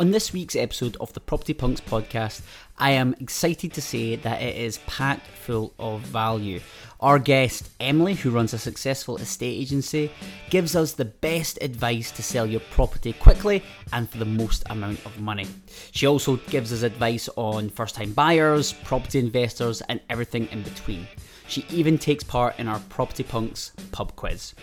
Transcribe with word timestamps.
On 0.00 0.12
this 0.12 0.32
week's 0.32 0.56
episode 0.56 0.96
of 0.98 1.12
the 1.12 1.20
Property 1.20 1.52
Punks 1.52 1.82
podcast, 1.82 2.40
I 2.78 2.92
am 2.92 3.14
excited 3.20 3.74
to 3.74 3.82
say 3.82 4.16
that 4.16 4.40
it 4.40 4.56
is 4.56 4.78
packed 4.86 5.26
full 5.26 5.74
of 5.78 6.00
value. 6.00 6.60
Our 7.00 7.18
guest, 7.18 7.68
Emily, 7.78 8.14
who 8.14 8.30
runs 8.30 8.54
a 8.54 8.58
successful 8.58 9.18
estate 9.18 9.60
agency, 9.60 10.10
gives 10.48 10.74
us 10.74 10.92
the 10.92 11.04
best 11.04 11.58
advice 11.60 12.12
to 12.12 12.22
sell 12.22 12.46
your 12.46 12.62
property 12.70 13.12
quickly 13.12 13.62
and 13.92 14.08
for 14.08 14.16
the 14.16 14.24
most 14.24 14.62
amount 14.70 15.04
of 15.04 15.20
money. 15.20 15.46
She 15.92 16.06
also 16.06 16.36
gives 16.48 16.72
us 16.72 16.80
advice 16.80 17.28
on 17.36 17.68
first 17.68 17.94
time 17.94 18.14
buyers, 18.14 18.72
property 18.72 19.18
investors, 19.18 19.82
and 19.90 20.00
everything 20.08 20.48
in 20.50 20.62
between. 20.62 21.06
She 21.50 21.66
even 21.68 21.98
takes 21.98 22.22
part 22.22 22.60
in 22.60 22.68
our 22.68 22.78
Property 22.90 23.24
Punks 23.24 23.72
pub 23.90 24.14
quiz. 24.14 24.54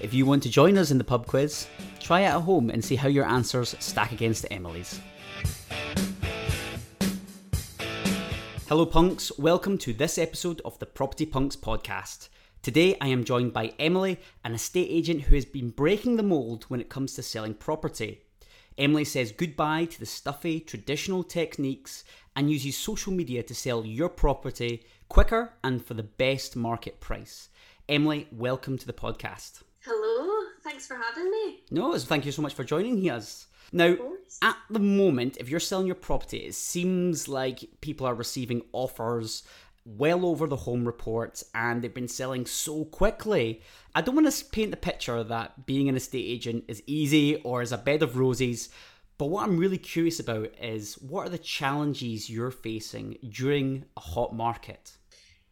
If 0.00 0.14
you 0.14 0.24
want 0.24 0.44
to 0.44 0.48
join 0.48 0.78
us 0.78 0.92
in 0.92 0.98
the 0.98 1.02
pub 1.02 1.26
quiz, 1.26 1.66
try 1.98 2.20
it 2.20 2.26
at 2.26 2.42
home 2.42 2.70
and 2.70 2.84
see 2.84 2.94
how 2.94 3.08
your 3.08 3.24
answers 3.24 3.74
stack 3.80 4.12
against 4.12 4.46
Emily's. 4.48 5.00
Hello, 8.68 8.86
punks. 8.86 9.36
Welcome 9.36 9.78
to 9.78 9.92
this 9.92 10.16
episode 10.16 10.62
of 10.64 10.78
the 10.78 10.86
Property 10.86 11.26
Punks 11.26 11.56
podcast. 11.56 12.28
Today, 12.62 12.96
I 13.00 13.08
am 13.08 13.24
joined 13.24 13.52
by 13.52 13.72
Emily, 13.80 14.20
an 14.44 14.54
estate 14.54 14.86
agent 14.92 15.22
who 15.22 15.34
has 15.34 15.44
been 15.44 15.70
breaking 15.70 16.18
the 16.18 16.22
mold 16.22 16.66
when 16.68 16.80
it 16.80 16.88
comes 16.88 17.14
to 17.14 17.22
selling 17.24 17.54
property. 17.54 18.22
Emily 18.78 19.04
says 19.04 19.32
goodbye 19.32 19.86
to 19.86 19.98
the 19.98 20.06
stuffy, 20.06 20.60
traditional 20.60 21.24
techniques 21.24 22.04
and 22.36 22.48
uses 22.48 22.76
social 22.76 23.12
media 23.12 23.42
to 23.42 23.52
sell 23.52 23.84
your 23.84 24.08
property 24.08 24.84
quicker 25.08 25.54
and 25.64 25.84
for 25.84 25.94
the 25.94 26.02
best 26.02 26.54
market 26.54 27.00
price. 27.00 27.48
Emily, 27.88 28.28
welcome 28.30 28.76
to 28.76 28.86
the 28.86 28.92
podcast. 28.92 29.62
Hello, 29.80 30.44
thanks 30.62 30.86
for 30.86 30.96
having 30.96 31.30
me. 31.30 31.60
No, 31.70 31.96
thank 31.98 32.26
you 32.26 32.32
so 32.32 32.42
much 32.42 32.54
for 32.54 32.64
joining 32.64 33.08
us. 33.10 33.46
Now, 33.72 33.96
at 34.42 34.56
the 34.70 34.80
moment, 34.80 35.38
if 35.38 35.48
you're 35.48 35.60
selling 35.60 35.86
your 35.86 35.94
property, 35.94 36.38
it 36.38 36.54
seems 36.54 37.28
like 37.28 37.80
people 37.80 38.06
are 38.06 38.14
receiving 38.14 38.62
offers 38.72 39.42
well 39.84 40.26
over 40.26 40.46
the 40.46 40.56
home 40.56 40.84
report 40.84 41.42
and 41.54 41.80
they've 41.80 41.94
been 41.94 42.08
selling 42.08 42.44
so 42.44 42.84
quickly. 42.84 43.62
I 43.94 44.02
don't 44.02 44.14
want 44.14 44.30
to 44.30 44.44
paint 44.44 44.70
the 44.70 44.76
picture 44.76 45.24
that 45.24 45.64
being 45.64 45.88
an 45.88 45.96
estate 45.96 46.26
agent 46.26 46.64
is 46.68 46.82
easy 46.86 47.36
or 47.36 47.62
is 47.62 47.72
a 47.72 47.78
bed 47.78 48.02
of 48.02 48.18
roses, 48.18 48.68
but 49.16 49.26
what 49.26 49.44
I'm 49.44 49.56
really 49.56 49.78
curious 49.78 50.20
about 50.20 50.50
is 50.62 50.94
what 50.96 51.26
are 51.26 51.30
the 51.30 51.38
challenges 51.38 52.28
you're 52.28 52.50
facing 52.50 53.16
during 53.28 53.86
a 53.96 54.00
hot 54.00 54.34
market? 54.34 54.97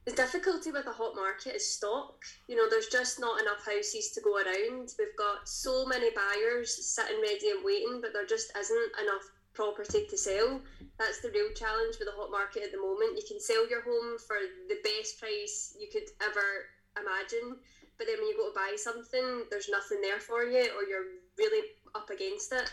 The 0.06 0.12
difficulty 0.12 0.70
with 0.70 0.86
a 0.86 0.92
hot 0.92 1.16
market 1.16 1.56
is 1.56 1.74
stock. 1.74 2.22
You 2.46 2.54
know, 2.54 2.70
there's 2.70 2.86
just 2.86 3.18
not 3.18 3.40
enough 3.40 3.66
houses 3.66 4.12
to 4.14 4.20
go 4.20 4.36
around. 4.36 4.94
We've 4.98 5.18
got 5.18 5.48
so 5.48 5.84
many 5.84 6.10
buyers 6.14 6.70
sitting 6.94 7.20
ready 7.20 7.50
and 7.50 7.64
waiting, 7.64 7.98
but 8.00 8.12
there 8.12 8.24
just 8.24 8.56
isn't 8.56 8.92
enough 9.02 9.26
property 9.52 10.06
to 10.08 10.16
sell. 10.16 10.60
That's 10.98 11.20
the 11.22 11.32
real 11.34 11.50
challenge 11.56 11.96
with 11.98 12.06
the 12.06 12.14
hot 12.14 12.30
market 12.30 12.62
at 12.62 12.70
the 12.70 12.78
moment. 12.78 13.18
You 13.18 13.24
can 13.26 13.40
sell 13.40 13.68
your 13.68 13.82
home 13.82 14.16
for 14.28 14.36
the 14.68 14.78
best 14.84 15.18
price 15.18 15.74
you 15.76 15.88
could 15.90 16.06
ever 16.22 16.70
imagine, 16.94 17.58
but 17.98 18.06
then 18.06 18.18
when 18.18 18.28
you 18.28 18.36
go 18.36 18.48
to 18.48 18.54
buy 18.54 18.76
something, 18.76 19.44
there's 19.50 19.68
nothing 19.68 20.00
there 20.02 20.20
for 20.20 20.44
you, 20.44 20.70
or 20.76 20.86
you're 20.86 21.18
really 21.36 21.66
up 21.94 22.10
against 22.10 22.52
it. 22.52 22.72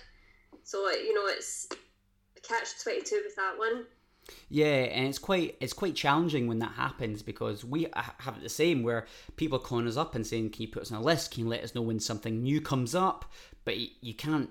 So 0.63 0.91
you 0.91 1.15
know, 1.15 1.25
it's 1.27 1.67
catch 2.43 2.79
twenty 2.83 3.01
two 3.01 3.21
with 3.25 3.35
that 3.37 3.57
one. 3.57 3.85
Yeah, 4.49 4.65
and 4.65 5.07
it's 5.07 5.19
quite 5.19 5.57
it's 5.59 5.73
quite 5.73 5.95
challenging 5.95 6.47
when 6.47 6.59
that 6.59 6.73
happens 6.73 7.21
because 7.21 7.65
we 7.65 7.87
have 7.93 8.37
it 8.37 8.43
the 8.43 8.49
same 8.49 8.83
where 8.83 9.05
people 9.35 9.57
are 9.57 9.61
calling 9.61 9.87
us 9.87 9.97
up 9.97 10.15
and 10.15 10.25
saying, 10.25 10.51
"Can 10.51 10.63
you 10.63 10.67
put 10.67 10.83
us 10.83 10.91
on 10.91 11.01
a 11.01 11.03
list? 11.03 11.31
Can 11.31 11.43
you 11.43 11.49
let 11.49 11.63
us 11.63 11.75
know 11.75 11.81
when 11.81 11.99
something 11.99 12.41
new 12.41 12.61
comes 12.61 12.95
up?" 12.95 13.31
But 13.65 13.77
you 14.03 14.13
can't 14.13 14.49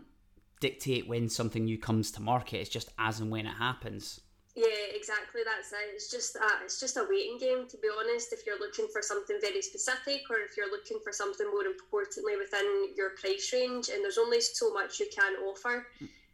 dictate 0.60 1.08
when 1.08 1.28
something 1.28 1.64
new 1.64 1.78
comes 1.78 2.10
to 2.12 2.22
market. 2.22 2.58
It's 2.58 2.70
just 2.70 2.90
as 2.98 3.20
and 3.20 3.30
when 3.30 3.46
it 3.46 3.54
happens. 3.54 4.20
Yeah, 4.54 4.66
exactly. 4.94 5.40
That's 5.44 5.72
it. 5.72 5.94
It's 5.94 6.10
just 6.10 6.36
uh, 6.36 6.60
it's 6.62 6.78
just 6.78 6.96
a 6.98 7.06
waiting 7.08 7.38
game, 7.38 7.66
to 7.68 7.76
be 7.78 7.88
honest. 7.88 8.32
If 8.32 8.46
you're 8.46 8.58
looking 8.58 8.86
for 8.92 9.00
something 9.00 9.38
very 9.40 9.62
specific, 9.62 10.22
or 10.28 10.36
if 10.38 10.56
you're 10.56 10.70
looking 10.70 10.98
for 11.02 11.12
something 11.12 11.46
more 11.50 11.64
importantly 11.64 12.36
within 12.36 12.88
your 12.96 13.10
price 13.10 13.50
range, 13.52 13.88
and 13.88 14.04
there's 14.04 14.18
only 14.18 14.40
so 14.40 14.72
much 14.72 15.00
you 15.00 15.06
can 15.14 15.34
offer. 15.48 15.86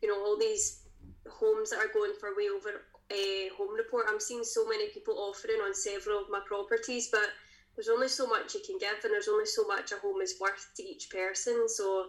You 0.02 0.08
know, 0.08 0.18
all 0.24 0.36
these 0.36 0.82
homes 1.30 1.70
that 1.70 1.78
are 1.78 1.92
going 1.92 2.12
for 2.18 2.30
way 2.36 2.48
over 2.48 2.82
a 3.10 3.50
home 3.56 3.74
report. 3.74 4.06
I'm 4.08 4.20
seeing 4.20 4.44
so 4.44 4.66
many 4.66 4.88
people 4.90 5.18
offering 5.18 5.60
on 5.60 5.74
several 5.74 6.20
of 6.20 6.30
my 6.30 6.40
properties, 6.46 7.08
but 7.10 7.28
there's 7.74 7.88
only 7.88 8.08
so 8.08 8.26
much 8.26 8.54
you 8.54 8.60
can 8.66 8.78
give, 8.78 9.04
and 9.04 9.12
there's 9.12 9.28
only 9.28 9.46
so 9.46 9.66
much 9.66 9.92
a 9.92 9.96
home 9.96 10.20
is 10.20 10.34
worth 10.40 10.70
to 10.76 10.82
each 10.82 11.10
person. 11.10 11.68
So 11.68 12.06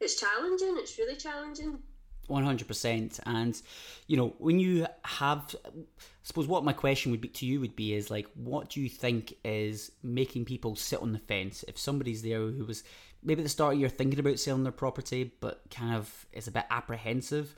it's 0.00 0.18
challenging. 0.18 0.76
It's 0.78 0.98
really 0.98 1.16
challenging. 1.16 1.78
100% 2.28 3.20
and 3.26 3.60
you 4.06 4.16
know 4.16 4.34
when 4.38 4.60
you 4.60 4.86
have 5.04 5.54
I 5.66 5.70
suppose 6.22 6.46
what 6.46 6.64
my 6.64 6.72
question 6.72 7.10
would 7.10 7.20
be 7.20 7.28
to 7.28 7.46
you 7.46 7.60
would 7.60 7.74
be 7.74 7.92
is 7.92 8.08
like 8.08 8.28
what 8.34 8.70
do 8.70 8.80
you 8.80 8.88
think 8.88 9.34
is 9.44 9.90
making 10.02 10.44
people 10.44 10.76
sit 10.76 11.02
on 11.02 11.12
the 11.12 11.18
fence 11.18 11.64
if 11.66 11.76
somebody's 11.76 12.22
there 12.22 12.38
who 12.38 12.64
was 12.64 12.84
maybe 13.22 13.40
at 13.40 13.44
the 13.44 13.48
start 13.48 13.74
of 13.74 13.80
you're 13.80 13.88
thinking 13.88 14.20
about 14.20 14.38
selling 14.38 14.62
their 14.62 14.72
property 14.72 15.32
but 15.40 15.62
kind 15.70 15.94
of 15.94 16.26
is 16.32 16.46
a 16.46 16.52
bit 16.52 16.64
apprehensive 16.70 17.54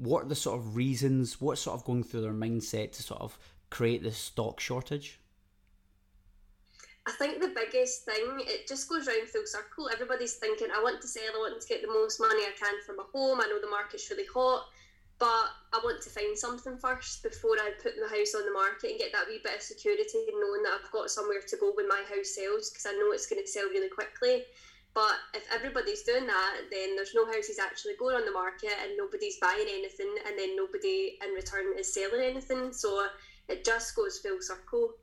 what 0.00 0.24
are 0.24 0.28
the 0.28 0.34
sort 0.34 0.58
of 0.58 0.76
reasons, 0.76 1.40
what's 1.40 1.60
sort 1.60 1.78
of 1.78 1.84
going 1.84 2.02
through 2.02 2.22
their 2.22 2.32
mindset 2.32 2.92
to 2.92 3.02
sort 3.02 3.20
of 3.20 3.38
create 3.68 4.02
this 4.02 4.16
stock 4.16 4.58
shortage? 4.58 5.20
I 7.06 7.12
think 7.12 7.40
the 7.40 7.52
biggest 7.54 8.04
thing, 8.04 8.40
it 8.40 8.66
just 8.66 8.88
goes 8.88 9.06
round 9.06 9.28
full 9.28 9.44
circle. 9.44 9.90
Everybody's 9.92 10.34
thinking, 10.34 10.68
I 10.74 10.82
want 10.82 11.02
to 11.02 11.08
sell, 11.08 11.32
I 11.34 11.38
want 11.38 11.60
to 11.60 11.68
get 11.68 11.82
the 11.82 11.88
most 11.88 12.18
money 12.18 12.44
I 12.44 12.52
can 12.58 12.74
for 12.86 12.94
my 12.94 13.04
home. 13.12 13.40
I 13.40 13.46
know 13.46 13.60
the 13.60 13.70
market's 13.70 14.10
really 14.10 14.28
hot, 14.32 14.64
but 15.18 15.52
I 15.72 15.80
want 15.84 16.00
to 16.02 16.10
find 16.10 16.36
something 16.36 16.78
first 16.78 17.22
before 17.22 17.60
I 17.60 17.72
put 17.82 17.92
my 18.00 18.08
house 18.08 18.34
on 18.34 18.46
the 18.46 18.52
market 18.52 18.90
and 18.90 18.98
get 18.98 19.12
that 19.12 19.28
wee 19.28 19.40
bit 19.44 19.56
of 19.56 19.62
security, 19.62 20.24
knowing 20.32 20.62
that 20.64 20.80
I've 20.80 20.92
got 20.92 21.10
somewhere 21.10 21.44
to 21.44 21.56
go 21.56 21.72
when 21.74 21.88
my 21.88 22.02
house 22.08 22.36
sells 22.36 22.70
because 22.70 22.86
I 22.86 22.96
know 22.96 23.12
it's 23.12 23.28
going 23.28 23.42
to 23.42 23.48
sell 23.48 23.68
really 23.68 23.90
quickly. 23.90 24.44
But 24.92 25.14
if 25.34 25.44
everybody's 25.52 26.02
doing 26.02 26.26
that, 26.26 26.56
then 26.70 26.96
there's 26.96 27.14
no 27.14 27.24
houses 27.26 27.58
actually 27.60 27.94
going 27.98 28.16
on 28.16 28.24
the 28.24 28.32
market 28.32 28.72
and 28.82 28.96
nobody's 28.96 29.38
buying 29.38 29.66
anything, 29.68 30.14
and 30.26 30.38
then 30.38 30.56
nobody 30.56 31.18
in 31.24 31.32
return 31.34 31.78
is 31.78 31.94
selling 31.94 32.22
anything. 32.22 32.72
So 32.72 33.06
it 33.48 33.64
just 33.64 33.94
goes 33.94 34.18
full 34.18 34.38
circle. 34.40 34.94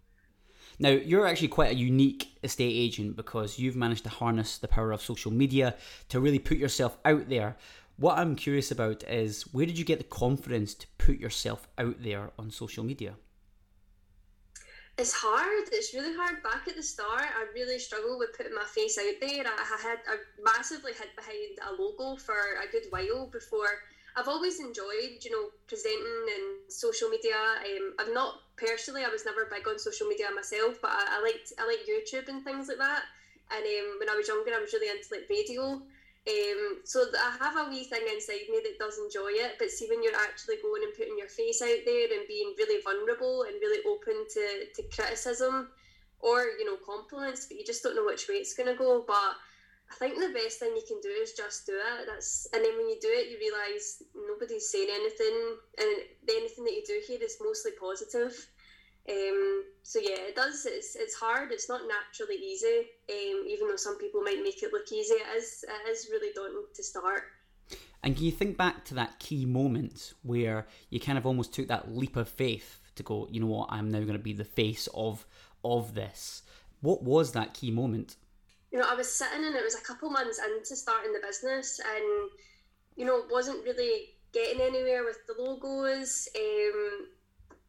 Now, 0.80 0.90
you're 0.90 1.26
actually 1.26 1.48
quite 1.48 1.72
a 1.72 1.76
unique 1.76 2.38
estate 2.44 2.74
agent 2.74 3.16
because 3.16 3.58
you've 3.58 3.76
managed 3.76 4.04
to 4.04 4.10
harness 4.10 4.58
the 4.58 4.68
power 4.68 4.92
of 4.92 5.02
social 5.02 5.32
media 5.32 5.76
to 6.10 6.20
really 6.20 6.40
put 6.40 6.58
yourself 6.58 6.98
out 7.06 7.30
there. 7.30 7.58
What 7.96 8.20
I'm 8.20 8.36
curious 8.36 8.70
about 8.70 9.04
is 9.06 9.44
where 9.54 9.66
did 9.66 9.80
you 9.80 9.86
get 9.86 9.98
the 9.98 10.04
confidence 10.04 10.76
to 10.76 10.88
put 11.00 11.18
yourself 11.18 11.68
out 11.80 12.04
there 12.04 12.32
on 12.38 12.52
social 12.52 12.84
media? 12.84 13.16
It's 14.98 15.14
hard. 15.14 15.70
It's 15.72 15.94
really 15.94 16.16
hard. 16.16 16.42
Back 16.42 16.68
at 16.68 16.76
the 16.76 16.82
start, 16.82 17.22
I 17.22 17.46
really 17.54 17.78
struggled 17.78 18.18
with 18.18 18.36
putting 18.36 18.56
my 18.56 18.66
face 18.66 18.98
out 18.98 19.14
there. 19.22 19.46
I, 19.46 19.78
had 19.78 20.00
I 20.10 20.18
massively 20.42 20.92
hid 20.94 21.14
behind 21.16 21.62
a 21.62 21.80
logo 21.80 22.18
for 22.18 22.34
a 22.34 22.72
good 22.72 22.90
while 22.90 23.28
before. 23.28 23.86
I've 24.16 24.28
always 24.28 24.60
enjoyed, 24.60 25.22
you 25.22 25.30
know, 25.30 25.50
presenting 25.68 26.26
and 26.34 26.72
social 26.72 27.10
media. 27.10 27.38
Um, 27.38 27.94
I'm 28.00 28.12
not 28.12 28.42
personally. 28.58 29.06
I 29.06 29.10
was 29.10 29.24
never 29.24 29.46
big 29.46 29.68
on 29.68 29.78
social 29.78 30.08
media 30.08 30.34
myself, 30.34 30.82
but 30.82 30.90
I, 30.90 31.20
I 31.20 31.22
liked 31.22 31.54
I 31.60 31.68
like 31.68 31.86
YouTube 31.86 32.28
and 32.28 32.44
things 32.44 32.68
like 32.68 32.80
that. 32.80 33.04
And 33.54 33.62
um, 33.62 34.00
when 34.00 34.10
I 34.10 34.16
was 34.18 34.28
younger, 34.28 34.50
I 34.50 34.60
was 34.60 34.74
really 34.74 34.90
into 34.90 35.14
like 35.14 35.30
radio. 35.30 35.80
Um, 36.28 36.84
so 36.84 37.06
I 37.16 37.38
have 37.40 37.56
a 37.56 37.70
wee 37.70 37.86
thing 37.86 38.04
inside 38.14 38.52
me 38.52 38.60
that 38.64 38.80
does 38.80 39.00
enjoy 39.00 39.32
it, 39.32 39.56
but 39.60 39.72
see 39.72 39.88
when 39.88 40.04
you're 40.04 40.20
actually 40.20 40.58
going 40.62 40.84
and 40.84 40.94
putting 40.94 41.18
your 41.18 41.30
face 41.30 41.62
out 41.62 41.86
there 41.86 42.08
and 42.12 42.28
being 42.28 42.54
really 42.58 42.82
vulnerable 42.84 43.44
and 43.44 43.56
really 43.62 43.80
open 43.88 44.28
to, 44.34 44.66
to 44.76 44.84
criticism 44.94 45.70
or 46.20 46.42
you 46.60 46.66
know 46.66 46.78
compliments, 46.86 47.46
but 47.46 47.58
you 47.58 47.64
just 47.64 47.84
don't 47.84 47.96
know 47.96 48.06
which 48.06 48.28
way 48.28 48.36
it's 48.36 48.56
going 48.56 48.68
to 48.68 48.76
go. 48.76 49.06
But 49.08 49.40
I 49.88 49.96
think 50.00 50.20
the 50.20 50.36
best 50.36 50.60
thing 50.60 50.76
you 50.76 50.84
can 50.86 51.00
do 51.02 51.10
is 51.10 51.32
just 51.32 51.66
do 51.66 51.80
it. 51.80 52.08
That's 52.08 52.48
and 52.52 52.64
then 52.64 52.76
when 52.76 52.90
you 52.90 52.98
do 53.02 53.08
it, 53.12 53.30
you 53.32 53.38
realise 53.40 54.04
nobody's 54.28 54.70
saying 54.70 54.90
anything, 54.92 55.56
and 55.78 55.90
anything 56.28 56.66
that 56.66 56.76
you 56.76 56.84
do 56.86 57.00
here 57.08 57.20
is 57.22 57.38
mostly 57.42 57.72
positive. 57.80 58.36
Um, 59.10 59.64
so 59.84 60.00
yeah, 60.00 60.18
it 60.28 60.36
does. 60.36 60.66
It's 60.66 60.96
it's 60.96 61.16
hard. 61.16 61.52
It's 61.52 61.70
not 61.70 61.82
naturally 61.88 62.36
easy. 62.36 62.88
Um, 63.10 63.46
even 63.48 63.68
though 63.68 63.78
some 63.78 63.98
people 63.98 64.22
might 64.22 64.44
make 64.44 64.62
it 64.62 64.74
look 64.74 64.92
easy, 64.92 65.14
it 65.14 65.38
is 65.38 65.64
it 65.68 65.90
is 65.90 66.10
really 66.12 66.34
daunting 66.36 66.66
to 66.76 66.84
start. 66.84 67.24
And 68.04 68.16
can 68.16 68.26
you 68.26 68.32
think 68.32 68.58
back 68.58 68.86
to 68.86 68.96
that 68.96 69.20
key 69.20 69.46
moment 69.46 70.14
where 70.24 70.68
you 70.90 71.00
kind 71.00 71.18
of 71.18 71.26
almost 71.26 71.54
took 71.54 71.68
that 71.68 71.94
leap 71.96 72.16
of 72.16 72.30
faith 72.30 72.80
to 72.96 73.04
go, 73.04 73.28
you 73.32 73.40
know 73.40 73.48
what, 73.48 73.70
I'm 73.72 73.90
now 73.90 74.00
going 74.02 74.14
to 74.14 74.20
be 74.20 74.34
the 74.34 74.44
face 74.44 74.88
of 74.94 75.26
of 75.64 75.94
this. 75.96 76.44
What 76.82 77.04
was 77.04 77.32
that 77.32 77.54
key 77.54 77.72
moment? 77.72 78.16
You 78.72 78.80
know, 78.80 78.88
I 78.90 78.96
was 78.96 79.12
sitting 79.12 79.46
and 79.46 79.56
it 79.56 79.64
was 79.64 79.76
a 79.76 79.82
couple 79.82 80.10
months 80.10 80.40
into 80.40 80.76
starting 80.76 81.14
the 81.14 81.26
business, 81.26 81.80
and 81.80 82.30
you 82.96 83.06
know, 83.06 83.24
wasn't 83.32 83.64
really 83.64 84.10
getting 84.34 84.62
anywhere 84.62 85.04
with 85.04 85.18
the 85.28 85.42
logos. 85.42 86.28
Um, 86.36 87.08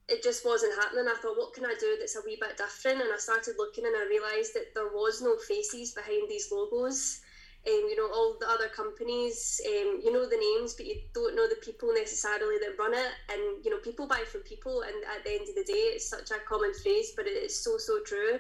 it 0.09 0.23
just 0.23 0.45
wasn't 0.45 0.75
happening. 0.81 1.07
I 1.07 1.21
thought, 1.21 1.37
what 1.37 1.53
can 1.53 1.67
I 1.67 1.75
do 1.79 1.97
that's 1.99 2.17
a 2.17 2.23
wee 2.25 2.39
bit 2.41 2.57
different? 2.57 3.03
And 3.03 3.13
I 3.13 3.19
started 3.19 3.57
looking 3.59 3.85
and 3.85 3.95
I 3.95 4.07
realised 4.09 4.55
that 4.55 4.75
there 4.75 4.89
was 4.89 5.21
no 5.21 5.37
faces 5.37 5.93
behind 5.93 6.29
these 6.29 6.51
logos. 6.51 7.21
Um, 7.67 7.85
you 7.91 7.97
know, 7.97 8.09
all 8.15 8.37
the 8.41 8.49
other 8.49 8.69
companies, 8.69 9.61
um, 9.67 10.01
you 10.03 10.11
know 10.11 10.25
the 10.25 10.39
names, 10.39 10.75
but 10.75 10.87
you 10.87 10.97
don't 11.13 11.37
know 11.37 11.47
the 11.49 11.57
people 11.57 11.93
necessarily 11.93 12.57
that 12.59 12.79
run 12.79 12.95
it. 12.95 13.13
And, 13.31 13.63
you 13.63 13.71
know, 13.71 13.79
people 13.79 14.09
buy 14.09 14.25
from 14.25 14.41
people. 14.43 14.83
And 14.83 14.97
at 15.15 15.25
the 15.25 15.33
end 15.33 15.49
of 15.49 15.55
the 15.55 15.65
day, 15.65 15.93
it's 15.93 16.09
such 16.09 16.31
a 16.31 16.41
common 16.49 16.73
phrase, 16.83 17.13
but 17.15 17.27
it 17.27 17.37
is 17.37 17.63
so, 17.63 17.77
so 17.77 18.01
true. 18.07 18.39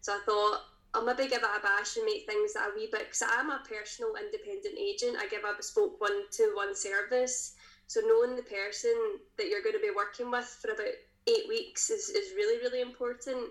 So 0.00 0.14
I 0.14 0.20
thought, 0.24 0.60
I'll 0.94 1.04
maybe 1.04 1.28
give 1.28 1.42
it 1.42 1.56
a 1.58 1.60
bash 1.60 1.96
and 1.96 2.06
make 2.06 2.26
things 2.26 2.56
a 2.56 2.74
wee 2.74 2.88
bit, 2.90 3.06
because 3.06 3.22
I'm 3.28 3.50
a 3.50 3.62
personal 3.68 4.14
independent 4.16 4.78
agent. 4.78 5.18
I 5.20 5.28
give 5.28 5.44
a 5.44 5.54
bespoke 5.54 6.00
one 6.00 6.24
to 6.32 6.52
one 6.54 6.74
service. 6.74 7.54
So 7.88 8.00
knowing 8.00 8.36
the 8.36 8.42
person 8.42 8.94
that 9.36 9.48
you're 9.48 9.62
going 9.62 9.74
to 9.74 9.82
be 9.82 9.92
working 9.94 10.30
with 10.30 10.46
for 10.62 10.70
about 10.70 10.94
eight 11.28 11.48
weeks 11.48 11.90
is, 11.90 12.08
is 12.08 12.34
really, 12.34 12.58
really 12.58 12.80
important. 12.80 13.50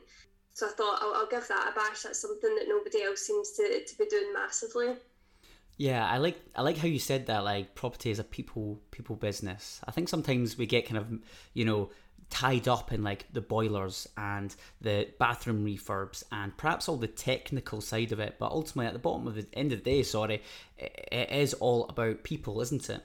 So 0.53 0.67
I 0.67 0.71
thought 0.71 0.99
I'll, 1.01 1.13
I'll 1.13 1.29
give 1.29 1.47
that 1.47 1.71
a 1.71 1.75
bash. 1.75 2.03
That's 2.03 2.21
something 2.21 2.55
that 2.55 2.65
nobody 2.67 3.03
else 3.03 3.21
seems 3.21 3.51
to, 3.51 3.83
to 3.85 3.97
be 3.97 4.05
doing 4.05 4.33
massively. 4.33 4.95
Yeah, 5.77 6.05
I 6.05 6.17
like 6.17 6.37
I 6.55 6.61
like 6.61 6.77
how 6.77 6.87
you 6.87 6.99
said 6.99 7.27
that. 7.27 7.45
Like 7.45 7.73
property 7.73 8.11
is 8.11 8.19
a 8.19 8.23
people 8.25 8.81
people 8.91 9.15
business. 9.15 9.79
I 9.87 9.91
think 9.91 10.09
sometimes 10.09 10.57
we 10.57 10.65
get 10.65 10.85
kind 10.85 10.97
of 10.97 11.07
you 11.53 11.63
know 11.63 11.89
tied 12.29 12.67
up 12.67 12.91
in 12.91 13.03
like 13.03 13.25
the 13.33 13.41
boilers 13.41 14.07
and 14.17 14.55
the 14.81 15.07
bathroom 15.19 15.65
refurbs 15.65 16.23
and 16.31 16.55
perhaps 16.57 16.87
all 16.87 16.97
the 16.97 17.07
technical 17.07 17.81
side 17.81 18.11
of 18.11 18.19
it. 18.19 18.35
But 18.39 18.51
ultimately, 18.51 18.87
at 18.87 18.93
the 18.93 18.99
bottom 18.99 19.27
of 19.27 19.35
the 19.35 19.47
end 19.53 19.71
of 19.71 19.83
the 19.83 19.91
day, 19.91 20.03
sorry, 20.03 20.43
it, 20.77 21.09
it 21.11 21.31
is 21.31 21.53
all 21.55 21.85
about 21.87 22.23
people, 22.23 22.61
isn't 22.61 22.89
it? 22.89 23.01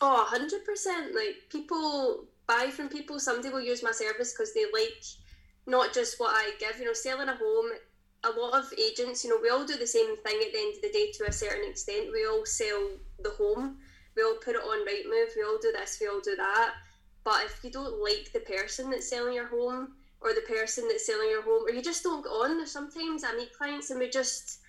Oh, 0.00 0.28
100%. 0.30 1.14
Like 1.14 1.36
people 1.50 2.26
buy 2.48 2.70
from 2.70 2.88
people. 2.88 3.20
Somebody 3.20 3.50
will 3.50 3.60
use 3.60 3.82
my 3.82 3.92
service 3.92 4.32
because 4.32 4.52
they 4.54 4.64
like 4.72 5.04
not 5.66 5.94
just 5.94 6.18
what 6.18 6.34
I 6.34 6.52
give. 6.58 6.78
You 6.80 6.86
know, 6.86 6.92
selling 6.94 7.28
a 7.28 7.36
home, 7.36 7.70
a 8.24 8.30
lot 8.30 8.54
of 8.54 8.72
agents, 8.78 9.22
you 9.22 9.30
know, 9.30 9.38
we 9.40 9.50
all 9.50 9.64
do 9.64 9.76
the 9.76 9.86
same 9.86 10.16
thing 10.16 10.40
at 10.44 10.52
the 10.52 10.58
end 10.58 10.74
of 10.76 10.82
the 10.82 10.90
day 10.90 11.12
to 11.12 11.28
a 11.28 11.32
certain 11.32 11.70
extent. 11.70 12.08
We 12.12 12.26
all 12.26 12.44
sell 12.44 12.88
the 13.22 13.30
home, 13.30 13.76
we 14.16 14.22
all 14.22 14.36
put 14.42 14.56
it 14.56 14.62
on 14.62 14.86
Rightmove, 14.86 15.36
we 15.36 15.44
all 15.44 15.58
do 15.60 15.72
this, 15.72 15.98
we 16.00 16.08
all 16.08 16.20
do 16.20 16.34
that. 16.36 16.72
But 17.22 17.44
if 17.44 17.62
you 17.62 17.70
don't 17.70 18.02
like 18.02 18.32
the 18.32 18.40
person 18.40 18.90
that's 18.90 19.08
selling 19.08 19.34
your 19.34 19.46
home 19.46 19.94
or 20.20 20.34
the 20.34 20.40
person 20.48 20.88
that's 20.88 21.06
selling 21.06 21.28
your 21.30 21.42
home, 21.42 21.64
or 21.64 21.70
you 21.70 21.82
just 21.82 22.02
don't 22.02 22.24
get 22.24 22.30
on, 22.30 22.66
sometimes 22.66 23.22
I 23.22 23.36
meet 23.36 23.52
clients 23.56 23.90
and 23.90 24.00
we 24.00 24.10
just, 24.10 24.60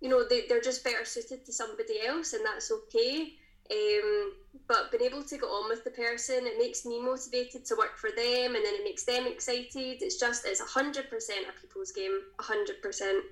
you 0.00 0.08
know, 0.08 0.26
they, 0.26 0.46
they're 0.48 0.60
just 0.60 0.84
better 0.84 1.04
suited 1.04 1.44
to 1.44 1.52
somebody 1.52 2.00
else 2.06 2.32
and 2.32 2.46
that's 2.46 2.70
okay. 2.70 3.34
Um, 3.70 4.32
but 4.68 4.90
being 4.90 5.10
able 5.10 5.22
to 5.22 5.36
get 5.36 5.44
on 5.44 5.68
with 5.68 5.84
the 5.84 5.90
person, 5.90 6.46
it 6.46 6.58
makes 6.58 6.84
me 6.84 7.00
motivated 7.00 7.64
to 7.66 7.76
work 7.76 7.96
for 7.96 8.10
them, 8.10 8.54
and 8.54 8.64
then 8.64 8.74
it 8.74 8.84
makes 8.84 9.04
them 9.04 9.26
excited. 9.26 10.02
It's 10.02 10.18
just 10.18 10.46
it's 10.46 10.60
hundred 10.60 11.08
percent 11.10 11.46
a 11.48 11.60
people's 11.60 11.92
game, 11.92 12.18
hundred 12.40 12.82
percent. 12.82 13.24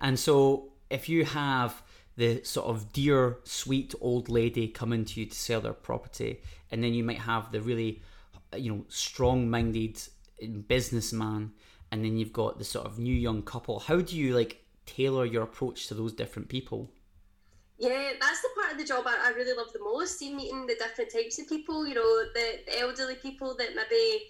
And 0.00 0.18
so, 0.18 0.72
if 0.90 1.08
you 1.08 1.24
have 1.24 1.82
the 2.16 2.42
sort 2.42 2.66
of 2.66 2.92
dear, 2.92 3.38
sweet 3.44 3.94
old 4.00 4.28
lady 4.28 4.66
coming 4.68 5.04
to 5.04 5.20
you 5.20 5.26
to 5.26 5.36
sell 5.36 5.60
their 5.60 5.72
property, 5.72 6.40
and 6.70 6.82
then 6.82 6.92
you 6.92 7.04
might 7.04 7.20
have 7.20 7.52
the 7.52 7.60
really, 7.60 8.02
you 8.56 8.72
know, 8.72 8.84
strong-minded 8.88 10.00
businessman, 10.66 11.52
and 11.92 12.04
then 12.04 12.16
you've 12.16 12.32
got 12.32 12.58
the 12.58 12.64
sort 12.64 12.86
of 12.86 12.98
new 12.98 13.14
young 13.14 13.42
couple. 13.42 13.78
How 13.78 14.00
do 14.00 14.16
you 14.16 14.34
like 14.34 14.64
tailor 14.86 15.24
your 15.24 15.44
approach 15.44 15.86
to 15.88 15.94
those 15.94 16.12
different 16.12 16.48
people? 16.48 16.90
Yeah, 17.78 18.10
that's 18.20 18.42
the 18.42 18.48
part 18.56 18.72
of 18.72 18.78
the 18.78 18.84
job 18.84 19.04
I, 19.06 19.28
I 19.28 19.30
really 19.30 19.56
love 19.56 19.72
the 19.72 19.78
most. 19.78 20.18
See, 20.18 20.34
meeting 20.34 20.66
the 20.66 20.74
different 20.74 21.12
types 21.12 21.38
of 21.38 21.48
people. 21.48 21.86
You 21.86 21.94
know, 21.94 22.24
the, 22.34 22.60
the 22.66 22.80
elderly 22.80 23.14
people 23.14 23.56
that 23.56 23.76
maybe 23.76 24.24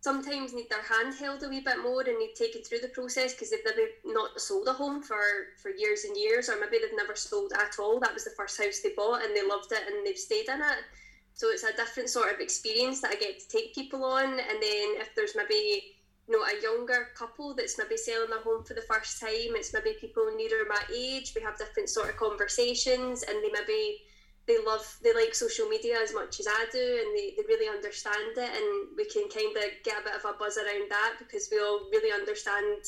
sometimes 0.00 0.54
need 0.54 0.68
their 0.70 0.82
hand 0.82 1.14
held 1.18 1.42
a 1.42 1.48
wee 1.48 1.60
bit 1.60 1.82
more 1.82 2.02
and 2.02 2.18
need 2.18 2.34
taken 2.36 2.62
through 2.62 2.78
the 2.78 2.88
process 2.88 3.32
because 3.32 3.50
they've 3.50 3.64
maybe 3.64 3.90
not 4.04 4.38
sold 4.38 4.68
a 4.68 4.72
home 4.72 5.02
for, 5.02 5.18
for 5.60 5.70
years 5.70 6.04
and 6.04 6.16
years, 6.16 6.48
or 6.48 6.60
maybe 6.60 6.78
they've 6.78 6.96
never 6.96 7.16
sold 7.16 7.52
at 7.54 7.80
all. 7.80 7.98
That 7.98 8.14
was 8.14 8.24
the 8.24 8.36
first 8.36 8.62
house 8.62 8.80
they 8.80 8.92
bought 8.94 9.24
and 9.24 9.34
they 9.34 9.46
loved 9.46 9.72
it 9.72 9.80
and 9.88 10.06
they've 10.06 10.16
stayed 10.16 10.48
in 10.48 10.60
it. 10.60 10.84
So 11.32 11.48
it's 11.50 11.64
a 11.64 11.74
different 11.74 12.10
sort 12.10 12.32
of 12.32 12.38
experience 12.38 13.00
that 13.00 13.10
I 13.10 13.16
get 13.16 13.40
to 13.40 13.48
take 13.48 13.74
people 13.74 14.04
on. 14.04 14.24
And 14.24 14.62
then 14.62 15.00
if 15.00 15.08
there's 15.16 15.34
maybe 15.34 15.96
you 16.28 16.38
know, 16.38 16.44
a 16.44 16.62
younger 16.62 17.08
couple 17.16 17.54
that's 17.54 17.78
maybe 17.78 17.96
selling 17.96 18.30
their 18.30 18.40
home 18.40 18.64
for 18.64 18.74
the 18.74 18.82
first 18.82 19.20
time. 19.20 19.52
It's 19.56 19.74
maybe 19.74 19.96
people 20.00 20.24
nearer 20.36 20.64
my 20.68 20.80
age. 20.94 21.32
We 21.34 21.42
have 21.42 21.58
different 21.58 21.90
sort 21.90 22.08
of 22.08 22.16
conversations, 22.16 23.22
and 23.22 23.42
they 23.42 23.50
maybe 23.52 23.98
they 24.46 24.56
love 24.66 24.98
they 25.02 25.12
like 25.12 25.34
social 25.34 25.68
media 25.68 25.96
as 26.02 26.14
much 26.14 26.40
as 26.40 26.46
I 26.46 26.66
do, 26.72 26.78
and 26.78 27.16
they, 27.16 27.34
they 27.36 27.44
really 27.46 27.68
understand 27.68 28.36
it, 28.36 28.38
and 28.38 28.96
we 28.96 29.04
can 29.04 29.28
kind 29.28 29.54
of 29.56 29.64
get 29.84 30.00
a 30.00 30.04
bit 30.04 30.16
of 30.16 30.24
a 30.24 30.38
buzz 30.38 30.56
around 30.56 30.90
that 30.90 31.16
because 31.18 31.48
we 31.52 31.58
all 31.58 31.88
really 31.92 32.12
understand, 32.12 32.84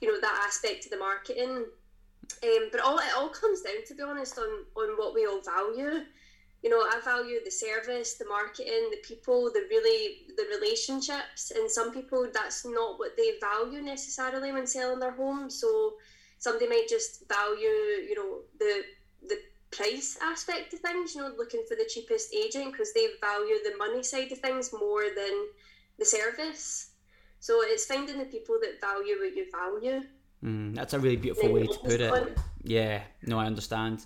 you 0.00 0.08
know, 0.08 0.20
that 0.20 0.44
aspect 0.46 0.86
of 0.86 0.90
the 0.90 0.98
marketing. 0.98 1.64
Um, 2.42 2.68
but 2.72 2.80
all 2.80 2.98
it 2.98 3.14
all 3.16 3.28
comes 3.28 3.60
down, 3.62 3.84
to 3.86 3.94
be 3.94 4.02
honest, 4.02 4.38
on 4.38 4.64
on 4.76 4.96
what 4.96 5.14
we 5.14 5.26
all 5.26 5.42
value 5.42 6.04
you 6.66 6.72
know, 6.72 6.80
I 6.80 7.00
value 7.04 7.38
the 7.44 7.50
service, 7.52 8.14
the 8.14 8.24
marketing, 8.24 8.90
the 8.90 8.98
people, 9.04 9.52
the 9.54 9.62
really 9.70 10.26
the 10.36 10.46
relationships. 10.58 11.52
And 11.54 11.70
some 11.70 11.92
people 11.92 12.28
that's 12.34 12.66
not 12.66 12.98
what 12.98 13.16
they 13.16 13.34
value 13.40 13.80
necessarily 13.80 14.50
when 14.50 14.66
selling 14.66 14.98
their 14.98 15.12
home. 15.12 15.48
So 15.48 15.92
somebody 16.38 16.68
might 16.68 16.88
just 16.88 17.28
value, 17.28 17.76
you 18.08 18.16
know, 18.16 18.40
the 18.58 18.82
the 19.28 19.38
price 19.70 20.18
aspect 20.20 20.74
of 20.74 20.80
things, 20.80 21.14
you 21.14 21.20
know, 21.20 21.32
looking 21.38 21.62
for 21.68 21.76
the 21.76 21.88
cheapest 21.88 22.34
agent 22.34 22.72
because 22.72 22.92
they 22.94 23.06
value 23.20 23.58
the 23.62 23.76
money 23.78 24.02
side 24.02 24.32
of 24.32 24.38
things 24.38 24.72
more 24.72 25.04
than 25.14 25.34
the 26.00 26.04
service. 26.04 26.90
So 27.38 27.60
it's 27.62 27.86
finding 27.86 28.18
the 28.18 28.24
people 28.24 28.58
that 28.60 28.80
value 28.80 29.20
what 29.20 29.36
you 29.36 29.46
value. 29.52 30.00
Mm, 30.44 30.74
that's 30.74 30.94
a 30.94 30.98
really 30.98 31.14
beautiful 31.14 31.52
way 31.52 31.68
to 31.68 31.78
put 31.78 32.00
it. 32.00 32.38
Yeah, 32.64 33.02
no, 33.22 33.38
I 33.38 33.46
understand 33.46 34.04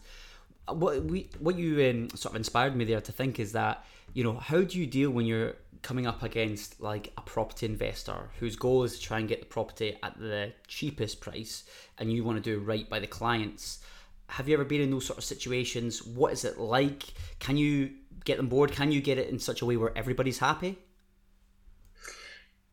what 0.68 1.02
we 1.04 1.28
what 1.38 1.56
you 1.56 1.90
um, 1.90 2.10
sort 2.10 2.32
of 2.32 2.36
inspired 2.36 2.76
me 2.76 2.84
there 2.84 3.00
to 3.00 3.12
think 3.12 3.40
is 3.40 3.52
that 3.52 3.84
you 4.12 4.24
know 4.24 4.34
how 4.34 4.62
do 4.62 4.78
you 4.78 4.86
deal 4.86 5.10
when 5.10 5.26
you're 5.26 5.54
coming 5.82 6.06
up 6.06 6.22
against 6.22 6.80
like 6.80 7.12
a 7.16 7.22
property 7.22 7.66
investor 7.66 8.30
whose 8.38 8.54
goal 8.54 8.84
is 8.84 8.98
to 8.98 9.02
try 9.02 9.18
and 9.18 9.28
get 9.28 9.40
the 9.40 9.46
property 9.46 9.96
at 10.02 10.18
the 10.18 10.52
cheapest 10.68 11.20
price 11.20 11.64
and 11.98 12.12
you 12.12 12.22
want 12.22 12.36
to 12.36 12.42
do 12.42 12.60
right 12.60 12.88
by 12.88 12.98
the 12.98 13.06
clients? 13.06 13.80
Have 14.28 14.48
you 14.48 14.54
ever 14.54 14.64
been 14.64 14.80
in 14.80 14.90
those 14.90 15.06
sort 15.06 15.18
of 15.18 15.24
situations? 15.24 16.04
What 16.04 16.32
is 16.32 16.44
it 16.44 16.58
like? 16.58 17.02
Can 17.40 17.56
you 17.56 17.90
get 18.24 18.36
them 18.36 18.48
board 18.48 18.72
can 18.72 18.92
you 18.92 19.00
get 19.00 19.18
it 19.18 19.28
in 19.28 19.38
such 19.38 19.62
a 19.62 19.66
way 19.66 19.76
where 19.76 19.96
everybody's 19.96 20.38
happy 20.38 20.78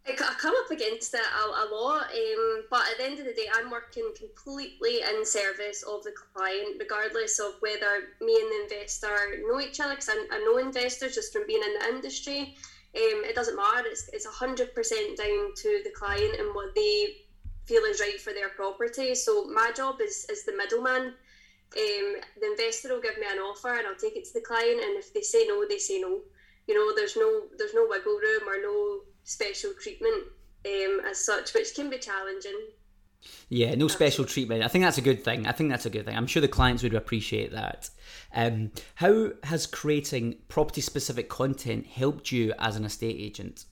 I 0.10 0.34
come 0.40 0.56
up 0.64 0.72
against 0.72 1.14
it 1.14 1.20
a, 1.20 1.46
a 1.46 1.66
lot, 1.72 2.04
um, 2.04 2.64
but 2.70 2.82
at 2.90 2.98
the 2.98 3.06
end 3.06 3.20
of 3.20 3.26
the 3.26 3.34
day, 3.34 3.48
I'm 3.54 3.70
working 3.70 4.10
completely 4.18 5.02
in 5.02 5.26
service 5.26 5.84
of 5.84 6.04
the 6.04 6.14
client, 6.34 6.78
regardless 6.80 7.40
of 7.40 7.56
whether 7.60 8.16
me 8.22 8.40
and 8.40 8.52
the 8.52 8.64
investor 8.64 9.44
know 9.46 9.60
each 9.60 9.80
other. 9.80 9.96
Because 9.96 10.10
I, 10.10 10.40
know 10.40 10.58
investors 10.58 11.16
just 11.16 11.34
from 11.34 11.46
being 11.46 11.62
in 11.62 11.80
the 11.80 11.96
industry. 11.96 12.56
Um, 12.96 13.26
it 13.26 13.36
doesn't 13.36 13.56
matter. 13.58 13.84
It's 13.86 14.10
it's 14.14 14.26
hundred 14.26 14.74
percent 14.74 15.18
down 15.18 15.54
to 15.56 15.82
the 15.84 15.92
client 15.94 16.40
and 16.40 16.56
what 16.56 16.74
they 16.74 17.18
feel 17.66 17.84
is 17.84 18.00
right 18.00 18.20
for 18.20 18.32
their 18.32 18.50
property. 18.50 19.14
So 19.14 19.46
my 19.46 19.72
job 19.76 20.00
is 20.02 20.26
is 20.30 20.46
the 20.46 20.56
middleman. 20.56 21.14
Um, 21.76 22.16
the 22.40 22.52
investor 22.52 22.94
will 22.94 23.02
give 23.02 23.18
me 23.18 23.28
an 23.30 23.40
offer 23.40 23.76
and 23.76 23.86
I'll 23.86 23.96
take 23.96 24.16
it 24.16 24.24
to 24.26 24.34
the 24.34 24.42
client, 24.42 24.82
and 24.82 24.98
if 24.98 25.14
they 25.14 25.22
say 25.22 25.46
no, 25.48 25.66
they 25.68 25.80
say 25.80 26.00
no. 26.00 26.22
You 26.66 26.76
know, 26.76 26.96
there's 26.96 27.18
no 27.18 27.44
there's 27.58 27.74
no 27.74 27.86
wiggle 27.90 28.20
room 28.20 28.48
or 28.48 28.62
no 28.62 29.02
special 29.28 29.74
treatment 29.80 30.24
um, 30.66 31.02
as 31.10 31.24
such, 31.24 31.54
which 31.54 31.76
can 31.76 31.90
be 31.90 31.98
challenging. 31.98 32.58
Yeah, 33.50 33.76
no 33.76 33.88
special 33.88 34.26
treatment. 34.26 34.64
I 34.64 34.70
think 34.70 34.86
that's 34.86 34.98
a 34.98 35.02
good 35.02 35.24
thing. 35.24 35.48
I 35.48 35.52
think 35.52 35.70
that's 35.70 35.86
a 35.86 35.90
good 35.90 36.06
thing. 36.06 36.16
I'm 36.16 36.28
sure 36.28 36.42
the 36.42 36.48
clients 36.48 36.82
would 36.84 36.94
appreciate 36.94 37.52
that. 37.52 37.90
Um, 38.34 38.72
how 38.96 39.32
has 39.44 39.66
creating 39.66 40.38
property 40.48 40.82
specific 40.82 41.28
content 41.28 41.88
helped 41.88 42.32
you 42.32 42.54
as 42.58 42.78
an 42.78 42.86
estate 42.86 43.18
agent? 43.20 43.66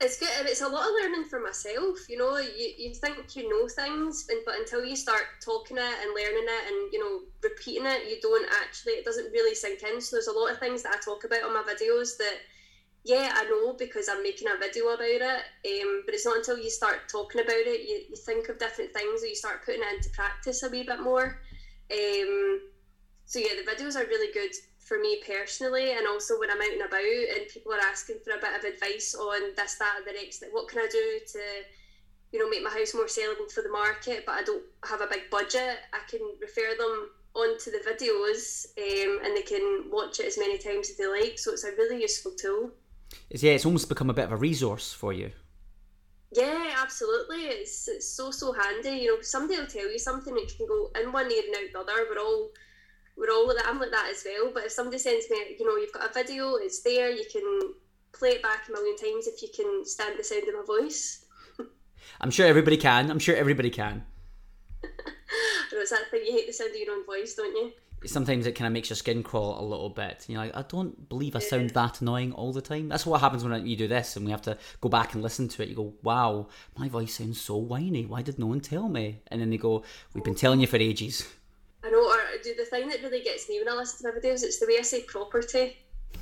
It's 0.00 0.20
good. 0.20 0.28
It's 0.42 0.60
a 0.60 0.68
lot 0.68 0.86
of 0.86 0.94
learning 1.02 1.24
for 1.24 1.40
myself. 1.40 2.08
You 2.08 2.18
know, 2.18 2.36
you, 2.36 2.70
you 2.78 2.94
think 2.94 3.34
you 3.34 3.48
know 3.48 3.66
things, 3.66 4.28
but 4.46 4.54
until 4.54 4.84
you 4.84 4.94
start 4.94 5.24
talking 5.44 5.76
it 5.76 5.82
and 5.82 6.14
learning 6.14 6.46
it 6.46 6.68
and, 6.68 6.92
you 6.92 7.00
know, 7.00 7.22
repeating 7.42 7.86
it, 7.86 8.08
you 8.08 8.20
don't 8.22 8.48
actually, 8.62 8.92
it 8.92 9.04
doesn't 9.04 9.32
really 9.32 9.56
sink 9.56 9.82
in. 9.82 10.00
So 10.00 10.14
there's 10.14 10.28
a 10.28 10.32
lot 10.32 10.52
of 10.52 10.60
things 10.60 10.84
that 10.84 10.94
I 10.94 10.98
talk 11.04 11.24
about 11.24 11.42
on 11.42 11.52
my 11.52 11.62
videos 11.62 12.16
that 12.18 12.36
yeah, 13.08 13.32
I 13.34 13.44
know 13.44 13.72
because 13.72 14.06
I'm 14.06 14.22
making 14.22 14.48
a 14.48 14.58
video 14.58 14.84
about 14.88 15.00
it. 15.00 15.22
Um, 15.24 16.02
but 16.04 16.14
it's 16.14 16.26
not 16.26 16.36
until 16.36 16.58
you 16.58 16.68
start 16.68 17.08
talking 17.08 17.40
about 17.40 17.56
it, 17.56 17.88
you, 17.88 18.04
you 18.10 18.16
think 18.16 18.50
of 18.50 18.58
different 18.58 18.92
things, 18.92 19.22
or 19.22 19.26
you 19.26 19.34
start 19.34 19.64
putting 19.64 19.80
it 19.80 19.96
into 19.96 20.10
practice 20.10 20.62
a 20.62 20.68
wee 20.68 20.84
bit 20.84 21.00
more. 21.00 21.40
Um, 21.90 22.60
so 23.24 23.38
yeah, 23.38 23.56
the 23.56 23.64
videos 23.64 23.96
are 23.96 24.06
really 24.06 24.30
good 24.34 24.52
for 24.78 24.98
me 24.98 25.22
personally, 25.26 25.92
and 25.92 26.06
also 26.06 26.38
when 26.38 26.50
I'm 26.50 26.60
out 26.60 26.72
and 26.72 26.82
about 26.82 27.00
and 27.00 27.48
people 27.48 27.72
are 27.72 27.80
asking 27.80 28.16
for 28.24 28.36
a 28.36 28.40
bit 28.40 28.56
of 28.56 28.64
advice 28.64 29.14
on 29.14 29.56
this, 29.56 29.76
that, 29.76 29.96
and 29.96 30.06
the 30.06 30.12
next. 30.12 30.42
Like, 30.42 30.52
what 30.52 30.68
can 30.68 30.80
I 30.80 30.88
do 30.92 31.18
to, 31.32 31.40
you 32.32 32.38
know, 32.38 32.48
make 32.48 32.62
my 32.62 32.70
house 32.70 32.92
more 32.92 33.08
sellable 33.08 33.50
for 33.50 33.62
the 33.62 33.72
market? 33.72 34.24
But 34.26 34.36
I 34.36 34.42
don't 34.42 34.64
have 34.84 35.00
a 35.00 35.08
big 35.08 35.30
budget. 35.30 35.80
I 35.94 36.00
can 36.10 36.20
refer 36.42 36.76
them 36.76 37.08
onto 37.34 37.70
the 37.70 37.80
videos, 37.88 38.68
um, 38.76 39.24
and 39.24 39.34
they 39.34 39.42
can 39.42 39.88
watch 39.90 40.20
it 40.20 40.26
as 40.26 40.36
many 40.36 40.58
times 40.58 40.90
as 40.90 40.98
they 40.98 41.06
like. 41.06 41.38
So 41.38 41.52
it's 41.52 41.64
a 41.64 41.72
really 41.72 42.02
useful 42.02 42.32
tool. 42.32 42.72
It's, 43.30 43.42
yeah, 43.42 43.52
it's 43.52 43.66
almost 43.66 43.88
become 43.88 44.10
a 44.10 44.14
bit 44.14 44.24
of 44.24 44.32
a 44.32 44.36
resource 44.36 44.92
for 44.92 45.12
you. 45.12 45.30
Yeah, 46.32 46.74
absolutely. 46.76 47.44
It's 47.44 47.88
it's 47.88 48.06
so 48.06 48.30
so 48.30 48.52
handy. 48.52 49.02
You 49.02 49.16
know, 49.16 49.22
somebody 49.22 49.58
will 49.58 49.66
tell 49.66 49.90
you 49.90 49.98
something 49.98 50.34
that 50.34 50.50
you 50.50 50.56
can 50.56 50.66
go 50.66 50.90
in 51.00 51.12
one 51.12 51.30
ear 51.30 51.42
and 51.46 51.56
out 51.56 51.86
the 51.86 51.92
other. 51.92 52.06
We're 52.10 52.20
all 52.20 52.50
we're 53.16 53.30
all 53.30 53.46
like 53.48 53.56
that. 53.56 53.66
I'm 53.66 53.80
like 53.80 53.90
that 53.90 54.10
as 54.10 54.24
well. 54.26 54.50
But 54.52 54.64
if 54.64 54.72
somebody 54.72 54.98
sends 54.98 55.30
me, 55.30 55.56
you 55.58 55.66
know, 55.66 55.76
you've 55.76 55.92
got 55.92 56.10
a 56.10 56.12
video, 56.12 56.56
it's 56.56 56.82
there. 56.82 57.10
You 57.10 57.24
can 57.32 57.72
play 58.12 58.30
it 58.30 58.42
back 58.42 58.68
a 58.68 58.72
million 58.72 58.96
times 58.96 59.26
if 59.26 59.40
you 59.42 59.48
can 59.54 59.84
stand 59.86 60.18
the 60.18 60.24
sound 60.24 60.48
of 60.48 60.54
my 60.54 60.64
voice. 60.66 61.24
I'm 62.20 62.30
sure 62.30 62.46
everybody 62.46 62.76
can. 62.76 63.10
I'm 63.10 63.18
sure 63.18 63.36
everybody 63.36 63.70
can. 63.70 64.04
know, 65.78 65.82
it's 65.82 65.90
that 65.90 66.10
thing 66.10 66.22
you 66.26 66.32
hate 66.32 66.46
the 66.46 66.52
sound 66.52 66.70
of 66.70 66.76
your 66.76 66.94
own 66.94 67.06
voice, 67.06 67.34
don't 67.34 67.54
you? 67.56 67.72
Sometimes 68.06 68.46
it 68.46 68.52
kind 68.52 68.66
of 68.66 68.72
makes 68.72 68.90
your 68.90 68.96
skin 68.96 69.22
crawl 69.22 69.60
a 69.60 69.64
little 69.66 69.88
bit. 69.90 70.24
You're 70.28 70.38
like, 70.38 70.56
I 70.56 70.62
don't 70.62 71.08
believe 71.08 71.34
I 71.34 71.40
sound 71.40 71.70
that 71.70 72.00
annoying 72.00 72.32
all 72.32 72.52
the 72.52 72.62
time. 72.62 72.88
That's 72.88 73.04
what 73.04 73.20
happens 73.20 73.42
when 73.42 73.66
you 73.66 73.76
do 73.76 73.88
this, 73.88 74.16
and 74.16 74.24
we 74.24 74.30
have 74.30 74.42
to 74.42 74.56
go 74.80 74.88
back 74.88 75.14
and 75.14 75.22
listen 75.22 75.48
to 75.48 75.62
it. 75.62 75.68
You 75.68 75.74
go, 75.74 75.94
"Wow, 76.02 76.46
my 76.76 76.88
voice 76.88 77.14
sounds 77.14 77.40
so 77.40 77.56
whiny. 77.56 78.06
Why 78.06 78.22
did 78.22 78.38
no 78.38 78.46
one 78.46 78.60
tell 78.60 78.88
me?" 78.88 79.20
And 79.28 79.40
then 79.40 79.50
they 79.50 79.56
go, 79.56 79.82
"We've 80.14 80.24
been 80.24 80.36
telling 80.36 80.60
you 80.60 80.66
for 80.68 80.76
ages." 80.76 81.26
I 81.82 81.90
know. 81.90 82.08
Or 82.08 82.18
do 82.42 82.54
the 82.54 82.64
thing 82.64 82.88
that 82.88 83.02
really 83.02 83.22
gets 83.22 83.48
me 83.48 83.58
when 83.58 83.68
I 83.68 83.76
listen 83.76 84.06
to 84.06 84.14
my 84.14 84.20
videos? 84.20 84.42
It's 84.42 84.58
the 84.58 84.66
way 84.66 84.76
I 84.78 84.82
say 84.82 85.02
property. 85.02 85.76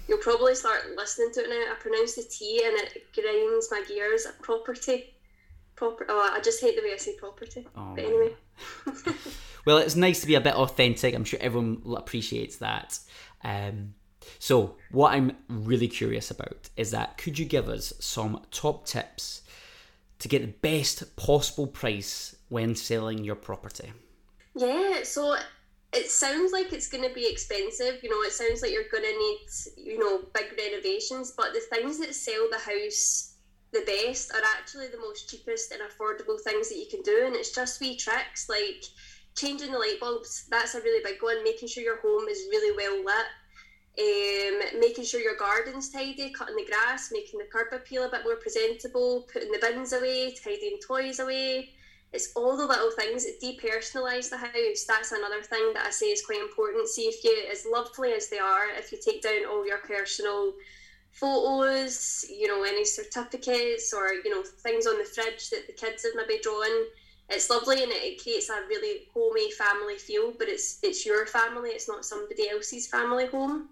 You'll 0.08 0.18
probably 0.18 0.54
start 0.54 0.96
listening 0.96 1.32
to 1.34 1.40
it 1.40 1.50
now. 1.50 1.72
I 1.72 1.76
pronounce 1.78 2.14
the 2.14 2.22
T 2.22 2.62
and 2.64 2.76
it 2.78 3.04
grinds 3.14 3.68
my 3.70 3.82
gears. 3.86 4.26
At 4.26 4.40
property. 4.40 5.14
Proper. 5.74 6.06
Oh, 6.08 6.30
I 6.32 6.40
just 6.40 6.60
hate 6.60 6.76
the 6.76 6.82
way 6.82 6.94
I 6.94 6.96
say 6.96 7.16
property. 7.16 7.66
Oh, 7.76 7.92
but 7.94 8.04
anyway. 8.04 8.34
well, 9.66 9.78
it's 9.78 9.96
nice 9.96 10.20
to 10.20 10.26
be 10.26 10.36
a 10.36 10.40
bit 10.40 10.54
authentic. 10.54 11.14
I'm 11.14 11.24
sure 11.24 11.40
everyone 11.42 11.82
appreciates 11.96 12.56
that. 12.56 12.98
Um, 13.44 13.94
so, 14.38 14.76
what 14.90 15.12
I'm 15.12 15.32
really 15.48 15.88
curious 15.88 16.30
about 16.30 16.70
is 16.76 16.92
that 16.92 17.18
could 17.18 17.38
you 17.38 17.44
give 17.44 17.68
us 17.68 17.92
some 18.00 18.42
top 18.50 18.86
tips 18.86 19.42
to 20.20 20.28
get 20.28 20.42
the 20.42 20.48
best 20.48 21.16
possible 21.16 21.66
price 21.66 22.36
when 22.48 22.74
selling 22.74 23.24
your 23.24 23.34
property? 23.34 23.92
Yeah, 24.54 25.02
so 25.02 25.36
it 25.92 26.10
sounds 26.10 26.52
like 26.52 26.72
it's 26.72 26.88
going 26.88 27.06
to 27.06 27.14
be 27.14 27.28
expensive. 27.28 28.02
You 28.02 28.10
know, 28.10 28.22
it 28.22 28.32
sounds 28.32 28.62
like 28.62 28.70
you're 28.70 28.88
going 28.90 29.04
to 29.04 29.18
need, 29.18 29.46
you 29.76 29.98
know, 29.98 30.22
big 30.32 30.56
renovations, 30.58 31.32
but 31.36 31.52
the 31.52 31.60
things 31.70 31.98
that 31.98 32.14
sell 32.14 32.48
the 32.50 32.58
house 32.58 33.32
the 33.72 33.84
best 33.84 34.32
are 34.32 34.42
actually 34.58 34.88
the 34.88 34.98
most 34.98 35.28
cheapest 35.28 35.72
and 35.72 35.82
affordable 35.82 36.40
things 36.40 36.68
that 36.68 36.78
you 36.78 36.86
can 36.90 37.02
do. 37.02 37.24
And 37.26 37.34
it's 37.34 37.54
just 37.54 37.80
wee 37.80 37.96
tricks 37.96 38.48
like 38.48 38.84
changing 39.36 39.72
the 39.72 39.78
light 39.78 39.98
bulbs. 40.00 40.46
That's 40.50 40.74
a 40.74 40.80
really 40.80 41.02
big 41.04 41.22
one. 41.22 41.44
Making 41.44 41.68
sure 41.68 41.82
your 41.82 42.00
home 42.00 42.28
is 42.28 42.46
really 42.50 42.76
well 42.76 43.04
lit. 43.04 43.26
Um, 43.98 44.80
making 44.80 45.04
sure 45.04 45.20
your 45.20 45.36
garden's 45.36 45.90
tidy, 45.90 46.30
cutting 46.30 46.56
the 46.56 46.66
grass, 46.66 47.10
making 47.12 47.38
the 47.38 47.46
curb 47.46 47.72
appeal 47.72 48.04
a 48.04 48.10
bit 48.10 48.24
more 48.24 48.36
presentable, 48.36 49.26
putting 49.32 49.50
the 49.50 49.58
bins 49.58 49.94
away, 49.94 50.34
tidying 50.42 50.78
toys 50.86 51.18
away. 51.18 51.70
It's 52.12 52.32
all 52.36 52.56
the 52.56 52.66
little 52.66 52.90
things 52.90 53.24
that 53.24 53.40
depersonalise 53.40 54.30
the 54.30 54.36
house. 54.36 54.84
That's 54.86 55.12
another 55.12 55.42
thing 55.42 55.72
that 55.74 55.86
I 55.86 55.90
say 55.90 56.06
is 56.06 56.24
quite 56.24 56.40
important. 56.40 56.88
See 56.88 57.02
if 57.02 57.24
you, 57.24 57.44
as 57.50 57.66
lovely 57.70 58.12
as 58.12 58.28
they 58.28 58.38
are, 58.38 58.68
if 58.76 58.92
you 58.92 58.98
take 59.02 59.22
down 59.22 59.46
all 59.50 59.66
your 59.66 59.78
personal 59.78 60.52
photos, 61.12 62.24
you 62.30 62.48
know, 62.48 62.64
any 62.64 62.84
certificates 62.84 63.92
or, 63.94 64.12
you 64.12 64.30
know, 64.30 64.42
things 64.42 64.86
on 64.86 64.98
the 64.98 65.04
fridge 65.04 65.48
that 65.50 65.66
the 65.66 65.72
kids 65.72 66.04
have 66.04 66.12
maybe 66.14 66.40
drawn. 66.42 66.86
It's 67.28 67.50
lovely 67.50 67.82
and 67.82 67.90
it, 67.92 68.22
creates 68.22 68.48
a 68.50 68.66
really 68.68 69.08
homey 69.12 69.50
family 69.52 69.96
feel, 69.96 70.32
but 70.38 70.48
it's 70.48 70.78
it's 70.82 71.04
your 71.04 71.26
family, 71.26 71.70
it's 71.70 71.88
not 71.88 72.04
somebody 72.04 72.48
else's 72.48 72.86
family 72.86 73.26
home. 73.26 73.68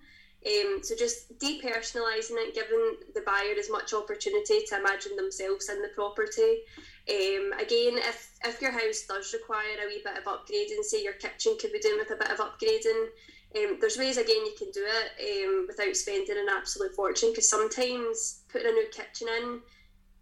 Um, 0.46 0.80
so 0.82 0.94
just 0.94 1.38
depersonalising 1.38 2.36
it, 2.36 2.54
giving 2.54 2.96
the 3.14 3.22
buyer 3.24 3.54
as 3.58 3.70
much 3.70 3.94
opportunity 3.94 4.60
to 4.68 4.78
imagine 4.78 5.16
themselves 5.16 5.70
in 5.70 5.80
the 5.80 5.88
property. 5.94 6.60
Um, 7.08 7.52
again, 7.58 7.96
if, 7.96 8.32
if 8.44 8.60
your 8.60 8.72
house 8.72 9.04
does 9.08 9.32
require 9.32 9.78
a 9.82 9.86
wee 9.86 10.02
bit 10.04 10.18
of 10.18 10.24
upgrading, 10.24 10.82
say 10.82 11.02
your 11.02 11.14
kitchen 11.14 11.56
could 11.58 11.72
be 11.72 11.78
doing 11.78 11.98
with 11.98 12.10
a 12.10 12.16
bit 12.16 12.30
of 12.30 12.40
upgrading, 12.40 13.08
um, 13.56 13.78
there's 13.80 13.96
ways 13.96 14.16
again 14.16 14.44
you 14.44 14.54
can 14.58 14.70
do 14.72 14.84
it 14.84 15.46
um, 15.46 15.66
without 15.68 15.94
spending 15.96 16.36
an 16.36 16.48
absolute 16.50 16.94
fortune 16.94 17.30
because 17.30 17.48
sometimes 17.48 18.42
putting 18.50 18.68
a 18.68 18.72
new 18.72 18.88
kitchen 18.90 19.28
in 19.28 19.60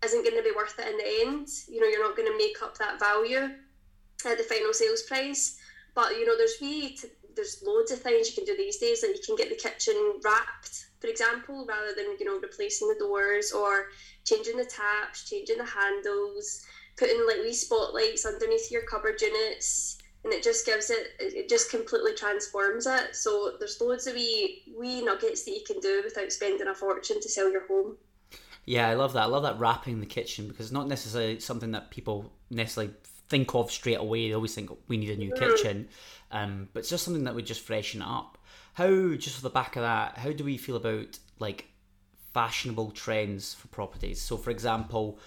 isn't 0.04 0.24
going 0.24 0.36
to 0.36 0.42
be 0.42 0.54
worth 0.54 0.78
it 0.78 0.88
in 0.88 0.96
the 0.96 1.26
end. 1.26 1.48
You 1.68 1.80
know, 1.80 1.86
you're 1.86 2.06
not 2.06 2.16
going 2.16 2.30
to 2.30 2.36
make 2.36 2.62
up 2.62 2.76
that 2.78 2.98
value 2.98 3.50
at 4.26 4.38
the 4.38 4.44
final 4.44 4.72
sales 4.72 5.02
price. 5.02 5.58
But 5.94 6.12
you 6.12 6.26
know, 6.26 6.36
there's 6.36 6.56
to, 6.58 7.08
there's 7.34 7.62
loads 7.64 7.92
of 7.92 8.00
things 8.00 8.28
you 8.28 8.34
can 8.34 8.44
do 8.44 8.56
these 8.56 8.78
days. 8.78 9.02
Like 9.02 9.16
you 9.16 9.22
can 9.24 9.36
get 9.36 9.48
the 9.48 9.68
kitchen 9.68 10.20
wrapped, 10.24 10.86
for 11.00 11.08
example, 11.08 11.66
rather 11.68 11.94
than 11.94 12.16
you 12.18 12.26
know 12.26 12.40
replacing 12.40 12.88
the 12.88 12.98
doors 12.98 13.52
or 13.52 13.86
changing 14.24 14.56
the 14.56 14.64
taps, 14.64 15.28
changing 15.28 15.58
the 15.58 15.64
handles, 15.64 16.64
putting 16.96 17.26
like 17.26 17.38
wee 17.38 17.52
spotlights 17.52 18.26
underneath 18.26 18.70
your 18.70 18.82
cupboard 18.82 19.20
units 19.20 19.98
and 20.24 20.32
it 20.32 20.42
just 20.42 20.64
gives 20.64 20.90
it 20.90 21.08
it 21.18 21.48
just 21.48 21.70
completely 21.70 22.14
transforms 22.14 22.86
it 22.86 23.14
so 23.14 23.54
there's 23.58 23.80
loads 23.80 24.06
of 24.06 24.14
wee 24.14 24.62
wee 24.78 25.02
nuggets 25.04 25.44
that 25.44 25.52
you 25.52 25.62
can 25.66 25.80
do 25.80 26.02
without 26.04 26.30
spending 26.30 26.68
a 26.68 26.74
fortune 26.74 27.20
to 27.20 27.28
sell 27.28 27.50
your 27.50 27.66
home 27.66 27.96
yeah 28.64 28.88
i 28.88 28.94
love 28.94 29.12
that. 29.12 29.22
I 29.22 29.26
love 29.26 29.42
that 29.42 29.58
wrapping 29.58 30.00
the 30.00 30.06
kitchen 30.06 30.48
because 30.48 30.66
it's 30.66 30.72
not 30.72 30.88
necessarily 30.88 31.40
something 31.40 31.72
that 31.72 31.90
people 31.90 32.32
necessarily 32.50 32.94
think 33.28 33.54
of 33.54 33.70
straight 33.70 33.98
away. 33.98 34.28
They 34.28 34.34
always 34.34 34.54
think 34.54 34.70
we 34.88 34.98
need 34.98 35.10
a 35.10 35.16
new 35.16 35.32
kitchen. 35.32 35.88
Um, 36.30 36.68
but 36.72 36.80
it's 36.80 36.90
just 36.90 37.04
something 37.04 37.24
that 37.24 37.34
would 37.34 37.46
just 37.46 37.62
freshen 37.62 38.02
up. 38.02 38.36
How 38.74 39.14
just 39.14 39.36
for 39.36 39.42
the 39.42 39.50
back 39.50 39.76
of 39.76 39.82
that 39.82 40.18
how 40.18 40.32
do 40.32 40.44
we 40.44 40.56
feel 40.56 40.76
about 40.76 41.18
like 41.38 41.66
fashionable 42.34 42.90
trends 42.92 43.54
for 43.54 43.68
properties? 43.68 44.20
So 44.20 44.36
for 44.36 44.50
example 44.50 45.18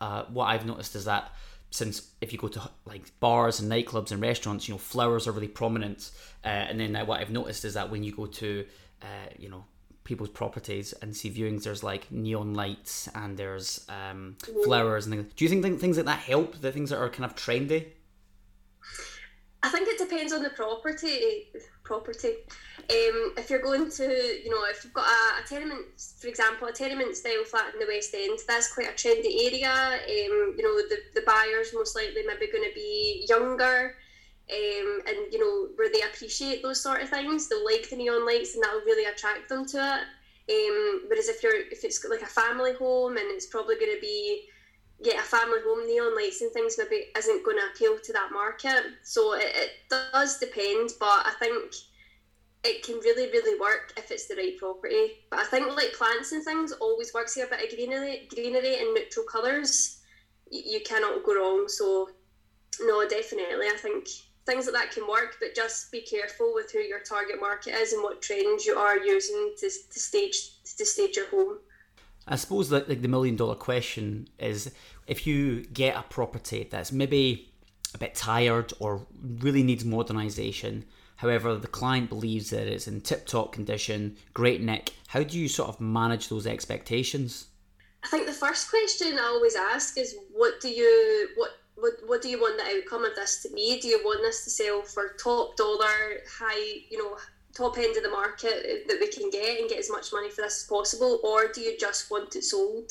uh, 0.00 0.24
what 0.24 0.46
i've 0.46 0.66
noticed 0.66 0.96
is 0.96 1.04
that 1.04 1.30
since 1.74 2.10
if 2.20 2.32
you 2.32 2.38
go 2.38 2.46
to 2.46 2.70
like 2.84 3.10
bars 3.18 3.58
and 3.58 3.70
nightclubs 3.70 4.12
and 4.12 4.22
restaurants, 4.22 4.68
you 4.68 4.74
know, 4.74 4.78
flowers 4.78 5.26
are 5.26 5.32
really 5.32 5.48
prominent. 5.48 6.12
Uh, 6.44 6.48
and 6.48 6.78
then 6.78 6.94
what 7.04 7.20
I've 7.20 7.32
noticed 7.32 7.64
is 7.64 7.74
that 7.74 7.90
when 7.90 8.04
you 8.04 8.12
go 8.14 8.26
to, 8.26 8.64
uh, 9.02 9.26
you 9.36 9.48
know, 9.48 9.64
people's 10.04 10.28
properties 10.28 10.92
and 11.02 11.16
see 11.16 11.30
viewings, 11.30 11.64
there's 11.64 11.82
like 11.82 12.10
neon 12.12 12.54
lights 12.54 13.08
and 13.14 13.36
there's 13.36 13.86
um, 13.88 14.36
flowers 14.64 15.06
and 15.06 15.14
things. 15.14 15.32
Do 15.34 15.44
you 15.44 15.48
think 15.48 15.80
things 15.80 15.96
like 15.96 16.06
that 16.06 16.20
help? 16.20 16.60
The 16.60 16.70
things 16.70 16.90
that 16.90 16.98
are 16.98 17.08
kind 17.08 17.24
of 17.24 17.34
trendy? 17.34 17.86
I 19.62 19.70
think 19.70 19.88
it 19.88 19.98
depends 19.98 20.32
on 20.34 20.42
the 20.42 20.50
property. 20.50 21.46
Property. 21.84 22.34
Um, 22.78 23.32
if 23.38 23.48
you're 23.48 23.62
going 23.62 23.90
to, 23.92 24.04
you 24.04 24.50
know, 24.50 24.62
if 24.68 24.84
you've 24.84 24.92
got 24.92 25.06
a, 25.06 25.42
a, 25.42 25.46
tenement, 25.48 25.86
for 26.20 26.28
example, 26.28 26.68
a 26.68 26.72
tenement 26.72 27.16
style 27.16 27.44
flat 27.46 27.72
in 27.72 27.80
the 27.80 27.86
West 27.86 28.14
End, 28.14 28.38
that's 28.46 28.72
quite 28.74 28.88
a 28.88 28.92
trendy 28.92 29.46
area. 29.46 29.72
Um, 29.72 30.54
you 30.58 30.62
know, 30.62 30.76
the, 30.76 30.98
the 31.14 31.22
buyers 31.26 31.72
most 31.72 31.96
likely 31.96 32.22
maybe 32.26 32.52
going 32.52 32.68
to 32.68 32.74
be 32.74 33.24
younger. 33.26 33.96
Um, 34.50 35.00
and 35.06 35.32
you 35.32 35.38
know 35.38 35.72
where 35.76 35.90
they 35.90 36.02
appreciate 36.02 36.62
those 36.62 36.82
sort 36.82 37.02
of 37.02 37.08
things, 37.08 37.48
they'll 37.48 37.64
like 37.64 37.88
the 37.88 37.96
neon 37.96 38.26
lights, 38.26 38.54
and 38.54 38.62
that'll 38.62 38.80
really 38.80 39.06
attract 39.06 39.48
them 39.48 39.64
to 39.66 39.78
it. 39.78 40.04
Um, 40.46 41.04
whereas 41.08 41.28
if 41.28 41.42
you're 41.42 41.68
if 41.70 41.82
it's 41.84 42.04
like 42.04 42.20
a 42.20 42.26
family 42.26 42.74
home 42.74 43.16
and 43.16 43.26
it's 43.30 43.46
probably 43.46 43.76
going 43.76 43.94
to 43.94 44.00
be 44.00 44.46
yeah, 45.00 45.20
a 45.20 45.22
family 45.22 45.58
home, 45.64 45.86
neon 45.86 46.14
lights 46.14 46.40
and 46.40 46.52
things 46.52 46.76
maybe 46.78 47.06
isn't 47.16 47.44
going 47.44 47.56
to 47.56 47.66
appeal 47.72 47.98
to 48.02 48.12
that 48.12 48.30
market. 48.32 48.84
So 49.02 49.34
it, 49.34 49.52
it 49.54 49.70
does 49.90 50.38
depend, 50.38 50.90
but 51.00 51.26
I 51.26 51.32
think 51.38 51.74
it 52.64 52.82
can 52.82 52.96
really, 52.96 53.30
really 53.30 53.58
work 53.60 53.92
if 53.96 54.10
it's 54.10 54.26
the 54.26 54.36
right 54.36 54.56
property. 54.58 55.24
But 55.30 55.40
I 55.40 55.44
think 55.44 55.66
like 55.76 55.92
plants 55.92 56.32
and 56.32 56.44
things 56.44 56.72
always 56.72 57.12
works 57.12 57.34
here, 57.34 57.46
a 57.46 57.48
bit 57.48 57.64
of 57.64 57.76
greenery, 57.76 58.28
greenery 58.32 58.76
and 58.78 58.94
neutral 58.94 59.26
colours, 59.26 59.98
you, 60.50 60.62
you 60.64 60.80
cannot 60.80 61.24
go 61.24 61.34
wrong. 61.34 61.64
So 61.68 62.08
no, 62.80 63.06
definitely, 63.08 63.66
I 63.66 63.76
think 63.76 64.06
things 64.46 64.66
like 64.66 64.74
that 64.74 64.92
can 64.92 65.08
work, 65.08 65.36
but 65.40 65.54
just 65.54 65.90
be 65.90 66.00
careful 66.00 66.52
with 66.54 66.70
who 66.70 66.80
your 66.80 67.00
target 67.00 67.40
market 67.40 67.74
is 67.74 67.92
and 67.92 68.02
what 68.02 68.20
trends 68.20 68.66
you 68.66 68.74
are 68.76 68.98
using 68.98 69.54
to, 69.58 69.70
to 69.92 69.98
stage 69.98 70.62
to 70.76 70.84
stage 70.84 71.16
your 71.16 71.28
home. 71.28 71.58
I 72.26 72.36
suppose 72.36 72.70
that 72.70 72.88
like 72.88 73.02
the 73.02 73.08
million 73.08 73.36
dollar 73.36 73.54
question 73.54 74.28
is 74.38 74.72
if 75.06 75.26
you 75.26 75.64
get 75.66 75.96
a 75.96 76.02
property 76.02 76.68
that's 76.70 76.92
maybe 76.92 77.52
a 77.94 77.98
bit 77.98 78.14
tired 78.14 78.72
or 78.78 79.06
really 79.22 79.62
needs 79.62 79.84
modernisation, 79.84 80.84
however 81.16 81.56
the 81.56 81.66
client 81.66 82.08
believes 82.08 82.50
that 82.50 82.66
it's 82.66 82.88
in 82.88 83.00
tip 83.00 83.26
top 83.26 83.52
condition, 83.52 84.16
great 84.32 84.60
nick, 84.60 84.92
how 85.08 85.22
do 85.22 85.38
you 85.38 85.48
sort 85.48 85.68
of 85.68 85.80
manage 85.80 86.28
those 86.28 86.46
expectations? 86.46 87.46
I 88.02 88.08
think 88.08 88.26
the 88.26 88.32
first 88.32 88.68
question 88.68 89.18
I 89.18 89.24
always 89.24 89.56
ask 89.56 89.96
is 89.98 90.16
what 90.32 90.60
do 90.60 90.68
you 90.68 91.28
what 91.36 91.50
what, 91.76 91.94
what 92.06 92.22
do 92.22 92.28
you 92.28 92.40
want 92.40 92.56
the 92.56 92.78
outcome 92.78 93.04
of 93.04 93.14
this 93.14 93.42
to 93.42 93.50
be? 93.50 93.80
Do 93.80 93.88
you 93.88 94.00
want 94.04 94.20
this 94.22 94.44
to 94.44 94.50
sell 94.50 94.82
for 94.82 95.14
top 95.22 95.56
dollar, 95.56 96.20
high, 96.38 96.82
you 96.88 96.98
know, 96.98 97.16
top 97.54 97.78
end 97.78 97.96
of 97.96 98.02
the 98.02 98.10
market 98.10 98.54
uh, 98.64 98.88
that 98.88 98.98
we 99.00 99.08
can 99.08 99.30
get 99.30 99.60
and 99.60 99.68
get 99.68 99.78
as 99.78 99.90
much 99.90 100.12
money 100.12 100.30
for 100.30 100.42
this 100.42 100.62
as 100.62 100.68
possible, 100.68 101.20
or 101.24 101.48
do 101.52 101.60
you 101.60 101.76
just 101.78 102.10
want 102.10 102.34
it 102.36 102.44
sold? 102.44 102.90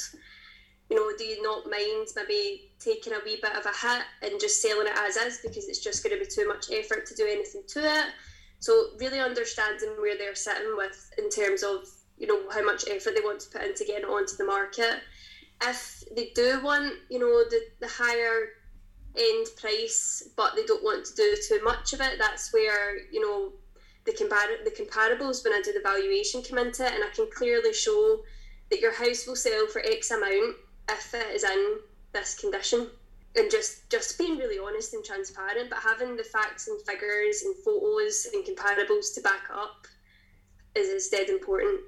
You 0.89 0.97
know, 0.97 1.17
do 1.17 1.23
you 1.23 1.41
not 1.41 1.69
mind 1.69 2.07
maybe 2.15 2.71
taking 2.79 3.13
a 3.13 3.19
wee 3.25 3.39
bit 3.41 3.55
of 3.55 3.65
a 3.65 3.69
hit 3.69 4.03
and 4.21 4.39
just 4.39 4.61
selling 4.61 4.87
it 4.87 4.97
as 4.97 5.15
is 5.15 5.39
because 5.43 5.67
it's 5.67 5.79
just 5.79 6.03
going 6.03 6.17
to 6.17 6.23
be 6.23 6.29
too 6.29 6.47
much 6.47 6.69
effort 6.71 7.05
to 7.07 7.15
do 7.15 7.25
anything 7.25 7.63
to 7.69 7.79
it? 7.79 8.05
So 8.59 8.89
really 8.99 9.19
understanding 9.19 9.95
where 9.99 10.17
they're 10.17 10.35
sitting 10.35 10.75
with 10.77 11.11
in 11.17 11.29
terms 11.29 11.63
of 11.63 11.87
you 12.17 12.27
know 12.27 12.49
how 12.51 12.63
much 12.63 12.85
effort 12.89 13.15
they 13.15 13.21
want 13.21 13.39
to 13.41 13.49
put 13.49 13.63
into 13.63 13.85
getting 13.85 14.05
onto 14.05 14.35
the 14.37 14.45
market. 14.45 15.01
if 15.63 16.03
they 16.15 16.31
do 16.35 16.61
want, 16.63 16.93
you 17.09 17.19
know, 17.19 17.43
the, 17.49 17.61
the 17.79 17.87
higher 17.87 18.49
end 19.17 19.48
price, 19.60 20.29
but 20.36 20.55
they 20.55 20.65
don't 20.65 20.84
want 20.84 21.05
to 21.05 21.15
do 21.15 21.36
too 21.48 21.63
much 21.63 21.93
of 21.93 22.01
it, 22.01 22.17
that's 22.17 22.53
where, 22.53 22.98
you 23.12 23.22
know, 23.22 23.53
the 24.05 24.12
compar- 24.12 24.63
the 24.63 24.72
comparables 24.72 25.43
when 25.43 25.53
I 25.53 25.62
do 25.63 25.72
the 25.74 25.79
valuation 25.82 26.43
come 26.43 26.58
into 26.58 26.86
it 26.86 26.93
and 26.93 27.03
I 27.03 27.10
can 27.15 27.29
clearly 27.34 27.74
show 27.74 28.22
that 28.70 28.82
your 28.82 28.91
house 28.91 29.25
will 29.27 29.36
sell 29.36 29.67
for 29.67 29.82
X 29.86 30.12
amount 30.12 30.55
if 30.89 31.13
it 31.13 31.36
is 31.36 31.43
in 31.43 31.77
this 32.12 32.38
condition. 32.38 32.89
And 33.36 33.50
just 33.50 33.89
just 33.89 34.17
being 34.20 34.38
really 34.38 34.60
honest 34.60 34.93
and 34.93 35.03
transparent, 35.03 35.70
but 35.70 35.79
having 35.79 36.15
the 36.15 36.24
facts 36.24 36.67
and 36.67 36.79
figures 36.86 37.41
and 37.43 37.55
photos 37.63 38.27
and 38.32 38.46
comparables 38.46 39.13
to 39.15 39.22
back 39.22 39.50
up 39.51 39.88
is, 40.75 40.89
is 40.89 41.10
dead 41.10 41.29
important. 41.29 41.82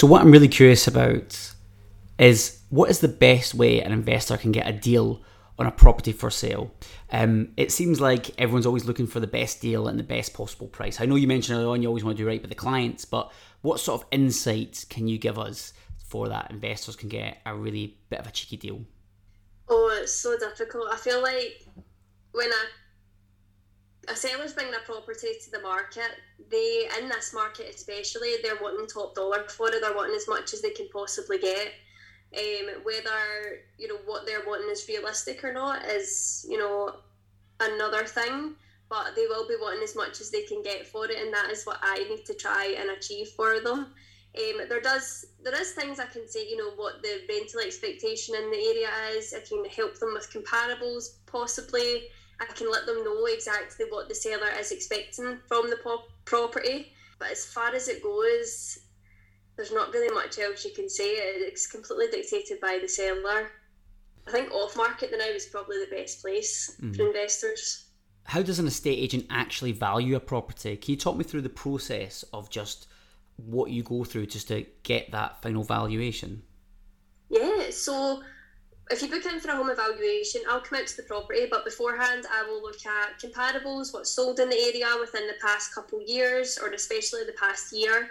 So, 0.00 0.06
what 0.06 0.22
I'm 0.22 0.30
really 0.30 0.48
curious 0.48 0.86
about 0.86 1.52
is 2.18 2.62
what 2.70 2.88
is 2.88 3.00
the 3.00 3.08
best 3.08 3.54
way 3.54 3.82
an 3.82 3.92
investor 3.92 4.38
can 4.38 4.50
get 4.50 4.66
a 4.66 4.72
deal 4.72 5.20
on 5.58 5.66
a 5.66 5.70
property 5.70 6.10
for 6.10 6.30
sale? 6.30 6.72
Um, 7.12 7.50
it 7.58 7.70
seems 7.70 8.00
like 8.00 8.30
everyone's 8.40 8.64
always 8.64 8.86
looking 8.86 9.06
for 9.06 9.20
the 9.20 9.26
best 9.26 9.60
deal 9.60 9.88
and 9.88 9.98
the 9.98 10.02
best 10.02 10.32
possible 10.32 10.68
price. 10.68 11.02
I 11.02 11.04
know 11.04 11.16
you 11.16 11.26
mentioned 11.26 11.58
earlier 11.58 11.68
on 11.68 11.82
you 11.82 11.88
always 11.88 12.02
want 12.02 12.16
to 12.16 12.22
do 12.22 12.26
right 12.26 12.40
by 12.40 12.48
the 12.48 12.54
clients, 12.54 13.04
but 13.04 13.30
what 13.60 13.78
sort 13.78 14.00
of 14.00 14.08
insights 14.10 14.86
can 14.86 15.06
you 15.06 15.18
give 15.18 15.38
us 15.38 15.74
for 16.08 16.30
that 16.30 16.50
investors 16.50 16.96
can 16.96 17.10
get 17.10 17.36
a 17.44 17.54
really 17.54 17.98
bit 18.08 18.20
of 18.20 18.26
a 18.26 18.30
cheeky 18.30 18.56
deal? 18.56 18.80
Oh, 19.68 19.94
it's 20.00 20.14
so 20.14 20.34
difficult. 20.38 20.88
I 20.90 20.96
feel 20.96 21.20
like 21.20 21.66
when 22.32 22.50
I 22.50 22.64
a 24.08 24.16
seller's 24.16 24.52
bringing 24.52 24.74
a 24.74 24.84
property 24.84 25.28
to 25.44 25.50
the 25.50 25.60
market, 25.60 26.10
they 26.50 26.88
in 26.98 27.08
this 27.08 27.32
market 27.32 27.72
especially, 27.74 28.34
they're 28.42 28.58
wanting 28.60 28.86
top 28.86 29.14
dollar 29.14 29.44
for 29.48 29.68
it. 29.68 29.80
They're 29.80 29.94
wanting 29.94 30.16
as 30.16 30.28
much 30.28 30.52
as 30.52 30.62
they 30.62 30.70
can 30.70 30.88
possibly 30.92 31.38
get. 31.38 31.72
Um, 32.36 32.82
whether 32.84 33.60
you 33.78 33.88
know 33.88 33.98
what 34.06 34.24
they're 34.24 34.46
wanting 34.46 34.70
is 34.70 34.86
realistic 34.88 35.42
or 35.42 35.52
not 35.52 35.84
is 35.84 36.46
you 36.48 36.58
know 36.58 36.96
another 37.60 38.04
thing. 38.04 38.54
But 38.88 39.14
they 39.14 39.26
will 39.26 39.46
be 39.46 39.54
wanting 39.60 39.84
as 39.84 39.94
much 39.94 40.20
as 40.20 40.30
they 40.30 40.42
can 40.42 40.62
get 40.64 40.84
for 40.84 41.04
it, 41.04 41.16
and 41.16 41.32
that 41.32 41.50
is 41.50 41.64
what 41.64 41.78
I 41.80 41.98
need 42.08 42.24
to 42.26 42.34
try 42.34 42.74
and 42.76 42.90
achieve 42.90 43.28
for 43.28 43.60
them. 43.60 43.94
Um, 44.36 44.68
there 44.68 44.80
does 44.80 45.26
there 45.42 45.60
is 45.60 45.72
things 45.72 46.00
I 46.00 46.06
can 46.06 46.28
say, 46.28 46.48
you 46.48 46.56
know, 46.56 46.70
what 46.74 47.02
the 47.02 47.22
rental 47.28 47.60
expectation 47.60 48.34
in 48.34 48.50
the 48.50 48.56
area 48.56 48.88
is. 49.16 49.32
I 49.32 49.40
can 49.40 49.64
help 49.64 49.98
them 49.98 50.14
with 50.14 50.32
comparables, 50.32 51.16
possibly. 51.26 52.08
I 52.40 52.46
can 52.46 52.70
let 52.70 52.86
them 52.86 53.04
know 53.04 53.26
exactly 53.26 53.86
what 53.90 54.08
the 54.08 54.14
seller 54.14 54.48
is 54.58 54.72
expecting 54.72 55.38
from 55.46 55.68
the 55.68 55.78
property. 56.24 56.92
But 57.18 57.32
as 57.32 57.44
far 57.44 57.74
as 57.74 57.88
it 57.88 58.02
goes, 58.02 58.78
there's 59.56 59.72
not 59.72 59.92
really 59.92 60.12
much 60.14 60.38
else 60.38 60.64
you 60.64 60.72
can 60.74 60.88
say. 60.88 61.12
It's 61.16 61.66
completely 61.66 62.06
dictated 62.08 62.60
by 62.60 62.78
the 62.80 62.88
seller. 62.88 63.50
I 64.26 64.30
think 64.30 64.52
off 64.52 64.76
market 64.76 65.10
the 65.10 65.18
now 65.18 65.24
is 65.24 65.46
probably 65.46 65.78
the 65.78 65.94
best 65.94 66.22
place 66.22 66.76
mm. 66.80 66.96
for 66.96 67.06
investors. 67.08 67.86
how 68.24 68.42
does 68.42 68.58
an 68.58 68.66
estate 68.66 68.98
agent 68.98 69.26
actually 69.28 69.72
value 69.72 70.16
a 70.16 70.20
property? 70.20 70.76
Can 70.76 70.92
you 70.92 70.96
talk 70.96 71.16
me 71.16 71.24
through 71.24 71.42
the 71.42 71.48
process 71.48 72.24
of 72.32 72.48
just 72.48 72.86
what 73.36 73.70
you 73.70 73.82
go 73.82 74.04
through 74.04 74.26
just 74.26 74.48
to 74.48 74.66
get 74.82 75.10
that 75.10 75.42
final 75.42 75.64
valuation? 75.64 76.42
Yeah, 77.28 77.70
so 77.70 78.22
if 78.90 79.02
you 79.02 79.08
book 79.08 79.24
in 79.24 79.38
for 79.38 79.50
a 79.50 79.56
home 79.56 79.70
evaluation, 79.70 80.42
I'll 80.48 80.60
come 80.60 80.80
out 80.80 80.86
to 80.88 80.96
the 80.96 81.04
property, 81.04 81.46
but 81.48 81.64
beforehand, 81.64 82.26
I 82.32 82.42
will 82.42 82.60
look 82.60 82.84
at 82.84 83.20
comparables, 83.20 83.94
what's 83.94 84.10
sold 84.10 84.40
in 84.40 84.48
the 84.48 84.56
area 84.56 84.86
within 84.98 85.28
the 85.28 85.34
past 85.40 85.74
couple 85.74 86.02
years, 86.04 86.58
or 86.60 86.70
especially 86.70 87.24
the 87.24 87.34
past 87.38 87.72
year. 87.72 88.10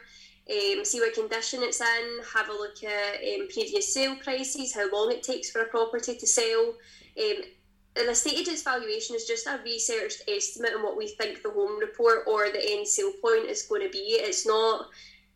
Um, 0.50 0.84
see 0.84 1.00
what 1.00 1.14
condition 1.14 1.62
it's 1.64 1.82
in, 1.82 2.20
have 2.34 2.50
a 2.50 2.54
look 2.54 2.84
at 2.84 3.16
um, 3.16 3.48
previous 3.54 3.94
sale 3.94 4.16
prices, 4.24 4.74
how 4.74 4.90
long 4.92 5.12
it 5.12 5.22
takes 5.22 5.52
for 5.52 5.62
a 5.62 5.66
property 5.66 6.16
to 6.16 6.26
sell. 6.26 6.74
Um, 7.20 7.44
an 7.98 8.10
estate 8.10 8.40
agent's 8.40 8.64
valuation 8.64 9.16
is 9.16 9.26
just 9.26 9.48
a 9.48 9.60
researched 9.64 10.24
estimate 10.30 10.74
on 10.76 10.84
what 10.84 10.98
we 10.98 11.10
think 11.10 11.44
the 11.44 11.52
home 11.52 11.78
report 11.80 12.20
or 12.26 12.50
the 12.50 12.72
end 12.72 12.88
sale 12.88 13.12
point 13.22 13.46
is 13.46 13.64
going 13.64 13.82
to 13.82 13.90
be. 13.90 14.00
It's 14.00 14.48
not 14.48 14.88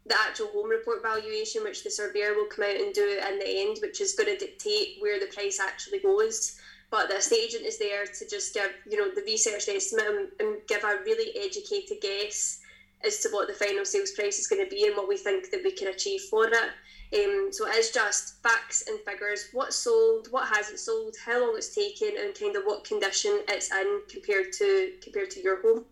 the 0.05 0.19
actual 0.19 0.49
home 0.49 0.69
report 0.69 1.01
valuation, 1.01 1.63
which 1.63 1.83
the 1.83 1.89
surveyor 1.89 2.33
will 2.35 2.45
come 2.45 2.65
out 2.65 2.75
and 2.75 2.93
do 2.93 3.19
in 3.27 3.39
the 3.39 3.47
end, 3.47 3.77
which 3.81 4.01
is 4.01 4.13
going 4.13 4.29
to 4.29 4.45
dictate 4.45 4.97
where 4.99 5.19
the 5.19 5.27
price 5.27 5.59
actually 5.59 5.99
goes. 5.99 6.55
But 6.91 7.09
the 7.09 7.17
estate 7.17 7.45
agent 7.45 7.65
is 7.65 7.77
there 7.79 8.05
to 8.05 8.27
just 8.29 8.53
give, 8.53 8.71
you 8.85 8.97
know, 8.97 9.09
the 9.09 9.23
research 9.23 9.67
estimate 9.67 10.05
and, 10.07 10.27
and 10.39 10.67
give 10.67 10.83
a 10.83 11.01
really 11.03 11.31
educated 11.35 12.01
guess 12.01 12.59
as 13.03 13.19
to 13.19 13.29
what 13.29 13.47
the 13.47 13.53
final 13.53 13.85
sales 13.85 14.11
price 14.11 14.39
is 14.39 14.47
going 14.47 14.63
to 14.63 14.69
be 14.69 14.85
and 14.85 14.95
what 14.95 15.07
we 15.07 15.17
think 15.17 15.49
that 15.51 15.63
we 15.63 15.71
can 15.71 15.87
achieve 15.87 16.21
for 16.21 16.47
it. 16.47 16.69
Um, 17.13 17.49
so 17.51 17.67
it 17.67 17.75
is 17.75 17.91
just 17.91 18.41
facts 18.41 18.83
and 18.87 18.99
figures: 19.01 19.47
what's 19.53 19.75
sold, 19.75 20.27
what 20.31 20.47
hasn't 20.47 20.79
sold, 20.79 21.15
how 21.23 21.41
long 21.41 21.55
it's 21.55 21.73
taken, 21.73 22.11
and 22.17 22.33
kind 22.33 22.55
of 22.55 22.63
what 22.63 22.83
condition 22.83 23.41
it's 23.47 23.71
in 23.71 24.01
compared 24.09 24.51
to 24.57 24.91
compared 25.01 25.29
to 25.31 25.41
your 25.41 25.61
home. 25.61 25.85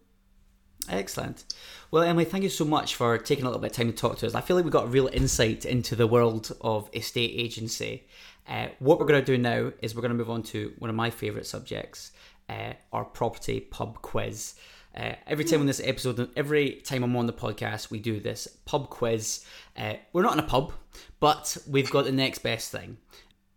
Excellent. 0.90 1.46
Well, 1.92 2.04
Emily, 2.04 2.26
thank 2.26 2.44
you 2.44 2.50
so 2.50 2.66
much 2.66 2.96
for 2.96 3.18
taking 3.18 3.46
a 3.46 3.48
little 3.48 3.62
bit 3.62 3.72
of 3.72 3.78
time 3.78 3.92
to 3.92 3.96
talk 3.96 4.18
to 4.20 4.28
us. 4.28 4.36
I 4.36 4.42
feel 4.42 4.56
like 4.56 4.66
we 4.66 4.72
got 4.72 4.92
real 4.92 5.08
insight 5.08 5.66
into 5.66 5.96
the 5.96 6.08
world 6.08 6.52
of 6.62 6.90
estate 6.94 7.34
agency. 7.36 8.08
Uh, 8.48 8.68
what 8.80 9.00
we're 9.00 9.06
going 9.06 9.24
to 9.24 9.26
do 9.26 9.38
now 9.38 9.72
is 9.82 9.96
we're 9.96 10.02
going 10.02 10.12
to 10.12 10.18
move 10.18 10.30
on 10.30 10.44
to 10.44 10.74
one 10.80 10.90
of 10.90 10.96
my 10.96 11.10
favourite 11.10 11.46
subjects, 11.46 12.12
uh, 12.50 12.74
our 12.92 13.06
property 13.06 13.60
pub 13.60 14.02
quiz. 14.02 14.56
Uh, 14.96 15.14
every 15.28 15.46
time 15.46 15.62
on 15.62 15.68
this 15.68 15.82
episode, 15.84 16.30
every 16.36 16.82
time 16.84 17.04
I'm 17.04 17.16
on 17.16 17.28
the 17.28 17.34
podcast, 17.34 17.92
we 17.92 18.00
do 18.00 18.20
this 18.20 18.48
pub 18.66 18.90
quiz. 18.90 19.46
Uh, 19.78 19.94
we're 20.12 20.24
not 20.24 20.34
in 20.34 20.40
a 20.40 20.44
pub, 20.44 20.74
but 21.20 21.58
we've 21.70 21.90
got 21.90 22.06
the 22.06 22.12
next 22.12 22.40
best 22.40 22.72
thing. 22.72 22.98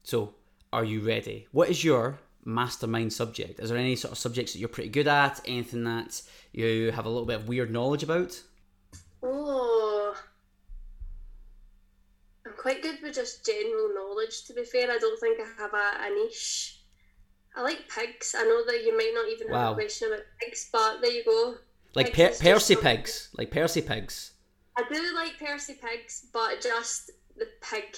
So, 0.02 0.34
are 0.72 0.84
you 0.84 1.00
ready? 1.00 1.48
What 1.50 1.70
is 1.70 1.82
your 1.82 2.18
mastermind 2.44 3.12
subject? 3.12 3.60
Is 3.60 3.70
there 3.70 3.78
any 3.78 3.96
sort 3.96 4.12
of 4.12 4.18
subjects 4.18 4.52
that 4.52 4.58
you're 4.58 4.68
pretty 4.68 4.90
good 4.90 5.08
at? 5.08 5.40
Anything 5.46 5.84
that 5.84 6.22
you 6.52 6.90
have 6.92 7.06
a 7.06 7.08
little 7.08 7.26
bit 7.26 7.40
of 7.40 7.48
weird 7.48 7.70
knowledge 7.70 8.02
about? 8.02 8.40
Oh, 9.22 10.14
I'm 12.46 12.52
quite 12.58 12.82
good 12.82 12.98
with 13.02 13.14
just 13.14 13.44
general 13.44 13.94
knowledge. 13.94 14.44
To 14.44 14.54
be 14.54 14.64
fair, 14.64 14.90
I 14.90 14.98
don't 14.98 15.18
think 15.20 15.40
I 15.40 15.62
have 15.62 15.72
a, 15.72 16.06
a 16.06 16.24
niche. 16.24 16.80
I 17.56 17.62
like 17.62 17.88
pigs. 17.88 18.34
I 18.36 18.42
know 18.42 18.64
that 18.66 18.82
you 18.84 18.96
might 18.96 19.12
not 19.14 19.28
even 19.28 19.48
have 19.48 19.72
a 19.72 19.74
question 19.74 20.08
about 20.08 20.24
pigs, 20.40 20.68
but 20.72 21.00
there 21.00 21.12
you 21.12 21.24
go. 21.24 21.54
Like 21.94 22.12
per- 22.12 22.34
Percy 22.40 22.76
pigs, 22.76 23.28
like 23.38 23.50
Percy 23.50 23.80
pigs. 23.80 24.32
I 24.76 24.82
do 24.92 25.14
like 25.14 25.38
Percy 25.38 25.74
pigs, 25.80 26.26
but 26.32 26.60
just 26.60 27.12
the 27.36 27.46
pig 27.62 27.96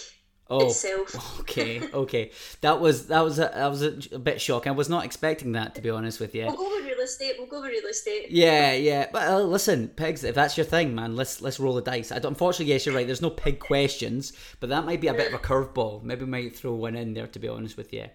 oh, 0.51 0.67
itself. 0.67 1.41
okay, 1.41 1.83
okay. 1.93 2.31
That 2.61 2.81
was 2.81 3.07
that 3.09 3.23
was 3.23 3.39
a, 3.39 3.51
that 3.55 3.69
was 3.69 3.83
a, 3.83 3.99
a, 4.13 4.19
bit 4.19 4.41
shocking. 4.41 4.73
I 4.73 4.75
was 4.75 4.89
not 4.89 5.05
expecting 5.05 5.53
that 5.53 5.75
to 5.75 5.81
be 5.81 5.91
honest 5.91 6.21
with 6.21 6.35
you. 6.35 6.47
We'll 6.47 6.57
go 6.57 6.77
with 6.77 6.85
real 6.85 7.01
estate. 7.01 7.35
We'll 7.39 7.49
go 7.49 7.61
with 7.61 7.71
real 7.71 7.87
estate. 7.87 8.31
Yeah, 8.31 8.73
yeah. 8.73 9.07
But 9.13 9.29
uh, 9.29 9.41
listen, 9.41 9.89
pigs. 9.89 10.25
If 10.25 10.35
that's 10.35 10.57
your 10.57 10.67
thing, 10.67 10.95
man, 10.95 11.17
let's 11.17 11.41
let's 11.41 11.61
roll 11.61 11.75
the 11.75 11.83
dice. 11.83 12.13
I 12.13 12.19
don't, 12.19 12.33
unfortunately, 12.33 12.73
yes, 12.73 12.87
you're 12.87 12.95
right. 12.95 13.07
There's 13.07 13.23
no 13.23 13.31
pig 13.31 13.59
questions, 13.59 14.33
but 14.61 14.69
that 14.71 14.85
might 14.85 15.01
be 15.01 15.09
a 15.09 15.15
bit 15.15 15.29
of 15.29 15.35
a 15.35 15.43
curveball. 15.43 16.03
Maybe 16.03 16.25
we 16.25 16.31
might 16.31 16.57
throw 16.57 16.75
one 16.75 16.97
in 16.97 17.15
there. 17.15 17.27
To 17.27 17.39
be 17.39 17.49
honest 17.49 17.77
with 17.77 17.93
you. 17.93 18.07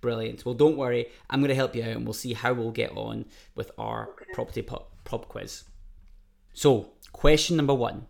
Brilliant. 0.00 0.44
Well, 0.44 0.54
don't 0.54 0.76
worry. 0.76 1.06
I'm 1.30 1.40
going 1.40 1.48
to 1.48 1.54
help 1.54 1.74
you 1.74 1.82
out, 1.82 1.96
and 1.96 2.04
we'll 2.04 2.12
see 2.12 2.34
how 2.34 2.52
we'll 2.52 2.70
get 2.70 2.94
on 2.96 3.24
with 3.54 3.70
our 3.78 4.10
okay. 4.10 4.26
property 4.34 4.60
pub, 4.60 4.84
pub 5.04 5.28
quiz. 5.28 5.64
So, 6.52 6.90
question 7.12 7.56
number 7.56 7.74
one 7.74 8.06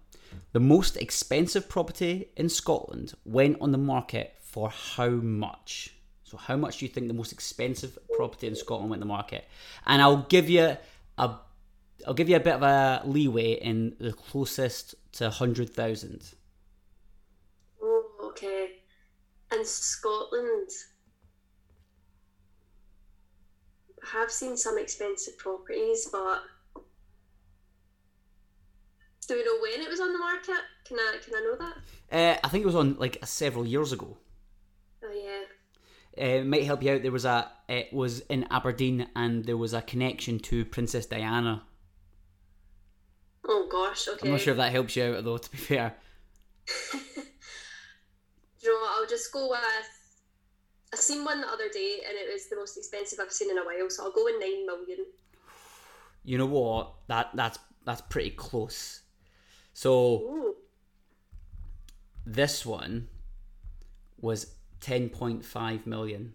the 0.55 0.61
most 0.61 0.97
expensive 0.97 1.69
property 1.69 2.29
in 2.37 2.49
Scotland 2.49 3.13
went 3.25 3.57
on 3.61 3.73
the 3.73 3.79
market 3.79 4.37
for 4.41 4.71
how 4.71 5.09
much? 5.09 5.93
So, 6.23 6.37
how 6.37 6.57
much 6.57 6.79
do 6.79 6.85
you 6.85 6.93
think 6.93 7.09
the 7.09 7.13
most 7.13 7.33
expensive 7.33 7.99
property 8.17 8.47
in 8.47 8.55
Scotland 8.55 8.89
went 8.89 9.03
on 9.03 9.09
the 9.09 9.13
market? 9.13 9.49
And 9.85 10.01
I'll 10.01 10.23
give 10.29 10.49
you 10.49 10.77
a, 11.19 11.37
I'll 12.07 12.15
give 12.15 12.29
you 12.29 12.37
a 12.37 12.41
bit 12.41 12.55
of 12.55 12.63
a 12.63 13.03
leeway 13.05 13.55
in 13.55 13.97
the 13.99 14.13
closest 14.13 14.95
to 15.15 15.29
hundred 15.29 15.71
thousand. 15.71 16.35
Oh, 17.83 18.31
okay. 18.31 18.77
And 19.51 19.67
Scotland, 19.67 20.71
I 24.05 24.21
have 24.21 24.31
seen 24.31 24.57
some 24.57 24.79
expensive 24.79 25.37
properties, 25.37 26.09
but 26.13 26.45
do 29.27 29.37
we 29.37 29.45
know 29.45 29.59
when 29.61 29.81
it 29.81 29.89
was 29.89 30.01
on 30.01 30.13
the 30.13 30.19
market? 30.19 30.61
Can 30.85 30.99
I 30.99 31.19
can 31.25 31.35
I 31.35 31.41
know 31.41 31.57
that? 31.57 31.77
Uh, 32.17 32.39
I 32.45 32.49
think 32.49 32.63
it 32.63 32.67
was 32.67 32.75
on 32.75 32.97
like 32.99 33.19
several 33.25 33.67
years 33.67 33.93
ago. 33.93 34.17
Oh 35.03 35.13
yeah. 35.13 35.43
Uh, 36.17 36.41
it 36.41 36.47
might 36.47 36.65
help 36.65 36.83
you 36.83 36.93
out. 36.93 37.03
There 37.03 37.13
was 37.13 37.25
a 37.25 37.51
it 37.69 37.93
was 37.93 38.21
in 38.21 38.47
Aberdeen, 38.51 39.09
and 39.17 39.45
there 39.45 39.57
was 39.57 39.75
a 39.75 39.83
connection 39.83 40.39
to 40.41 40.65
Princess 40.65 41.07
Diana. 41.07 41.63
Oh 43.47 43.69
gosh, 43.71 44.09
okay. 44.09 44.27
I'm 44.27 44.33
not 44.33 44.41
sure 44.41 44.53
if 44.53 44.59
that 44.59 44.73
helps 44.73 44.97
you 44.97 45.05
out 45.05 45.25
though. 45.25 45.39
To 45.39 45.51
be 45.51 45.59
fair. 45.59 45.95
you 46.95 47.01
know, 48.65 48.75
what? 48.75 49.01
I'll 49.01 49.09
just 49.09 49.33
go 49.33 49.49
with. 49.49 49.61
I 50.93 50.97
seen 50.97 51.25
one 51.25 51.41
the 51.41 51.49
other 51.49 51.69
day, 51.73 51.99
and 52.09 52.17
it 52.17 52.33
was 52.33 52.49
the 52.49 52.57
most 52.57 52.77
expensive 52.77 53.19
I've 53.21 53.33
seen 53.33 53.51
in 53.51 53.59
a 53.59 53.65
while. 53.65 53.91
So 53.91 54.05
I'll 54.05 54.13
go 54.13 54.25
with 54.25 54.37
nine 54.41 54.65
million. 54.65 55.07
You 56.25 56.39
know 56.39 56.47
what? 56.47 56.95
That 57.09 57.31
that's 57.35 57.59
that's 57.85 58.01
pretty 58.03 58.31
close. 58.31 59.03
So 59.75 60.23
Ooh. 60.23 60.57
this 62.25 62.65
one 62.65 63.09
was 64.21 64.55
10.5 64.81 65.87
million. 65.87 66.33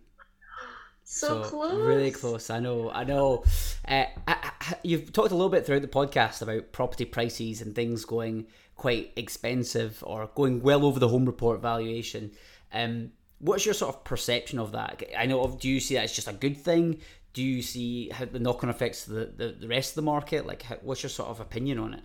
So, 1.04 1.42
so, 1.42 1.50
close. 1.50 1.74
Really 1.74 2.12
close. 2.12 2.52
I 2.52 2.60
know. 2.60 2.92
I 2.92 3.04
know. 3.04 3.44
Uh, 3.88 4.06
I, 4.28 4.52
I, 4.62 4.74
you've 4.84 5.12
talked 5.12 5.32
a 5.32 5.36
little 5.36 5.50
bit 5.50 5.66
throughout 5.66 5.82
the 5.82 5.88
podcast 5.88 6.44
about 6.44 6.72
property 6.72 7.06
prices 7.06 7.62
and 7.62 7.74
things 7.74 8.06
going 8.06 8.46
quite 8.76 9.12
expensive 9.16 10.04
or 10.06 10.30
going 10.36 10.62
well 10.62 10.86
over 10.86 11.00
the 11.00 11.08
home 11.08 11.26
report 11.26 11.62
valuation. 11.62 12.32
Um, 12.72 13.14
what's 13.40 13.66
your 13.66 13.74
sort 13.74 13.96
of 13.96 14.04
perception 14.04 14.60
of 14.60 14.74
that? 14.74 15.02
I 15.18 15.26
know. 15.26 15.58
Do 15.60 15.68
you 15.68 15.80
see 15.80 15.96
that 15.96 16.04
as 16.04 16.14
just 16.14 16.28
a 16.28 16.34
good 16.34 16.58
thing? 16.58 17.00
Do 17.34 17.42
you 17.42 17.62
see 17.62 18.10
how 18.10 18.26
the 18.26 18.40
knock-on 18.40 18.70
effects 18.70 19.06
to 19.06 19.12
the, 19.12 19.26
the, 19.36 19.56
the 19.62 19.68
rest 19.68 19.92
of 19.92 19.96
the 19.96 20.02
market? 20.04 20.46
Like, 20.46 20.62
how, 20.62 20.76
what's 20.82 21.02
your 21.02 21.10
sort 21.10 21.30
of 21.30 21.40
opinion 21.40 21.80
on 21.80 21.94
it? 21.96 22.04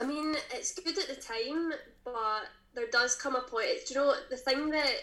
I 0.00 0.06
mean, 0.06 0.36
it's 0.52 0.72
good 0.72 0.98
at 0.98 1.08
the 1.08 1.20
time, 1.20 1.72
but 2.04 2.44
there 2.74 2.86
does 2.90 3.16
come 3.16 3.34
a 3.34 3.42
point. 3.42 3.68
Do 3.86 3.94
you 3.94 4.00
know 4.00 4.14
the 4.30 4.36
thing 4.36 4.70
that 4.70 4.94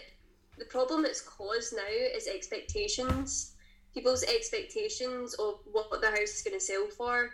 the 0.58 0.64
problem 0.66 1.02
that's 1.02 1.20
caused 1.20 1.74
now 1.74 1.82
is 1.86 2.26
expectations. 2.26 3.54
People's 3.92 4.24
expectations 4.24 5.34
of 5.34 5.60
what 5.70 6.00
the 6.00 6.10
house 6.10 6.36
is 6.36 6.42
going 6.42 6.58
to 6.58 6.64
sell 6.64 6.86
for 6.96 7.30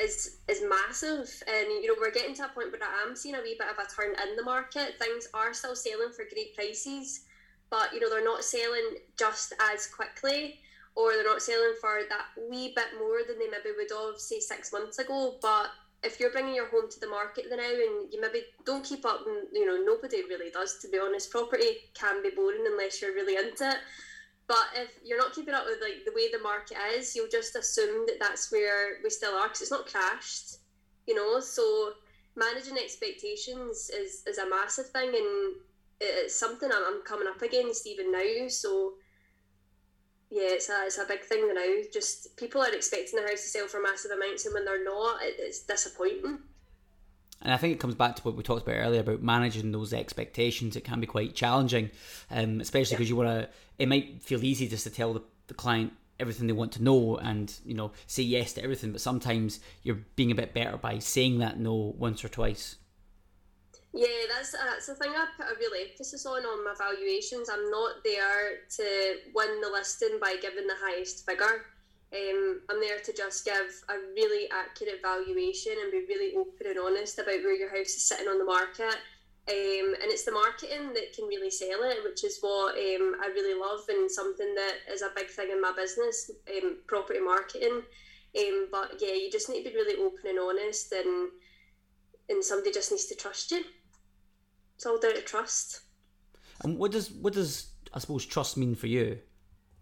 is 0.00 0.38
is 0.48 0.62
massive, 0.68 1.28
and 1.46 1.66
you 1.68 1.86
know 1.86 1.94
we're 2.00 2.10
getting 2.10 2.34
to 2.34 2.44
a 2.44 2.48
point 2.48 2.72
where 2.72 2.82
I 2.82 3.06
am 3.06 3.14
seeing 3.14 3.34
a 3.34 3.42
wee 3.42 3.56
bit 3.58 3.68
of 3.68 3.78
a 3.78 3.88
turn 3.94 4.14
in 4.28 4.36
the 4.36 4.42
market. 4.42 4.98
Things 4.98 5.28
are 5.34 5.52
still 5.52 5.76
selling 5.76 6.10
for 6.10 6.24
great 6.32 6.54
prices, 6.54 7.26
but 7.70 7.92
you 7.92 8.00
know 8.00 8.08
they're 8.08 8.24
not 8.24 8.44
selling 8.44 8.96
just 9.18 9.52
as 9.72 9.86
quickly, 9.86 10.60
or 10.94 11.12
they're 11.12 11.24
not 11.24 11.42
selling 11.42 11.74
for 11.80 12.00
that 12.08 12.26
wee 12.50 12.72
bit 12.74 12.98
more 12.98 13.20
than 13.26 13.38
they 13.38 13.46
maybe 13.46 13.76
would 13.76 13.90
have 13.90 14.18
say 14.18 14.40
six 14.40 14.72
months 14.72 14.98
ago. 14.98 15.38
But 15.42 15.68
if 16.02 16.18
you're 16.18 16.32
bringing 16.32 16.54
your 16.54 16.68
home 16.68 16.90
to 16.90 17.00
the 17.00 17.08
market 17.08 17.46
now 17.50 17.58
and 17.58 18.12
you 18.12 18.20
maybe 18.20 18.42
don't 18.64 18.84
keep 18.84 19.04
up 19.04 19.20
and 19.26 19.48
you 19.52 19.66
know 19.66 19.76
nobody 19.84 20.22
really 20.28 20.50
does 20.50 20.78
to 20.80 20.88
be 20.88 20.98
honest. 20.98 21.30
Property 21.30 21.76
can 21.94 22.22
be 22.22 22.30
boring 22.30 22.64
unless 22.66 23.02
you're 23.02 23.14
really 23.14 23.36
into 23.36 23.68
it. 23.68 23.78
But 24.46 24.66
if 24.74 24.90
you're 25.04 25.18
not 25.18 25.34
keeping 25.34 25.54
up 25.54 25.64
with 25.66 25.78
like 25.80 26.04
the 26.04 26.12
way 26.14 26.30
the 26.32 26.42
market 26.42 26.76
is 26.96 27.14
you'll 27.14 27.28
just 27.28 27.54
assume 27.54 28.06
that 28.06 28.16
that's 28.18 28.50
where 28.50 28.98
we 29.04 29.10
still 29.10 29.34
are 29.34 29.46
because 29.48 29.60
it's 29.60 29.70
not 29.70 29.86
crashed 29.86 30.60
you 31.10 31.16
know? 31.16 31.40
So 31.40 31.92
managing 32.36 32.78
expectations 32.78 33.90
is, 33.90 34.22
is 34.26 34.38
a 34.38 34.48
massive 34.48 34.88
thing 34.90 35.08
and 35.08 35.56
it's 36.00 36.38
something 36.38 36.70
I'm, 36.72 36.82
I'm 36.86 37.02
coming 37.02 37.28
up 37.28 37.42
against 37.42 37.86
even 37.86 38.12
now. 38.12 38.48
So 38.48 38.94
yeah, 40.30 40.50
it's 40.50 40.68
a, 40.68 40.82
it's 40.84 40.98
a 40.98 41.04
big 41.04 41.22
thing 41.22 41.52
now. 41.52 41.82
Just 41.92 42.36
people 42.36 42.62
are 42.62 42.72
expecting 42.72 43.20
the 43.20 43.28
house 43.28 43.42
to 43.42 43.48
sell 43.48 43.66
for 43.66 43.82
massive 43.82 44.12
amounts, 44.12 44.46
and 44.46 44.54
when 44.54 44.64
they're 44.64 44.84
not, 44.84 45.22
it, 45.22 45.34
it's 45.38 45.62
disappointing. 45.62 46.38
And 47.42 47.52
I 47.52 47.56
think 47.56 47.74
it 47.74 47.80
comes 47.80 47.94
back 47.94 48.16
to 48.16 48.22
what 48.22 48.36
we 48.36 48.42
talked 48.42 48.62
about 48.62 48.76
earlier 48.76 49.00
about 49.00 49.22
managing 49.22 49.72
those 49.72 49.92
expectations. 49.92 50.76
It 50.76 50.84
can 50.84 51.00
be 51.00 51.06
quite 51.06 51.34
challenging, 51.34 51.90
um, 52.30 52.60
especially 52.60 52.96
because 52.96 53.08
yeah. 53.08 53.14
you 53.14 53.16
want 53.16 53.28
to. 53.28 53.48
It 53.78 53.88
might 53.88 54.22
feel 54.22 54.44
easy 54.44 54.68
just 54.68 54.84
to 54.84 54.90
tell 54.90 55.14
the, 55.14 55.22
the 55.48 55.54
client 55.54 55.92
everything 56.20 56.46
they 56.46 56.52
want 56.52 56.70
to 56.70 56.82
know 56.82 57.16
and 57.16 57.54
you 57.64 57.72
know 57.72 57.90
say 58.06 58.22
yes 58.22 58.52
to 58.52 58.62
everything 58.62 58.92
but 58.92 59.00
sometimes 59.00 59.58
you're 59.82 60.00
being 60.16 60.30
a 60.30 60.34
bit 60.34 60.52
better 60.52 60.76
by 60.76 60.98
saying 60.98 61.38
that 61.38 61.58
no 61.58 61.94
once 61.96 62.22
or 62.22 62.28
twice 62.28 62.76
yeah, 63.92 64.30
that's 64.32 64.54
uh, 64.54 64.58
that's 64.70 64.86
the 64.86 64.94
thing 64.94 65.10
I 65.10 65.26
put 65.36 65.46
a 65.46 65.58
real 65.58 65.74
emphasis 65.74 66.24
on 66.26 66.44
on 66.44 66.64
my 66.64 66.74
valuations. 66.78 67.48
I'm 67.50 67.70
not 67.70 68.04
there 68.04 68.62
to 68.76 69.16
win 69.34 69.60
the 69.60 69.68
listing 69.68 70.18
by 70.20 70.36
giving 70.40 70.66
the 70.66 70.78
highest 70.80 71.26
figure. 71.26 71.66
Um, 72.12 72.60
I'm 72.68 72.80
there 72.80 73.00
to 73.00 73.12
just 73.12 73.44
give 73.44 73.70
a 73.88 73.94
really 74.14 74.50
accurate 74.50 75.02
valuation 75.02 75.72
and 75.82 75.92
be 75.92 76.06
really 76.08 76.34
open 76.34 76.66
and 76.66 76.78
honest 76.78 77.18
about 77.18 77.42
where 77.42 77.54
your 77.54 77.70
house 77.70 77.94
is 77.94 78.08
sitting 78.08 78.26
on 78.26 78.38
the 78.38 78.44
market. 78.44 78.98
Um, 79.48 79.94
and 79.94 80.10
it's 80.10 80.24
the 80.24 80.32
marketing 80.32 80.92
that 80.94 81.12
can 81.14 81.26
really 81.26 81.50
sell 81.50 81.82
it, 81.82 82.04
which 82.04 82.24
is 82.24 82.38
what 82.40 82.74
um, 82.74 83.16
I 83.22 83.30
really 83.34 83.58
love 83.58 83.80
and 83.88 84.10
something 84.10 84.54
that 84.54 84.92
is 84.92 85.02
a 85.02 85.10
big 85.16 85.28
thing 85.28 85.50
in 85.50 85.60
my 85.60 85.72
business, 85.76 86.30
um, 86.56 86.78
property 86.86 87.20
marketing. 87.20 87.82
Um, 88.38 88.68
but 88.70 88.94
yeah, 89.00 89.14
you 89.14 89.30
just 89.30 89.48
need 89.48 89.64
to 89.64 89.70
be 89.70 89.76
really 89.76 90.00
open 90.00 90.30
and 90.30 90.38
honest, 90.38 90.92
and 90.92 91.30
and 92.28 92.44
somebody 92.44 92.70
just 92.70 92.92
needs 92.92 93.06
to 93.06 93.16
trust 93.16 93.50
you. 93.50 93.64
It's 94.80 94.86
all 94.86 94.98
down 94.98 95.14
to 95.14 95.20
trust. 95.20 95.82
And 96.62 96.78
what 96.78 96.90
does 96.90 97.10
what 97.10 97.34
does 97.34 97.66
I 97.92 97.98
suppose 97.98 98.24
trust 98.24 98.56
mean 98.56 98.74
for 98.74 98.86
you? 98.86 99.18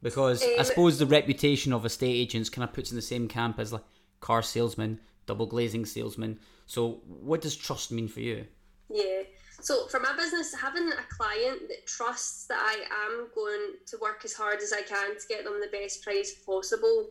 Because 0.02 0.42
I 0.42 0.56
Um, 0.56 0.64
suppose 0.64 0.98
the 0.98 1.06
reputation 1.06 1.72
of 1.72 1.86
estate 1.86 2.16
agents 2.16 2.50
kind 2.50 2.68
of 2.68 2.74
puts 2.74 2.90
in 2.90 2.96
the 2.96 3.02
same 3.02 3.28
camp 3.28 3.60
as 3.60 3.72
like 3.72 3.84
car 4.18 4.42
salesman, 4.42 5.00
double 5.24 5.46
glazing 5.46 5.86
salesman. 5.86 6.40
So 6.66 7.02
what 7.06 7.42
does 7.42 7.54
trust 7.54 7.92
mean 7.92 8.08
for 8.08 8.18
you? 8.18 8.48
Yeah. 8.90 9.22
So 9.60 9.86
for 9.86 10.00
my 10.00 10.16
business, 10.16 10.52
having 10.52 10.90
a 10.90 11.14
client 11.16 11.68
that 11.68 11.86
trusts 11.86 12.46
that 12.46 12.58
I 12.58 13.06
am 13.06 13.28
going 13.36 13.74
to 13.86 13.98
work 14.02 14.22
as 14.24 14.32
hard 14.32 14.60
as 14.62 14.72
I 14.72 14.82
can 14.82 15.16
to 15.16 15.28
get 15.28 15.44
them 15.44 15.60
the 15.60 15.78
best 15.78 16.02
price 16.02 16.34
possible, 16.44 17.10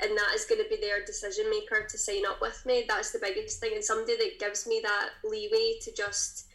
and 0.00 0.18
that 0.18 0.32
is 0.34 0.46
going 0.46 0.60
to 0.64 0.68
be 0.68 0.80
their 0.80 1.04
decision 1.04 1.48
maker 1.48 1.86
to 1.88 1.96
sign 1.96 2.26
up 2.26 2.40
with 2.40 2.60
me. 2.66 2.86
That's 2.88 3.12
the 3.12 3.20
biggest 3.20 3.60
thing, 3.60 3.74
and 3.74 3.84
somebody 3.84 4.16
that 4.16 4.40
gives 4.40 4.66
me 4.66 4.80
that 4.82 5.10
leeway 5.22 5.78
to 5.82 5.92
just 5.94 6.48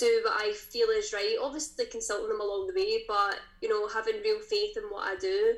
do 0.00 0.22
what 0.24 0.40
I 0.40 0.52
feel 0.52 0.88
is 0.88 1.12
right. 1.12 1.36
Obviously, 1.40 1.86
consulting 1.86 2.30
them 2.30 2.40
along 2.40 2.66
the 2.68 2.80
way, 2.80 3.04
but 3.06 3.38
you 3.60 3.68
know, 3.68 3.86
having 3.88 4.22
real 4.22 4.40
faith 4.40 4.76
in 4.76 4.84
what 4.84 5.06
I 5.06 5.16
do. 5.16 5.54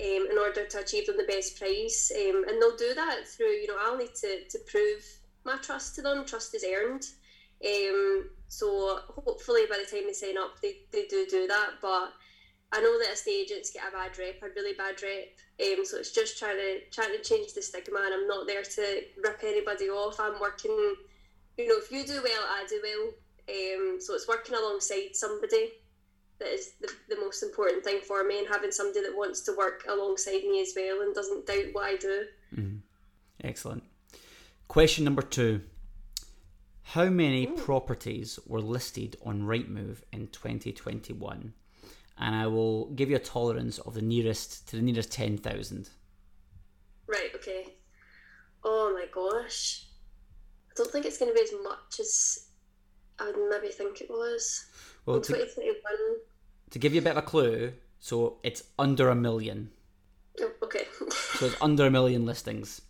Um, 0.00 0.26
in 0.32 0.38
order 0.38 0.64
to 0.64 0.80
achieve 0.80 1.06
them 1.06 1.18
the 1.18 1.24
best 1.24 1.58
price, 1.58 2.10
um, 2.16 2.44
and 2.48 2.60
they'll 2.60 2.76
do 2.78 2.94
that 2.94 3.28
through 3.28 3.52
you 3.60 3.68
know 3.68 3.76
I'll 3.78 3.98
need 3.98 4.14
to, 4.22 4.48
to 4.48 4.58
prove 4.66 5.04
my 5.44 5.58
trust 5.58 5.94
to 5.96 6.02
them. 6.02 6.24
Trust 6.24 6.54
is 6.54 6.64
earned, 6.64 7.04
um, 7.62 8.30
so 8.48 9.00
hopefully 9.08 9.62
by 9.68 9.76
the 9.76 9.84
time 9.84 10.06
they 10.06 10.14
sign 10.14 10.38
up, 10.38 10.60
they, 10.62 10.76
they 10.92 11.04
do 11.06 11.26
do 11.30 11.46
that. 11.46 11.72
But 11.82 12.12
I 12.72 12.80
know 12.80 12.98
that 12.98 13.12
estate 13.12 13.50
agents 13.50 13.70
get 13.70 13.86
a 13.86 13.92
bad 13.92 14.18
rep, 14.18 14.42
a 14.42 14.48
really 14.56 14.74
bad 14.74 15.00
rep. 15.02 15.28
Um, 15.60 15.84
so 15.84 15.98
it's 15.98 16.12
just 16.12 16.38
trying 16.38 16.56
to 16.56 16.80
trying 16.90 17.12
to 17.12 17.22
change 17.22 17.52
the 17.52 17.62
stigma, 17.62 18.00
and 18.02 18.14
I'm 18.14 18.26
not 18.26 18.46
there 18.46 18.62
to 18.62 19.02
rip 19.22 19.40
anybody 19.44 19.90
off. 19.90 20.18
I'm 20.18 20.40
working, 20.40 20.94
you 21.58 21.68
know, 21.68 21.76
if 21.76 21.92
you 21.92 22.04
do 22.04 22.20
well, 22.24 22.42
I 22.48 22.64
do 22.68 22.80
well. 22.82 23.12
Um, 23.48 23.98
so 24.00 24.14
it's 24.14 24.28
working 24.28 24.54
alongside 24.54 25.14
somebody 25.14 25.72
that 26.38 26.48
is 26.48 26.72
the, 26.80 26.88
the 27.08 27.20
most 27.20 27.42
important 27.42 27.84
thing 27.84 28.00
for 28.00 28.24
me, 28.24 28.38
and 28.38 28.48
having 28.48 28.70
somebody 28.72 29.02
that 29.02 29.16
wants 29.16 29.40
to 29.42 29.56
work 29.56 29.84
alongside 29.88 30.42
me 30.42 30.60
as 30.60 30.72
well 30.76 31.02
and 31.02 31.14
doesn't 31.14 31.46
doubt 31.46 31.72
what 31.72 31.84
I 31.84 31.96
do. 31.96 32.24
Excellent. 33.42 33.84
Question 34.68 35.04
number 35.04 35.22
two. 35.22 35.62
How 36.82 37.04
many 37.06 37.46
properties 37.46 38.38
were 38.46 38.60
listed 38.60 39.16
on 39.24 39.42
Rightmove 39.42 40.02
in 40.12 40.28
2021? 40.28 41.54
And 42.18 42.34
I 42.34 42.46
will 42.46 42.90
give 42.90 43.08
you 43.08 43.16
a 43.16 43.20
tolerance 43.20 43.78
of 43.78 43.94
the 43.94 44.02
nearest 44.02 44.68
to 44.68 44.76
the 44.76 44.82
nearest 44.82 45.10
10,000. 45.12 45.88
Right, 47.06 47.30
okay. 47.34 47.66
Oh 48.64 48.92
my 48.94 49.06
gosh. 49.12 49.86
I 50.70 50.74
don't 50.76 50.90
think 50.90 51.06
it's 51.06 51.18
going 51.18 51.30
to 51.30 51.34
be 51.34 51.42
as 51.42 51.52
much 51.62 52.00
as 52.00 52.48
I 53.18 53.26
would 53.26 53.50
maybe 53.50 53.72
think 53.72 54.00
it 54.00 54.10
was. 54.10 54.66
Well, 55.06 55.20
to, 55.20 55.32
2021. 55.32 55.76
to 56.70 56.78
give 56.78 56.94
you 56.94 57.00
a 57.00 57.04
bit 57.04 57.12
of 57.12 57.18
a 57.18 57.22
clue, 57.22 57.72
so 58.00 58.38
it's 58.42 58.62
under 58.78 59.08
a 59.08 59.14
million. 59.14 59.70
Oh, 60.40 60.50
okay. 60.62 60.86
So 61.38 61.46
it's 61.46 61.56
under 61.60 61.86
a 61.86 61.90
million 61.90 62.24
listings. 62.24 62.82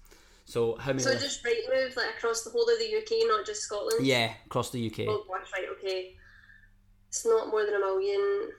So 0.45 0.77
how 0.77 0.93
many? 0.93 1.05
so 1.05 1.15
just 1.15 1.43
right 1.45 1.57
move 1.73 1.97
like 1.97 2.11
across 2.19 2.43
the 2.43 2.51
whole 2.51 2.69
of 2.69 2.79
the 2.79 2.97
UK, 2.97 3.27
not 3.29 3.47
just 3.47 3.63
Scotland? 3.63 4.05
yeah, 4.05 4.33
across 4.45 4.71
the 4.71 4.85
UK. 4.85 5.07
Oh 5.09 5.25
gosh, 5.27 5.49
right, 5.57 5.69
okay. 5.79 6.15
It's 7.09 7.25
not 7.25 7.49
more 7.49 7.65
than 7.65 7.75
a 7.75 7.79
million. 7.79 8.51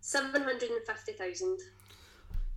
750,000. 0.00 1.58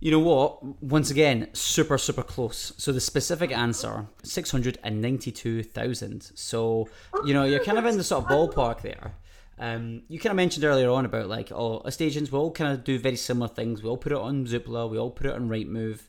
You 0.00 0.10
know 0.10 0.18
what? 0.18 0.82
Once 0.82 1.10
again, 1.10 1.48
super, 1.54 1.96
super 1.96 2.22
close. 2.22 2.74
So 2.76 2.92
the 2.92 3.00
specific 3.00 3.52
answer, 3.52 4.06
692,000. 4.22 6.32
So, 6.34 6.88
you 7.24 7.32
know, 7.32 7.44
you're 7.44 7.64
kind 7.64 7.78
of 7.78 7.86
in 7.86 7.96
the 7.96 8.04
sort 8.04 8.24
of 8.24 8.30
ballpark 8.30 8.82
there. 8.82 9.14
Um, 9.58 10.02
you 10.08 10.18
kind 10.18 10.32
of 10.32 10.36
mentioned 10.36 10.64
earlier 10.64 10.90
on 10.90 11.04
about 11.04 11.28
like, 11.28 11.52
oh, 11.52 11.80
estate 11.82 12.06
agents, 12.06 12.32
we 12.32 12.38
all 12.38 12.50
kind 12.50 12.72
of 12.72 12.84
do 12.84 12.98
very 12.98 13.16
similar 13.16 13.48
things. 13.48 13.82
We 13.82 13.88
all 13.88 13.96
put 13.96 14.12
it 14.12 14.18
on 14.18 14.46
Zoopla, 14.46 14.90
we 14.90 14.98
all 14.98 15.10
put 15.10 15.26
it 15.26 15.32
on 15.32 15.48
Rightmove. 15.48 16.00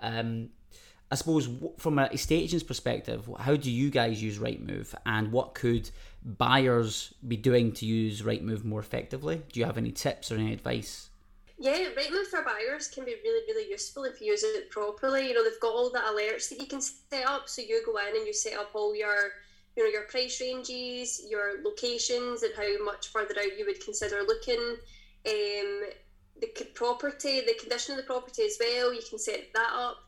Um, 0.00 0.50
I 1.10 1.14
suppose 1.14 1.48
from 1.78 1.98
an 1.98 2.10
estate 2.12 2.44
agent's 2.44 2.62
perspective, 2.62 3.28
how 3.38 3.56
do 3.56 3.70
you 3.70 3.90
guys 3.90 4.22
use 4.22 4.38
Rightmove 4.38 4.94
and 5.04 5.30
what 5.30 5.54
could 5.54 5.90
buyers 6.24 7.12
be 7.26 7.36
doing 7.36 7.72
to 7.72 7.86
use 7.86 8.22
Rightmove 8.22 8.64
more 8.64 8.80
effectively? 8.80 9.42
Do 9.52 9.60
you 9.60 9.66
have 9.66 9.76
any 9.76 9.92
tips 9.92 10.32
or 10.32 10.36
any 10.36 10.54
advice? 10.54 11.10
Yeah, 11.62 11.90
Rightmove 11.96 12.26
for 12.26 12.42
buyers 12.42 12.88
can 12.88 13.04
be 13.04 13.14
really, 13.22 13.44
really 13.46 13.70
useful 13.70 14.02
if 14.02 14.20
you 14.20 14.32
use 14.32 14.42
it 14.42 14.68
properly. 14.70 15.28
You 15.28 15.34
know, 15.34 15.44
they've 15.44 15.60
got 15.60 15.72
all 15.72 15.92
the 15.92 16.00
alerts 16.00 16.48
that 16.48 16.60
you 16.60 16.66
can 16.66 16.80
set 16.80 17.24
up. 17.24 17.48
So 17.48 17.62
you 17.62 17.80
go 17.86 17.96
in 17.98 18.16
and 18.16 18.26
you 18.26 18.32
set 18.32 18.58
up 18.58 18.72
all 18.74 18.96
your, 18.96 19.30
you 19.76 19.84
know, 19.84 19.88
your 19.88 20.02
price 20.02 20.40
ranges, 20.40 21.22
your 21.30 21.62
locations, 21.62 22.42
and 22.42 22.52
how 22.56 22.84
much 22.84 23.12
further 23.12 23.36
out 23.38 23.56
you 23.56 23.64
would 23.64 23.80
consider 23.80 24.22
looking. 24.22 24.58
Um, 25.24 25.84
the 26.40 26.48
property, 26.74 27.42
the 27.42 27.54
condition 27.60 27.92
of 27.92 27.98
the 27.98 28.12
property 28.12 28.42
as 28.42 28.56
well. 28.58 28.92
You 28.92 29.02
can 29.08 29.20
set 29.20 29.52
that 29.54 29.70
up. 29.72 29.98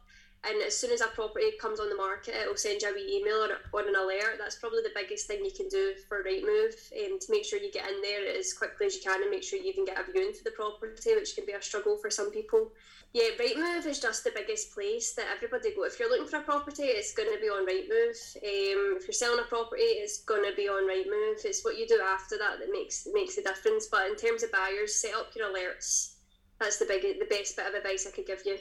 And 0.46 0.62
as 0.62 0.76
soon 0.76 0.92
as 0.92 1.00
a 1.00 1.06
property 1.08 1.52
comes 1.60 1.80
on 1.80 1.88
the 1.88 1.96
market, 1.96 2.34
it 2.34 2.46
will 2.46 2.56
send 2.56 2.82
you 2.82 2.90
a 2.90 2.94
wee 2.94 3.18
email 3.18 3.42
or, 3.44 3.56
or 3.72 3.88
an 3.88 3.96
alert. 3.96 4.36
That's 4.38 4.56
probably 4.56 4.82
the 4.82 4.92
biggest 4.94 5.26
thing 5.26 5.44
you 5.44 5.50
can 5.50 5.68
do 5.68 5.94
for 6.08 6.22
Rightmove 6.22 6.76
um, 6.92 7.18
to 7.18 7.26
make 7.30 7.44
sure 7.44 7.58
you 7.58 7.72
get 7.72 7.88
in 7.88 8.02
there 8.02 8.26
as 8.38 8.52
quickly 8.52 8.86
as 8.86 8.96
you 8.96 9.02
can 9.02 9.22
and 9.22 9.30
make 9.30 9.42
sure 9.42 9.58
you 9.58 9.70
even 9.70 9.86
get 9.86 9.98
a 9.98 10.12
viewing 10.12 10.34
for 10.34 10.44
the 10.44 10.50
property, 10.50 11.14
which 11.14 11.34
can 11.34 11.46
be 11.46 11.52
a 11.52 11.62
struggle 11.62 11.96
for 11.96 12.10
some 12.10 12.30
people. 12.30 12.72
Yeah, 13.14 13.30
Rightmove 13.38 13.86
is 13.86 14.00
just 14.00 14.24
the 14.24 14.32
biggest 14.34 14.74
place 14.74 15.14
that 15.14 15.26
everybody 15.32 15.74
go. 15.74 15.84
If 15.84 16.00
you're 16.00 16.10
looking 16.10 16.26
for 16.26 16.38
a 16.38 16.42
property, 16.42 16.82
it's 16.82 17.14
going 17.14 17.32
to 17.32 17.40
be 17.40 17.46
on 17.46 17.64
Rightmove. 17.64 18.36
Um, 18.42 18.98
if 18.98 19.06
you're 19.06 19.12
selling 19.12 19.38
a 19.38 19.48
property, 19.48 19.82
it's 19.82 20.24
going 20.24 20.44
to 20.44 20.54
be 20.56 20.68
on 20.68 20.82
Rightmove. 20.82 21.44
It's 21.44 21.64
what 21.64 21.78
you 21.78 21.86
do 21.86 22.02
after 22.04 22.36
that 22.38 22.58
that 22.58 22.72
makes 22.72 23.06
makes 23.12 23.36
the 23.36 23.42
difference. 23.42 23.86
But 23.86 24.10
in 24.10 24.16
terms 24.16 24.42
of 24.42 24.50
buyers, 24.50 24.96
set 24.96 25.14
up 25.14 25.30
your 25.36 25.54
alerts. 25.54 26.16
That's 26.58 26.78
the 26.78 26.86
big, 26.86 27.02
the 27.02 27.26
best 27.30 27.56
bit 27.56 27.66
of 27.66 27.74
advice 27.74 28.06
I 28.06 28.10
could 28.10 28.26
give 28.26 28.42
you. 28.44 28.58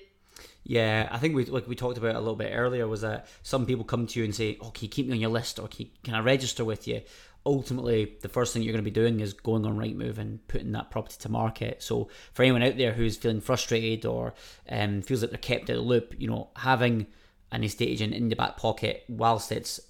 Yeah, 0.64 1.10
I 1.12 1.18
think 1.18 1.36
we 1.36 1.46
like 1.46 1.68
we 1.68 1.76
talked 1.76 1.98
about 1.98 2.16
a 2.16 2.20
little 2.20 2.36
bit 2.36 2.54
earlier 2.54 2.88
was 2.88 3.02
that 3.02 3.28
some 3.42 3.66
people 3.66 3.84
come 3.84 4.08
to 4.08 4.20
you 4.20 4.26
and 4.26 4.34
say, 4.34 4.58
"Oh, 4.62 4.70
keep 4.70 5.08
me 5.08 5.14
on 5.14 5.20
your 5.20 5.30
list, 5.30 5.60
or 5.60 5.68
can, 5.68 6.14
I 6.14 6.20
register 6.20 6.64
with 6.64 6.88
you?" 6.88 7.02
Ultimately, 7.46 8.16
the 8.22 8.30
first 8.30 8.54
thing 8.54 8.64
you're 8.64 8.72
going 8.72 8.84
to 8.84 8.90
be 8.90 8.92
doing 8.92 9.20
is 9.20 9.34
going 9.34 9.66
on 9.66 9.78
Rightmove 9.78 10.18
and 10.18 10.46
putting 10.48 10.72
that 10.72 10.90
property 10.90 11.18
to 11.20 11.30
market. 11.30 11.84
So, 11.84 12.08
for 12.34 12.44
anyone 12.44 12.64
out 12.64 12.78
there 12.78 12.94
who's 12.94 13.18
feeling 13.18 13.42
frustrated 13.42 14.06
or 14.06 14.34
um, 14.70 15.02
feels 15.02 15.22
like 15.22 15.32
they're 15.32 15.38
kept 15.38 15.70
out 15.70 15.76
of 15.76 15.84
the 15.84 15.90
loop, 15.90 16.16
you 16.18 16.30
know, 16.30 16.50
having 16.56 17.08
an 17.52 17.64
estate 17.66 17.90
agent 17.90 18.14
in 18.14 18.30
the 18.30 18.36
back 18.38 18.56
pocket, 18.56 19.04
whilst 19.10 19.52
it's 19.52 19.82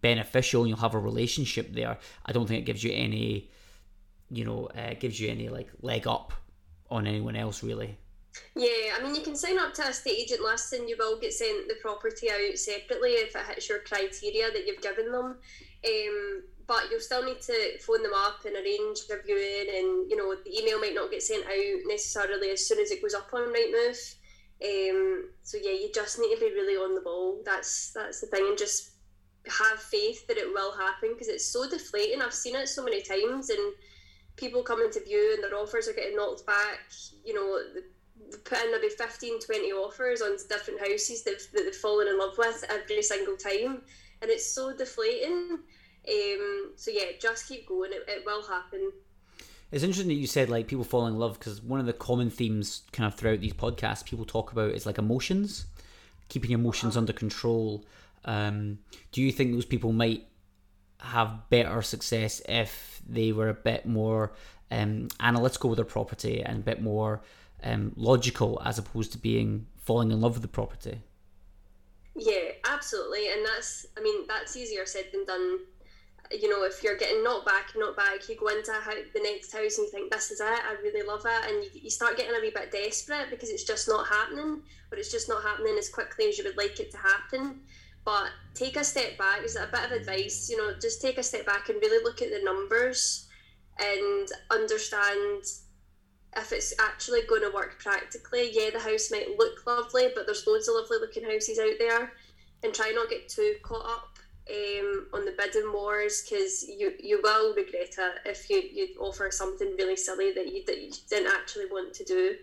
beneficial 0.00 0.62
and 0.62 0.70
you'll 0.70 0.78
have 0.78 0.94
a 0.94 0.98
relationship 0.98 1.74
there, 1.74 1.98
I 2.24 2.32
don't 2.32 2.46
think 2.46 2.60
it 2.60 2.66
gives 2.66 2.82
you 2.82 2.92
any, 2.92 3.50
you 4.30 4.46
know, 4.46 4.66
uh, 4.66 4.94
gives 4.94 5.20
you 5.20 5.28
any 5.28 5.50
like 5.50 5.68
leg 5.82 6.06
up 6.06 6.32
on 6.90 7.06
anyone 7.06 7.36
else 7.36 7.62
really. 7.62 7.98
Yeah, 8.54 8.94
I 8.96 9.02
mean, 9.02 9.14
you 9.14 9.22
can 9.22 9.36
sign 9.36 9.58
up 9.58 9.74
to 9.74 9.86
a 9.86 9.88
estate 9.88 10.18
agent 10.18 10.42
list 10.42 10.72
and 10.72 10.88
you 10.88 10.96
will 10.98 11.18
get 11.18 11.32
sent 11.32 11.68
the 11.68 11.76
property 11.80 12.30
out 12.30 12.58
separately 12.58 13.10
if 13.10 13.34
it 13.34 13.46
hits 13.46 13.68
your 13.68 13.80
criteria 13.80 14.50
that 14.50 14.66
you've 14.66 14.82
given 14.82 15.10
them. 15.10 15.36
Um, 15.84 16.42
but 16.66 16.90
you'll 16.90 17.00
still 17.00 17.24
need 17.24 17.40
to 17.40 17.78
phone 17.80 18.02
them 18.02 18.12
up 18.14 18.44
and 18.44 18.54
arrange 18.54 19.00
a 19.10 19.22
viewing, 19.24 19.68
and 19.74 20.10
you 20.10 20.16
know 20.16 20.34
the 20.34 20.60
email 20.60 20.78
might 20.78 20.94
not 20.94 21.10
get 21.10 21.22
sent 21.22 21.46
out 21.46 21.80
necessarily 21.86 22.50
as 22.50 22.68
soon 22.68 22.78
as 22.78 22.90
it 22.90 23.00
goes 23.00 23.14
up 23.14 23.30
on 23.32 23.52
Rightmove. 23.52 24.14
Um, 24.62 25.30
so 25.42 25.56
yeah, 25.62 25.72
you 25.72 25.90
just 25.94 26.18
need 26.18 26.34
to 26.34 26.40
be 26.40 26.52
really 26.52 26.76
on 26.76 26.94
the 26.94 27.00
ball. 27.00 27.40
That's 27.44 27.92
that's 27.92 28.20
the 28.20 28.26
thing, 28.26 28.44
and 28.48 28.58
just 28.58 28.90
have 29.46 29.80
faith 29.80 30.26
that 30.26 30.36
it 30.36 30.52
will 30.52 30.72
happen 30.72 31.14
because 31.14 31.28
it's 31.28 31.46
so 31.46 31.68
deflating. 31.68 32.20
I've 32.20 32.34
seen 32.34 32.54
it 32.54 32.68
so 32.68 32.84
many 32.84 33.00
times, 33.00 33.48
and 33.48 33.72
people 34.36 34.62
coming 34.62 34.90
to 34.90 35.04
view 35.04 35.32
and 35.34 35.42
their 35.42 35.58
offers 35.58 35.88
are 35.88 35.94
getting 35.94 36.16
knocked 36.16 36.46
back. 36.46 36.80
You 37.24 37.34
know, 37.34 37.60
they 37.74 37.80
put 38.44 38.62
in 38.62 38.72
maybe 38.72 38.88
15, 38.88 39.40
20 39.40 39.72
offers 39.72 40.22
on 40.22 40.36
different 40.48 40.80
houses 40.80 41.22
that, 41.24 41.38
that 41.52 41.64
they've 41.64 41.74
fallen 41.74 42.08
in 42.08 42.18
love 42.18 42.36
with 42.36 42.64
every 42.70 43.02
single 43.02 43.36
time, 43.36 43.82
and 44.22 44.30
it's 44.30 44.46
so 44.46 44.76
deflating. 44.76 45.58
Um, 46.08 46.72
so 46.76 46.90
yeah, 46.90 47.12
just 47.20 47.48
keep 47.48 47.68
going. 47.68 47.92
It, 47.92 48.04
it 48.08 48.22
will 48.24 48.42
happen. 48.42 48.92
It's 49.70 49.84
interesting 49.84 50.08
that 50.08 50.14
you 50.14 50.26
said 50.26 50.48
like 50.48 50.66
people 50.66 50.84
fall 50.84 51.06
in 51.06 51.18
love 51.18 51.38
because 51.38 51.62
one 51.62 51.78
of 51.78 51.86
the 51.86 51.92
common 51.92 52.30
themes 52.30 52.82
kind 52.92 53.06
of 53.06 53.14
throughout 53.14 53.40
these 53.40 53.52
podcasts 53.52 54.04
people 54.04 54.24
talk 54.24 54.50
about 54.50 54.70
is 54.70 54.86
like 54.86 54.96
emotions, 54.96 55.66
keeping 56.28 56.52
emotions 56.52 56.96
under 56.96 57.12
control. 57.12 57.84
Um, 58.24 58.78
do 59.12 59.20
you 59.20 59.30
think 59.30 59.52
those 59.52 59.66
people 59.66 59.92
might 59.92 60.26
have 61.00 61.48
better 61.50 61.82
success 61.82 62.40
if 62.48 63.02
they 63.06 63.30
were 63.32 63.50
a 63.50 63.54
bit 63.54 63.86
more 63.86 64.32
um, 64.70 65.08
analytical 65.20 65.70
with 65.70 65.76
their 65.76 65.84
property 65.84 66.42
and 66.42 66.58
a 66.58 66.62
bit 66.62 66.82
more 66.82 67.22
um, 67.62 67.92
logical 67.96 68.60
as 68.64 68.78
opposed 68.78 69.12
to 69.12 69.18
being 69.18 69.66
falling 69.76 70.10
in 70.10 70.20
love 70.20 70.34
with 70.34 70.42
the 70.42 70.48
property? 70.48 71.00
Yeah, 72.16 72.52
absolutely, 72.68 73.30
and 73.32 73.44
that's 73.44 73.86
I 73.96 74.00
mean 74.00 74.26
that's 74.26 74.56
easier 74.56 74.86
said 74.86 75.06
than 75.12 75.24
done 75.24 75.60
you 76.30 76.48
know, 76.48 76.64
if 76.64 76.82
you're 76.82 76.96
getting 76.96 77.24
knocked 77.24 77.46
back, 77.46 77.72
knocked 77.76 77.96
back, 77.96 78.28
you 78.28 78.36
go 78.36 78.48
into 78.48 78.72
the 79.14 79.20
next 79.20 79.52
house 79.52 79.78
and 79.78 79.86
you 79.86 79.90
think, 79.90 80.10
this 80.10 80.30
is 80.30 80.40
it, 80.40 80.46
I 80.46 80.76
really 80.82 81.06
love 81.06 81.24
it. 81.24 81.50
And 81.50 81.64
you, 81.82 81.90
start 81.90 82.16
getting 82.16 82.36
a 82.36 82.40
wee 82.40 82.52
bit 82.54 82.70
desperate 82.70 83.30
because 83.30 83.48
it's 83.48 83.64
just 83.64 83.88
not 83.88 84.06
happening, 84.06 84.62
or 84.90 84.98
it's 84.98 85.10
just 85.10 85.28
not 85.28 85.42
happening 85.42 85.76
as 85.78 85.88
quickly 85.88 86.26
as 86.26 86.38
you 86.38 86.44
would 86.44 86.56
like 86.56 86.80
it 86.80 86.90
to 86.92 86.98
happen. 86.98 87.60
But 88.04 88.30
take 88.54 88.76
a 88.76 88.84
step 88.84 89.16
back, 89.18 89.42
is 89.42 89.56
a 89.56 89.68
bit 89.72 89.84
of 89.84 89.92
advice, 89.92 90.48
you 90.50 90.56
know, 90.56 90.74
just 90.80 91.00
take 91.00 91.18
a 91.18 91.22
step 91.22 91.46
back 91.46 91.68
and 91.68 91.80
really 91.80 92.02
look 92.04 92.20
at 92.22 92.30
the 92.30 92.42
numbers 92.44 93.26
and 93.78 94.28
understand 94.50 95.44
if 96.36 96.52
it's 96.52 96.74
actually 96.78 97.22
going 97.28 97.42
to 97.42 97.54
work 97.54 97.78
practically. 97.80 98.50
Yeah, 98.52 98.70
the 98.70 98.78
house 98.78 99.10
might 99.10 99.38
look 99.38 99.66
lovely, 99.66 100.08
but 100.14 100.26
there's 100.26 100.46
loads 100.46 100.68
of 100.68 100.74
lovely 100.74 100.98
looking 101.00 101.24
houses 101.24 101.58
out 101.58 101.78
there. 101.78 102.12
And 102.62 102.74
try 102.74 102.90
not 102.90 103.08
get 103.08 103.28
too 103.28 103.54
caught 103.62 103.86
up 103.86 104.18
um, 104.50 105.06
on 105.12 105.24
the 105.24 105.34
bidding 105.36 105.72
wars 105.72 106.22
because 106.22 106.64
you 106.68 106.92
you 106.98 107.20
will 107.22 107.54
regret 107.54 107.94
it 107.98 108.18
if 108.24 108.48
you, 108.50 108.62
you 108.72 108.88
offer 108.98 109.30
something 109.30 109.74
really 109.78 109.96
silly 109.96 110.32
that 110.32 110.52
you, 110.52 110.64
that 110.66 110.80
you 110.80 110.90
didn't 111.08 111.32
actually 111.32 111.66
want 111.66 111.94
to 111.94 112.04
do. 112.04 112.34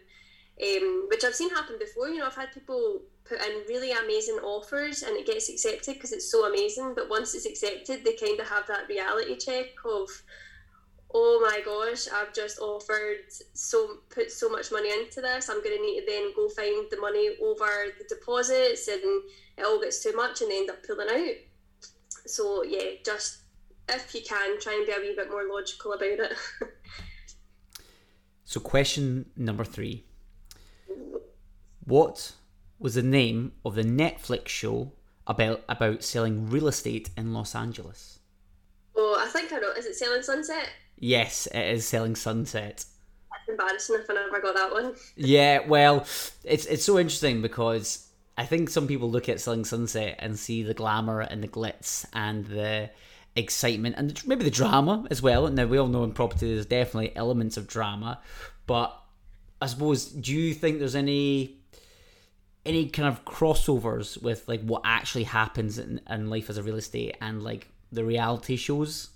Um, 0.63 1.07
which 1.09 1.25
I've 1.25 1.35
seen 1.35 1.49
happen 1.49 1.75
before. 1.77 2.07
You 2.07 2.19
know, 2.19 2.27
I've 2.27 2.35
had 2.35 2.53
people 2.53 3.01
put 3.25 3.41
in 3.41 3.63
really 3.67 3.91
amazing 3.91 4.35
offers 4.35 5.03
and 5.03 5.17
it 5.17 5.25
gets 5.25 5.49
accepted 5.49 5.95
because 5.95 6.13
it's 6.13 6.31
so 6.31 6.47
amazing. 6.47 6.93
But 6.95 7.09
once 7.09 7.35
it's 7.35 7.45
accepted, 7.45 8.05
they 8.05 8.13
kind 8.13 8.39
of 8.39 8.47
have 8.47 8.67
that 8.67 8.87
reality 8.87 9.35
check 9.35 9.65
of, 9.83 10.09
oh 11.17 11.39
my 11.41 11.61
gosh, 11.63 12.09
I've 12.13 12.33
just 12.33 12.59
offered 12.59 13.19
so 13.53 13.99
put 14.09 14.29
so 14.29 14.49
much 14.49 14.69
money 14.69 14.91
into 14.91 15.21
this. 15.21 15.49
I'm 15.49 15.63
going 15.63 15.77
to 15.77 15.81
need 15.81 16.01
to 16.01 16.05
then 16.05 16.33
go 16.35 16.49
find 16.49 16.87
the 16.91 16.99
money 16.99 17.29
over 17.41 17.65
the 17.97 18.03
deposits, 18.09 18.89
and 18.89 19.01
it 19.57 19.63
all 19.63 19.79
gets 19.79 20.03
too 20.03 20.13
much, 20.13 20.41
and 20.41 20.51
they 20.51 20.57
end 20.57 20.69
up 20.69 20.85
pulling 20.85 21.07
out. 21.09 21.35
So 22.25 22.63
yeah, 22.63 22.97
just 23.05 23.37
if 23.87 24.13
you 24.13 24.21
can, 24.27 24.59
try 24.59 24.73
and 24.73 24.85
be 24.85 24.91
a 24.91 24.99
wee 24.99 25.15
bit 25.15 25.31
more 25.31 25.47
logical 25.49 25.93
about 25.93 26.03
it. 26.09 26.33
so 28.43 28.59
question 28.59 29.27
number 29.37 29.63
three. 29.63 30.03
What 31.85 32.33
was 32.77 32.95
the 32.95 33.03
name 33.03 33.53
of 33.63 33.75
the 33.75 33.83
Netflix 33.83 34.49
show 34.49 34.91
about 35.27 35.63
about 35.69 36.03
selling 36.03 36.49
real 36.49 36.67
estate 36.67 37.09
in 37.15 37.31
Los 37.31 37.55
Angeles? 37.55 38.19
Oh, 38.97 39.17
I 39.17 39.29
think 39.29 39.53
I 39.53 39.59
know. 39.59 39.71
Is 39.71 39.85
it 39.85 39.95
Selling 39.95 40.21
Sunset? 40.21 40.69
Yes, 40.97 41.47
it 41.47 41.75
is 41.75 41.87
Selling 41.87 42.15
Sunset. 42.15 42.85
That's 43.31 43.49
embarrassing 43.49 43.97
if 43.99 44.09
I 44.09 44.13
never 44.13 44.41
got 44.41 44.55
that 44.55 44.71
one. 44.71 44.93
yeah, 45.15 45.59
well, 45.67 46.05
it's 46.43 46.65
it's 46.65 46.83
so 46.83 46.97
interesting 46.97 47.41
because 47.41 48.07
I 48.37 48.45
think 48.45 48.69
some 48.69 48.87
people 48.87 49.09
look 49.09 49.29
at 49.29 49.39
Selling 49.39 49.65
Sunset 49.65 50.15
and 50.19 50.37
see 50.37 50.63
the 50.63 50.73
glamour 50.73 51.21
and 51.21 51.43
the 51.43 51.47
glitz 51.47 52.05
and 52.13 52.45
the 52.45 52.89
excitement 53.35 53.95
and 53.97 54.25
maybe 54.25 54.43
the 54.43 54.51
drama 54.51 55.05
as 55.11 55.21
well. 55.21 55.47
Now 55.49 55.65
we 55.65 55.77
all 55.77 55.87
know 55.87 56.03
in 56.03 56.13
property 56.13 56.53
there's 56.53 56.65
definitely 56.65 57.15
elements 57.15 57.57
of 57.57 57.67
drama, 57.67 58.19
but 58.65 58.97
I 59.61 59.67
suppose 59.67 60.05
do 60.05 60.33
you 60.33 60.53
think 60.53 60.79
there's 60.79 60.95
any 60.95 61.57
any 62.65 62.89
kind 62.89 63.07
of 63.07 63.23
crossovers 63.25 64.21
with 64.21 64.47
like 64.47 64.61
what 64.61 64.81
actually 64.85 65.23
happens 65.23 65.77
in, 65.77 66.01
in 66.09 66.29
life 66.29 66.49
as 66.49 66.57
a 66.57 66.63
real 66.63 66.77
estate 66.77 67.15
and 67.21 67.43
like 67.43 67.67
the 67.91 68.03
reality 68.03 68.55
shows? 68.55 69.09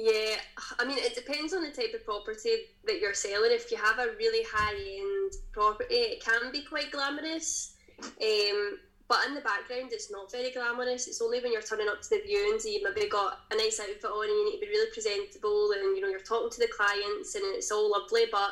Yeah, 0.00 0.36
I 0.78 0.84
mean, 0.84 0.98
it 0.98 1.16
depends 1.16 1.52
on 1.52 1.62
the 1.62 1.72
type 1.72 1.92
of 1.92 2.04
property 2.04 2.70
that 2.86 3.00
you're 3.00 3.14
selling. 3.14 3.50
If 3.50 3.72
you 3.72 3.78
have 3.78 3.98
a 3.98 4.14
really 4.16 4.46
high 4.48 4.78
end 4.78 5.32
property, 5.50 6.14
it 6.14 6.24
can 6.24 6.52
be 6.52 6.62
quite 6.62 6.92
glamorous. 6.92 7.74
Um, 8.00 8.78
but 9.08 9.26
in 9.26 9.34
the 9.34 9.40
background, 9.40 9.90
it's 9.90 10.08
not 10.08 10.30
very 10.30 10.52
glamorous. 10.52 11.08
It's 11.08 11.20
only 11.20 11.40
when 11.40 11.52
you're 11.52 11.62
turning 11.62 11.88
up 11.88 12.00
to 12.02 12.10
the 12.10 12.22
viewings, 12.22 12.64
you 12.64 12.80
maybe 12.84 13.08
got 13.08 13.40
a 13.50 13.56
nice 13.56 13.80
outfit 13.80 14.04
on 14.04 14.22
and 14.22 14.30
you 14.30 14.44
need 14.44 14.60
to 14.60 14.66
be 14.66 14.68
really 14.68 14.92
presentable 14.92 15.72
and, 15.72 15.96
you 15.96 16.00
know, 16.00 16.08
you're 16.08 16.20
talking 16.20 16.50
to 16.50 16.60
the 16.60 16.70
clients 16.70 17.34
and 17.34 17.42
it's 17.56 17.72
all 17.72 17.90
lovely. 17.90 18.26
But, 18.30 18.50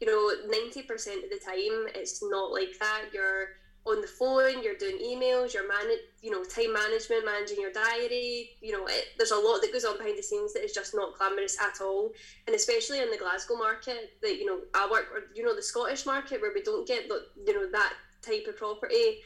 you 0.00 0.08
know, 0.08 0.34
90% 0.50 0.88
of 1.22 1.30
the 1.30 1.38
time, 1.46 1.86
it's 1.94 2.24
not 2.24 2.50
like 2.50 2.76
that. 2.80 3.14
You're 3.14 3.50
on 3.84 4.00
the 4.00 4.06
phone, 4.06 4.62
you're 4.62 4.76
doing 4.76 4.98
emails, 4.98 5.54
you're 5.54 5.66
manage, 5.66 5.98
you 6.20 6.30
know, 6.30 6.44
time 6.44 6.72
management, 6.72 7.24
managing 7.24 7.60
your 7.60 7.72
diary. 7.72 8.50
You 8.60 8.72
know, 8.72 8.86
it, 8.86 9.06
there's 9.18 9.32
a 9.32 9.36
lot 9.36 9.60
that 9.60 9.72
goes 9.72 9.84
on 9.84 9.98
behind 9.98 10.16
the 10.16 10.22
scenes 10.22 10.52
that 10.52 10.64
is 10.64 10.72
just 10.72 10.94
not 10.94 11.18
glamorous 11.18 11.60
at 11.60 11.80
all. 11.80 12.12
And 12.46 12.54
especially 12.54 13.00
in 13.00 13.10
the 13.10 13.16
Glasgow 13.16 13.56
market, 13.56 14.12
that 14.22 14.36
you 14.38 14.46
know, 14.46 14.60
I 14.74 14.88
work, 14.88 15.06
or 15.12 15.22
you 15.34 15.42
know, 15.42 15.56
the 15.56 15.62
Scottish 15.62 16.06
market 16.06 16.40
where 16.40 16.52
we 16.54 16.62
don't 16.62 16.86
get 16.86 17.08
the, 17.08 17.26
you 17.44 17.54
know, 17.54 17.70
that 17.72 17.94
type 18.22 18.46
of 18.48 18.56
property. 18.56 19.18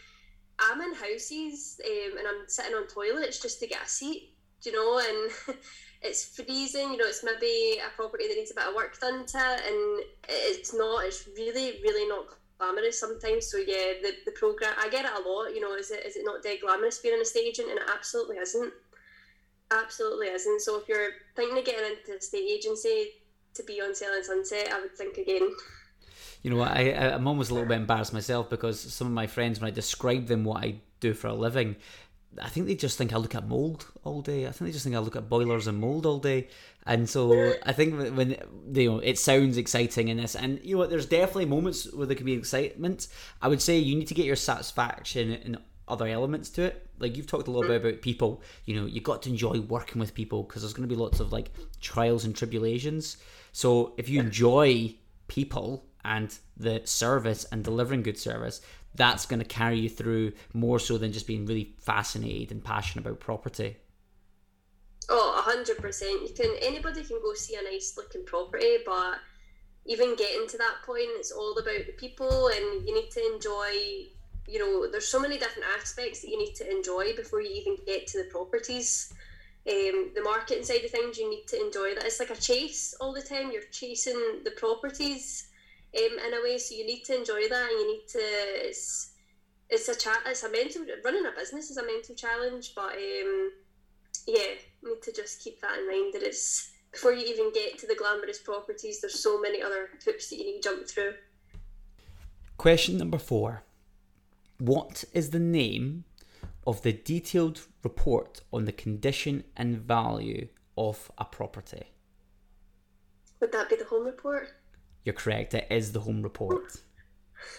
I'm 0.58 0.80
in 0.80 0.94
houses 0.94 1.78
um, 1.84 2.18
and 2.18 2.26
I'm 2.26 2.48
sitting 2.48 2.74
on 2.74 2.86
toilets 2.86 3.38
just 3.38 3.60
to 3.60 3.66
get 3.66 3.84
a 3.84 3.88
seat, 3.88 4.32
you 4.64 4.72
know, 4.72 4.98
and 4.98 5.58
it's 6.02 6.34
freezing. 6.34 6.92
You 6.92 6.96
know, 6.96 7.06
it's 7.06 7.22
maybe 7.22 7.78
a 7.78 7.94
property 7.94 8.26
that 8.26 8.36
needs 8.36 8.52
a 8.52 8.54
bit 8.54 8.64
of 8.64 8.74
work 8.74 8.98
done 8.98 9.26
to 9.26 9.38
it, 9.38 9.60
and 9.66 10.04
it's 10.30 10.72
not. 10.72 11.04
It's 11.04 11.28
really, 11.36 11.82
really 11.82 12.08
not 12.08 12.28
glamorous 12.58 12.98
sometimes. 12.98 13.46
So 13.46 13.58
yeah, 13.58 14.00
the, 14.02 14.12
the 14.24 14.32
program 14.32 14.72
I 14.78 14.88
get 14.88 15.04
it 15.04 15.10
a 15.12 15.28
lot. 15.28 15.54
You 15.54 15.60
know, 15.60 15.74
is 15.74 15.90
it 15.90 16.04
is 16.06 16.16
it 16.16 16.24
not 16.24 16.42
dead 16.42 16.58
glamorous 16.62 16.98
being 16.98 17.14
an 17.14 17.20
estate 17.20 17.46
agent? 17.48 17.70
And 17.70 17.78
it 17.78 17.86
absolutely 17.92 18.36
isn't. 18.36 18.72
Absolutely 19.70 20.28
isn't. 20.28 20.60
So 20.60 20.78
if 20.80 20.88
you're 20.88 21.10
thinking 21.34 21.58
of 21.58 21.64
getting 21.64 21.90
into 21.90 22.16
a 22.16 22.20
state 22.20 22.48
agency 22.48 23.08
to 23.54 23.62
be 23.64 23.80
on 23.80 23.94
Selling 23.94 24.22
Sunset, 24.22 24.72
I 24.72 24.80
would 24.80 24.96
think 24.96 25.16
again. 25.16 25.50
You 26.42 26.50
know? 26.50 26.60
I, 26.60 27.14
I'm 27.14 27.26
almost 27.26 27.50
a 27.50 27.54
little 27.54 27.68
bit 27.68 27.78
embarrassed 27.78 28.12
myself 28.12 28.48
because 28.48 28.78
some 28.78 29.08
of 29.08 29.12
my 29.12 29.26
friends, 29.26 29.60
when 29.60 29.68
I 29.68 29.74
describe 29.74 30.26
them 30.26 30.44
what 30.44 30.62
I 30.62 30.76
do 31.00 31.14
for 31.14 31.28
a 31.28 31.34
living, 31.34 31.74
I 32.40 32.48
think 32.48 32.66
they 32.66 32.74
just 32.74 32.98
think 32.98 33.12
I 33.12 33.16
look 33.16 33.34
at 33.34 33.48
mold 33.48 33.86
all 34.04 34.20
day. 34.20 34.46
I 34.46 34.50
think 34.50 34.68
they 34.68 34.72
just 34.72 34.84
think 34.84 34.96
I 34.96 35.00
look 35.00 35.16
at 35.16 35.28
boilers 35.28 35.66
and 35.66 35.78
mold 35.78 36.04
all 36.04 36.18
day. 36.18 36.48
And 36.86 37.08
so 37.08 37.54
I 37.64 37.72
think 37.72 38.14
when 38.16 38.36
you 38.74 38.90
know 38.90 38.98
it 38.98 39.18
sounds 39.18 39.56
exciting 39.56 40.08
in 40.08 40.18
this, 40.18 40.36
and 40.36 40.60
you 40.62 40.74
know 40.74 40.80
what, 40.80 40.90
there's 40.90 41.06
definitely 41.06 41.46
moments 41.46 41.92
where 41.92 42.06
there 42.06 42.16
can 42.16 42.26
be 42.26 42.34
excitement. 42.34 43.08
I 43.40 43.48
would 43.48 43.62
say 43.62 43.78
you 43.78 43.96
need 43.96 44.08
to 44.08 44.14
get 44.14 44.26
your 44.26 44.36
satisfaction 44.36 45.32
in 45.32 45.58
other 45.88 46.06
elements 46.06 46.50
to 46.50 46.62
it. 46.62 46.88
Like 46.98 47.16
you've 47.16 47.26
talked 47.26 47.48
a 47.48 47.50
little 47.50 47.68
bit 47.68 47.84
about 47.84 48.02
people. 48.02 48.42
You 48.64 48.80
know, 48.80 48.86
you 48.86 49.00
got 49.00 49.22
to 49.22 49.30
enjoy 49.30 49.60
working 49.60 50.00
with 50.00 50.14
people 50.14 50.42
because 50.42 50.62
there's 50.62 50.74
going 50.74 50.88
to 50.88 50.94
be 50.94 51.00
lots 51.00 51.20
of 51.20 51.32
like 51.32 51.50
trials 51.80 52.24
and 52.24 52.36
tribulations. 52.36 53.16
So 53.52 53.94
if 53.96 54.08
you 54.08 54.20
enjoy 54.20 54.94
people 55.28 55.86
and 56.04 56.36
the 56.56 56.82
service 56.84 57.44
and 57.50 57.64
delivering 57.64 58.02
good 58.02 58.18
service, 58.18 58.60
that's 58.96 59.26
going 59.26 59.40
to 59.40 59.46
carry 59.46 59.78
you 59.78 59.88
through 59.88 60.32
more 60.52 60.78
so 60.78 60.98
than 60.98 61.12
just 61.12 61.26
being 61.26 61.46
really 61.46 61.74
fascinated 61.78 62.50
and 62.50 62.64
passionate 62.64 63.06
about 63.06 63.20
property. 63.20 63.76
Oh, 65.08 65.40
hundred 65.44 65.78
percent. 65.78 66.22
You 66.22 66.34
can 66.34 66.54
anybody 66.62 67.04
can 67.04 67.20
go 67.22 67.34
see 67.34 67.54
a 67.54 67.62
nice 67.62 67.94
looking 67.96 68.24
property, 68.24 68.78
but 68.84 69.18
even 69.84 70.16
getting 70.16 70.48
to 70.48 70.58
that 70.58 70.76
point, 70.84 71.08
it's 71.12 71.30
all 71.30 71.56
about 71.56 71.86
the 71.86 71.92
people, 71.96 72.48
and 72.48 72.86
you 72.86 72.94
need 72.94 73.10
to 73.12 73.34
enjoy. 73.34 74.08
You 74.48 74.58
know, 74.60 74.90
there's 74.90 75.08
so 75.08 75.20
many 75.20 75.38
different 75.38 75.68
aspects 75.78 76.22
that 76.22 76.28
you 76.28 76.38
need 76.38 76.54
to 76.54 76.70
enjoy 76.70 77.14
before 77.16 77.40
you 77.40 77.50
even 77.50 77.76
get 77.84 78.06
to 78.08 78.18
the 78.18 78.30
properties. 78.30 79.12
Um, 79.68 80.12
the 80.14 80.22
marketing 80.22 80.62
side 80.62 80.84
of 80.84 80.92
things, 80.92 81.18
you 81.18 81.28
need 81.28 81.46
to 81.48 81.60
enjoy 81.60 81.96
that. 81.96 82.04
It's 82.04 82.20
like 82.20 82.30
a 82.30 82.36
chase 82.36 82.94
all 83.00 83.12
the 83.12 83.22
time. 83.22 83.50
You're 83.50 83.62
chasing 83.72 84.40
the 84.44 84.52
properties 84.52 85.48
um, 85.96 86.18
in 86.26 86.34
a 86.34 86.42
way. 86.42 86.58
So 86.58 86.74
you 86.74 86.86
need 86.86 87.04
to 87.04 87.16
enjoy 87.16 87.48
that, 87.48 87.70
and 87.70 87.80
you 87.80 87.92
need 87.92 88.06
to. 88.08 88.18
It's 88.68 89.12
it's 89.68 89.88
a 89.88 89.96
chat. 89.96 90.18
It's 90.26 90.44
a 90.44 90.50
mental 90.50 90.82
running 91.04 91.26
a 91.26 91.38
business 91.38 91.70
is 91.70 91.76
a 91.76 91.86
mental 91.86 92.14
challenge, 92.14 92.72
but 92.74 92.92
um, 92.92 93.52
yeah, 94.26 94.54
you 94.82 94.94
need 94.94 95.02
to 95.02 95.12
just 95.12 95.42
keep 95.42 95.60
that 95.60 95.78
in 95.78 95.88
mind. 95.88 96.14
That 96.14 96.22
it's 96.22 96.70
before 96.92 97.12
you 97.12 97.26
even 97.26 97.52
get 97.52 97.78
to 97.78 97.86
the 97.86 97.94
glamorous 97.94 98.38
properties. 98.38 99.00
There's 99.00 99.22
so 99.22 99.40
many 99.40 99.62
other 99.62 99.90
hoops 100.04 100.30
that 100.30 100.36
you 100.36 100.44
need 100.44 100.62
to 100.62 100.68
jump 100.68 100.88
through. 100.88 101.14
Question 102.56 102.98
number 102.98 103.18
four: 103.18 103.62
What 104.58 105.04
is 105.12 105.30
the 105.30 105.40
name 105.40 106.04
of 106.66 106.82
the 106.82 106.92
detailed 106.92 107.60
report 107.82 108.40
on 108.52 108.64
the 108.64 108.72
condition 108.72 109.44
and 109.56 109.78
value 109.78 110.48
of 110.76 111.10
a 111.18 111.24
property? 111.24 111.92
Would 113.40 113.52
that 113.52 113.68
be 113.68 113.76
the 113.76 113.84
home 113.84 114.06
report? 114.06 114.48
You're 115.06 115.14
correct. 115.14 115.54
It 115.54 115.68
is 115.70 115.92
the 115.92 116.00
home 116.00 116.20
report. 116.20 116.80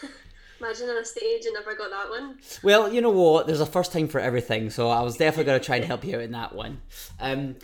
Imagine 0.60 0.89
on 0.89 0.98
a 0.98 1.06
stage 1.06 1.45
and 1.45 1.54
never 1.54 1.76
got 1.76 1.89
that 1.91 2.10
one. 2.10 2.39
Well, 2.62 2.93
you 2.93 3.00
know 3.00 3.10
what? 3.10 3.48
There's 3.48 3.62
a 3.62 3.66
first 3.66 3.93
time 3.93 4.10
for 4.10 4.20
everything, 4.20 4.70
so 4.70 4.89
I 4.89 5.02
was 5.02 5.16
definitely 5.16 5.45
going 5.45 5.60
to 5.62 5.66
try 5.66 5.78
and 5.78 5.86
help 5.86 6.04
you 6.04 6.18
out 6.18 6.24
in 6.24 6.32
that 6.32 6.54
one. 6.54 6.82
Um, 7.22 7.56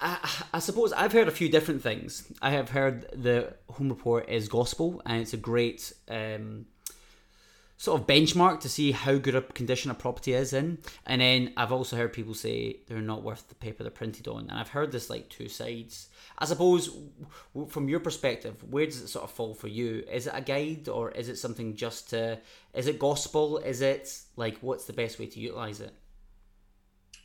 I, 0.00 0.30
I 0.54 0.58
suppose 0.60 0.94
I've 0.94 1.12
heard 1.12 1.28
a 1.28 1.32
few 1.32 1.50
different 1.50 1.82
things. 1.82 2.32
I 2.40 2.52
have 2.52 2.70
heard 2.70 3.10
the 3.12 3.54
home 3.68 3.90
report 3.90 4.30
is 4.30 4.48
gospel, 4.48 5.02
and 5.04 5.20
it's 5.20 5.34
a 5.34 5.36
great 5.36 5.92
um, 6.08 6.64
sort 7.80 7.98
of 7.98 8.06
benchmark 8.06 8.60
to 8.60 8.68
see 8.68 8.92
how 8.92 9.16
good 9.16 9.34
a 9.34 9.40
condition 9.40 9.90
a 9.90 9.94
property 9.94 10.34
is 10.34 10.52
in. 10.52 10.76
And 11.06 11.22
then 11.22 11.54
I've 11.56 11.72
also 11.72 11.96
heard 11.96 12.12
people 12.12 12.34
say 12.34 12.80
they're 12.86 13.00
not 13.00 13.22
worth 13.22 13.48
the 13.48 13.54
paper 13.54 13.82
they're 13.82 13.90
printed 13.90 14.28
on. 14.28 14.50
And 14.50 14.52
I've 14.52 14.68
heard 14.68 14.92
this 14.92 15.08
like 15.08 15.30
two 15.30 15.48
sides. 15.48 16.10
I 16.38 16.44
suppose 16.44 16.94
from 17.68 17.88
your 17.88 18.00
perspective, 18.00 18.62
where 18.70 18.84
does 18.84 19.00
it 19.00 19.08
sort 19.08 19.24
of 19.24 19.30
fall 19.30 19.54
for 19.54 19.68
you? 19.68 20.04
Is 20.12 20.26
it 20.26 20.34
a 20.36 20.42
guide 20.42 20.90
or 20.90 21.10
is 21.12 21.30
it 21.30 21.38
something 21.38 21.74
just 21.74 22.10
to, 22.10 22.38
is 22.74 22.86
it 22.86 22.98
gospel? 22.98 23.56
Is 23.56 23.80
it 23.80 24.14
like, 24.36 24.58
what's 24.58 24.84
the 24.84 24.92
best 24.92 25.18
way 25.18 25.24
to 25.28 25.40
utilize 25.40 25.80
it? 25.80 25.94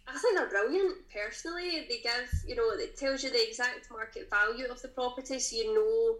I 0.07 0.17
think 0.17 0.37
they're 0.37 0.47
brilliant. 0.47 0.95
Personally, 1.13 1.85
they 1.89 1.97
give 1.97 2.29
you 2.47 2.55
know 2.55 2.69
it 2.75 2.95
tells 2.95 3.23
you 3.23 3.31
the 3.31 3.45
exact 3.45 3.89
market 3.91 4.29
value 4.29 4.67
of 4.67 4.79
the 4.81 4.87
property, 4.87 5.39
so 5.39 5.55
you 5.55 5.73
know 5.73 6.17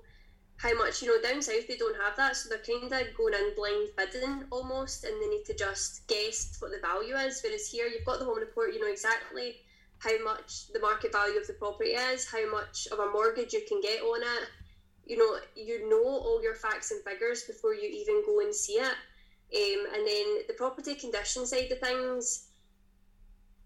how 0.58 0.74
much 0.78 1.02
you 1.02 1.08
know 1.08 1.22
down 1.22 1.42
south 1.42 1.68
they 1.68 1.78
don't 1.78 2.00
have 2.02 2.16
that 2.16 2.36
so 2.36 2.50
they're 2.50 2.60
kind 2.60 2.92
of 2.92 3.18
going 3.18 3.34
in 3.34 3.54
blind 3.56 3.90
bidding 3.98 4.44
almost 4.52 5.04
and 5.04 5.22
they 5.22 5.28
need 5.28 5.44
to 5.46 5.54
just 5.54 6.08
guess 6.08 6.56
what 6.60 6.72
the 6.72 6.80
value 6.80 7.16
is. 7.16 7.42
Whereas 7.44 7.68
here 7.68 7.88
you've 7.88 8.06
got 8.06 8.20
the 8.20 8.26
home 8.26 8.40
report 8.40 8.74
you 8.74 8.80
know 8.80 8.92
exactly 8.92 9.56
how 10.00 10.18
much 10.24 10.68
the 10.74 10.80
market 10.80 11.12
value 11.12 11.40
of 11.40 11.48
the 11.48 11.54
property 11.54 11.92
is 11.92 12.26
how 12.26 12.50
much 12.50 12.88
of 12.92 13.00
a 13.00 13.12
mortgage 13.12 13.54
you 13.54 13.62
can 13.68 13.82
get 13.82 14.02
on 14.02 14.22
it. 14.22 14.50
You 15.06 15.18
know 15.18 15.38
you 15.56 15.90
know 15.90 16.04
all 16.04 16.42
your 16.42 16.56
facts 16.56 16.92
and 16.92 17.04
figures 17.04 17.44
before 17.44 17.74
you 17.74 17.90
even 17.90 18.24
go 18.26 18.40
and 18.40 18.56
see 18.56 18.74
it. 18.74 18.96
Um, 19.56 19.86
and 19.94 20.08
then 20.08 20.26
the 20.48 20.56
property 20.58 20.96
condition 20.96 21.46
side 21.46 21.72
of 21.72 21.80
things 21.80 22.48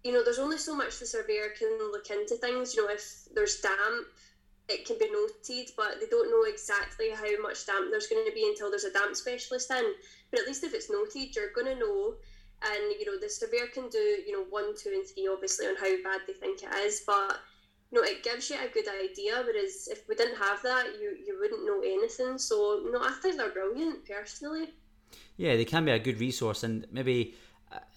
you 0.02 0.12
know 0.12 0.24
there's 0.24 0.38
only 0.38 0.58
so 0.58 0.74
much 0.74 0.98
the 0.98 1.06
surveyor 1.06 1.50
can 1.58 1.78
look 1.92 2.10
into 2.10 2.34
things. 2.36 2.74
You 2.74 2.82
know 2.82 2.92
if 2.92 3.28
there's 3.34 3.60
damp 3.60 4.06
it 4.70 4.86
can 4.86 4.98
be 4.98 5.10
noted, 5.10 5.70
but 5.76 6.00
they 6.00 6.06
don't 6.06 6.30
know 6.30 6.48
exactly 6.48 7.10
how 7.10 7.42
much 7.42 7.66
damp 7.66 7.90
there's 7.90 8.06
going 8.06 8.24
to 8.24 8.32
be 8.32 8.48
until 8.48 8.70
there's 8.70 8.84
a 8.84 8.92
damp 8.92 9.16
specialist 9.16 9.70
in. 9.70 9.84
But 10.30 10.40
at 10.40 10.46
least 10.46 10.64
if 10.64 10.74
it's 10.74 10.90
noted, 10.90 11.34
you're 11.34 11.52
going 11.52 11.66
to 11.66 11.78
know. 11.78 12.14
And 12.62 12.92
you 12.98 13.06
know, 13.06 13.18
the 13.18 13.28
surveyor 13.28 13.68
can 13.72 13.88
do 13.88 13.98
you 13.98 14.32
know 14.32 14.44
one, 14.50 14.74
two, 14.76 14.90
and 14.90 15.06
three, 15.06 15.28
obviously 15.30 15.66
on 15.66 15.76
how 15.76 15.90
bad 16.04 16.20
they 16.26 16.34
think 16.34 16.62
it 16.62 16.74
is, 16.84 17.02
but 17.06 17.38
you 17.90 17.98
know, 17.98 18.06
it 18.06 18.22
gives 18.22 18.50
you 18.50 18.56
a 18.56 18.72
good 18.72 18.86
idea. 18.88 19.42
Whereas 19.44 19.88
if 19.90 20.06
we 20.08 20.14
didn't 20.14 20.36
have 20.36 20.62
that, 20.62 20.86
you 21.00 21.16
you 21.26 21.38
wouldn't 21.40 21.66
know 21.66 21.80
anything. 21.80 22.38
So 22.38 22.82
no, 22.90 23.00
I 23.02 23.12
think 23.22 23.36
they're 23.36 23.50
brilliant 23.50 24.06
personally. 24.06 24.68
Yeah, 25.36 25.56
they 25.56 25.64
can 25.64 25.84
be 25.84 25.90
a 25.90 25.98
good 25.98 26.20
resource, 26.20 26.62
and 26.62 26.86
maybe 26.92 27.34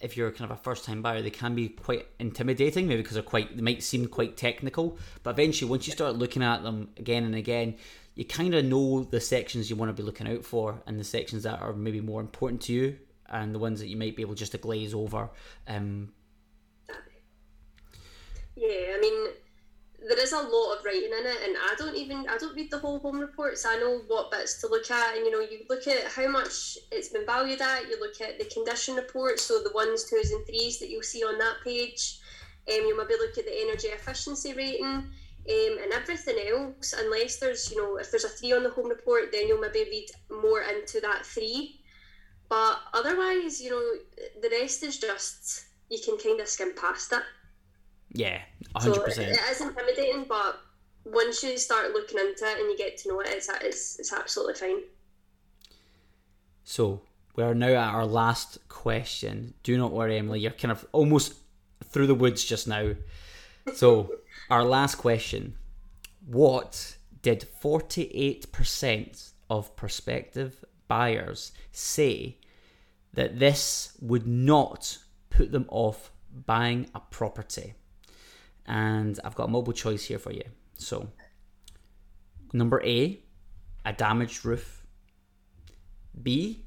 if 0.02 0.18
you're 0.18 0.32
kind 0.32 0.50
of 0.50 0.58
a 0.58 0.62
first 0.62 0.86
time 0.86 1.02
buyer, 1.02 1.22
they 1.22 1.30
can 1.30 1.56
be 1.56 1.70
quite 1.70 2.08
intimidating, 2.20 2.88
maybe 2.88 3.02
because 3.02 3.16
they're 3.16 3.24
quite, 3.24 3.56
they 3.56 3.62
might 3.62 3.84
seem 3.84 4.08
quite 4.08 4.38
technical. 4.38 4.98
But 5.24 5.32
eventually, 5.32 5.70
once 5.70 5.88
you 5.88 5.94
start 5.94 6.16
looking 6.16 6.44
at 6.44 6.64
them 6.64 6.90
again 6.98 7.24
and 7.24 7.36
again, 7.36 7.76
you 8.16 8.26
kind 8.26 8.54
of 8.54 8.66
know 8.66 9.04
the 9.04 9.20
sections 9.20 9.70
you 9.70 9.76
want 9.76 9.90
to 9.90 9.94
be 9.94 10.04
looking 10.04 10.28
out 10.28 10.46
for 10.46 10.82
and 10.86 11.00
the 11.00 11.04
sections 11.04 11.44
that 11.44 11.62
are 11.62 11.74
maybe 11.74 12.02
more 12.02 12.22
important 12.22 12.62
to 12.64 12.74
you 12.74 12.98
and 13.28 13.56
the 13.56 13.60
ones 13.60 13.80
that 13.80 13.88
you 13.88 13.98
might 13.98 14.16
be 14.16 14.22
able 14.22 14.36
just 14.36 14.52
to 14.52 14.58
glaze 14.60 14.94
over. 14.94 15.30
Um, 15.68 16.14
yeah, 18.56 18.94
I 18.96 19.00
mean, 19.02 19.30
there 20.08 20.20
is 20.20 20.34
a 20.34 20.38
lot 20.38 20.78
of 20.78 20.86
writing 20.86 21.12
in 21.18 21.26
it 21.26 21.38
and 21.46 21.56
I 21.58 21.76
don't 21.78 21.96
even 21.96 22.26
I 22.30 22.38
don't 22.38 22.56
read 22.56 22.72
the 22.72 22.80
whole 22.80 23.00
home 23.00 23.20
reports. 23.20 23.66
I 23.66 23.78
know 23.78 24.02
what 24.08 24.32
bits 24.32 24.60
to 24.62 24.68
look 24.68 24.90
at 24.92 25.16
and 25.16 25.26
you 25.26 25.32
know 25.32 25.40
you 25.40 25.62
look 25.70 25.88
at 25.88 26.12
how 26.12 26.28
much 26.28 26.78
it's 26.92 27.10
been 27.10 27.26
valued 27.26 27.62
at 27.62 27.88
you 27.90 28.00
look 28.00 28.20
at 28.20 28.38
the 28.38 28.46
condition 28.46 28.96
reports 28.96 29.44
so 29.44 29.60
the 29.64 29.72
ones 29.74 30.10
twos 30.10 30.32
and 30.32 30.46
threes 30.46 30.80
that 30.80 30.90
you'll 30.90 31.04
see 31.04 31.24
on 31.24 31.38
that 31.40 31.56
page. 31.64 32.20
Um, 32.70 32.86
you 32.86 32.98
maybe 32.98 33.16
look 33.20 33.38
at 33.38 33.46
the 33.46 33.62
energy 33.62 33.88
efficiency 33.88 34.54
rating 34.54 34.86
um, 34.86 35.08
and 35.48 35.92
everything 35.94 36.38
else 36.50 36.94
unless 36.98 37.38
there's 37.38 37.72
you 37.72 37.78
know 37.78 37.98
if 37.98 38.12
there's 38.12 38.26
a 38.26 38.30
three 38.30 38.54
on 38.54 38.64
the 38.64 38.70
home 38.72 38.90
report 38.90 39.32
then 39.32 39.48
you'll 39.48 39.60
maybe 39.60 39.86
read 39.90 40.42
more 40.42 40.62
into 40.62 41.00
that 41.00 41.26
three. 41.26 41.80
But 42.50 42.80
otherwise 42.94 43.62
you 43.62 43.70
know 43.70 44.42
the 44.42 44.50
rest 44.50 44.84
is 44.84 45.00
just 45.00 45.66
you 45.90 46.00
can 46.04 46.18
kind 46.18 46.42
of 46.42 46.48
skim 46.48 46.74
past 46.76 47.14
it 47.14 47.24
yeah, 48.14 48.42
100%. 48.76 48.82
so 48.84 49.02
percent. 49.02 49.32
It 49.32 49.40
is 49.52 49.62
intimidating, 49.62 50.26
but 50.30 50.60
once 51.06 51.44
you 51.44 51.58
start 51.58 51.92
looking 51.92 52.20
into 52.20 52.46
it 52.46 52.60
and 52.60 52.70
you 52.70 52.78
get 52.78 52.98
to 52.98 53.10
know 53.10 53.20
it, 53.20 53.28
it's 53.30 53.50
it's, 53.62 54.00
it's 54.00 54.14
absolutely 54.14 54.54
fine. 54.54 54.82
So 56.64 57.02
we 57.36 57.44
are 57.44 57.56
now 57.56 57.70
at 57.70 57.94
our 57.94 58.06
last 58.06 58.60
question. 58.70 59.54
Do 59.64 59.78
not 59.78 59.92
worry, 59.92 60.18
Emily. 60.18 60.40
You're 60.40 60.52
kind 60.52 60.72
of 60.72 60.86
almost 60.92 61.34
through 61.86 62.08
the 62.08 62.16
woods 62.16 62.44
just 62.44 62.68
now. 62.68 62.94
So 63.74 64.14
our 64.50 64.64
last 64.64 64.96
question: 64.96 65.56
What 66.26 66.98
did 67.22 67.44
forty-eight 67.44 68.52
percent 68.52 69.32
of 69.50 69.76
prospective 69.76 70.64
buyers 70.88 71.52
say 71.72 72.38
that 73.14 73.40
this 73.40 73.98
would 74.02 74.28
not 74.28 75.00
put 75.30 75.52
them 75.52 75.66
off 75.70 76.12
buying 76.46 76.90
a 76.94 77.00
property? 77.00 77.74
And 78.66 79.20
I've 79.24 79.36
got 79.36 79.46
a 79.46 79.52
multiple 79.52 79.74
choice 79.74 80.06
here 80.06 80.20
for 80.20 80.32
you. 80.32 80.44
So, 80.76 81.10
number 82.52 82.82
A, 82.84 83.20
a 83.86 83.94
damaged 83.94 84.46
roof. 84.46 84.86
B, 86.22 86.66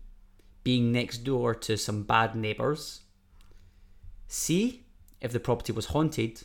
being 0.64 0.90
next 0.90 1.18
door 1.18 1.54
to 1.54 1.76
some 1.76 2.02
bad 2.02 2.34
neighbours. 2.34 3.02
C, 4.28 4.84
if 5.20 5.32
the 5.32 5.40
property 5.40 5.72
was 5.72 5.86
haunted. 5.86 6.42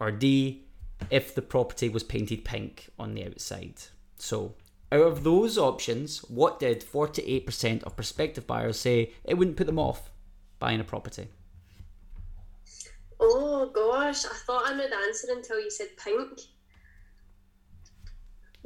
Or 0.00 0.10
D, 0.10 0.64
if 1.10 1.34
the 1.34 1.42
property 1.42 1.88
was 1.88 2.02
painted 2.02 2.44
pink 2.44 2.88
on 2.98 3.14
the 3.14 3.26
outside. 3.26 3.74
So, 4.16 4.54
out 4.90 5.00
of 5.00 5.24
those 5.24 5.58
options, 5.58 6.18
what 6.28 6.58
did 6.60 6.80
48% 6.80 7.82
of 7.84 7.96
prospective 7.96 8.46
buyers 8.46 8.80
say 8.80 9.12
it 9.24 9.34
wouldn't 9.34 9.56
put 9.56 9.66
them 9.66 9.78
off 9.78 10.10
buying 10.58 10.80
a 10.80 10.84
property? 10.84 11.28
Oh 13.20 13.47
gosh, 13.66 14.24
I 14.24 14.34
thought 14.46 14.66
I 14.66 14.74
the 14.74 14.96
answer 15.06 15.28
until 15.30 15.60
you 15.60 15.70
said 15.70 15.88
pink. 16.02 16.40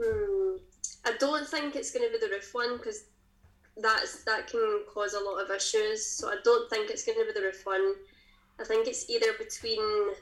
Hmm. 0.00 0.56
I 1.04 1.12
don't 1.18 1.46
think 1.46 1.74
it's 1.74 1.90
going 1.90 2.06
to 2.06 2.12
be 2.12 2.24
the 2.24 2.32
roof 2.32 2.50
one 2.52 2.76
because 2.76 3.04
that's 3.76 4.24
that 4.24 4.46
can 4.46 4.84
cause 4.92 5.14
a 5.14 5.20
lot 5.20 5.42
of 5.42 5.50
issues. 5.50 6.06
So 6.06 6.28
I 6.28 6.36
don't 6.44 6.70
think 6.70 6.90
it's 6.90 7.04
going 7.04 7.18
to 7.18 7.26
be 7.26 7.32
the 7.38 7.46
roof 7.46 7.62
one. 7.64 7.94
I 8.60 8.64
think 8.64 8.86
it's 8.86 9.08
either 9.10 9.32
between 9.38 10.14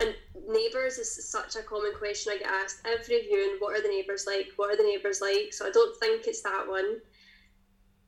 and 0.00 0.14
neighbours 0.48 0.98
is 0.98 1.30
such 1.30 1.56
a 1.56 1.62
common 1.62 1.92
question 1.96 2.32
I 2.32 2.38
get 2.38 2.48
asked 2.48 2.80
every 2.84 3.22
viewing. 3.22 3.56
What 3.58 3.78
are 3.78 3.82
the 3.82 3.88
neighbours 3.88 4.24
like? 4.26 4.48
What 4.56 4.72
are 4.72 4.76
the 4.76 4.82
neighbours 4.82 5.20
like? 5.20 5.52
So 5.52 5.66
I 5.66 5.70
don't 5.70 5.98
think 5.98 6.26
it's 6.26 6.42
that 6.42 6.66
one. 6.66 6.98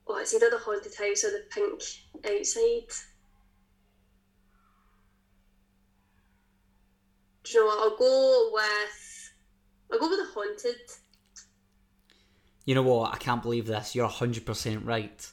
Oh, 0.06 0.18
it's 0.18 0.34
either 0.34 0.50
the 0.50 0.58
haunted 0.58 0.94
house 0.94 1.24
or 1.24 1.30
the 1.30 1.44
pink 1.50 1.82
outside. 2.26 2.90
Do 7.45 7.53
you 7.53 7.61
know 7.61 7.66
what? 7.66 7.78
I'll 7.78 7.97
go 7.97 8.51
with. 8.53 9.32
I'll 9.92 9.99
go 9.99 10.09
with 10.09 10.18
the 10.18 10.32
haunted. 10.32 10.80
You 12.64 12.74
know 12.74 12.82
what? 12.82 13.14
I 13.14 13.18
can't 13.18 13.42
believe 13.42 13.66
this. 13.66 13.95
You're 13.95 14.09
hundred 14.09 14.47
percent 14.47 14.84
right. 14.86 15.30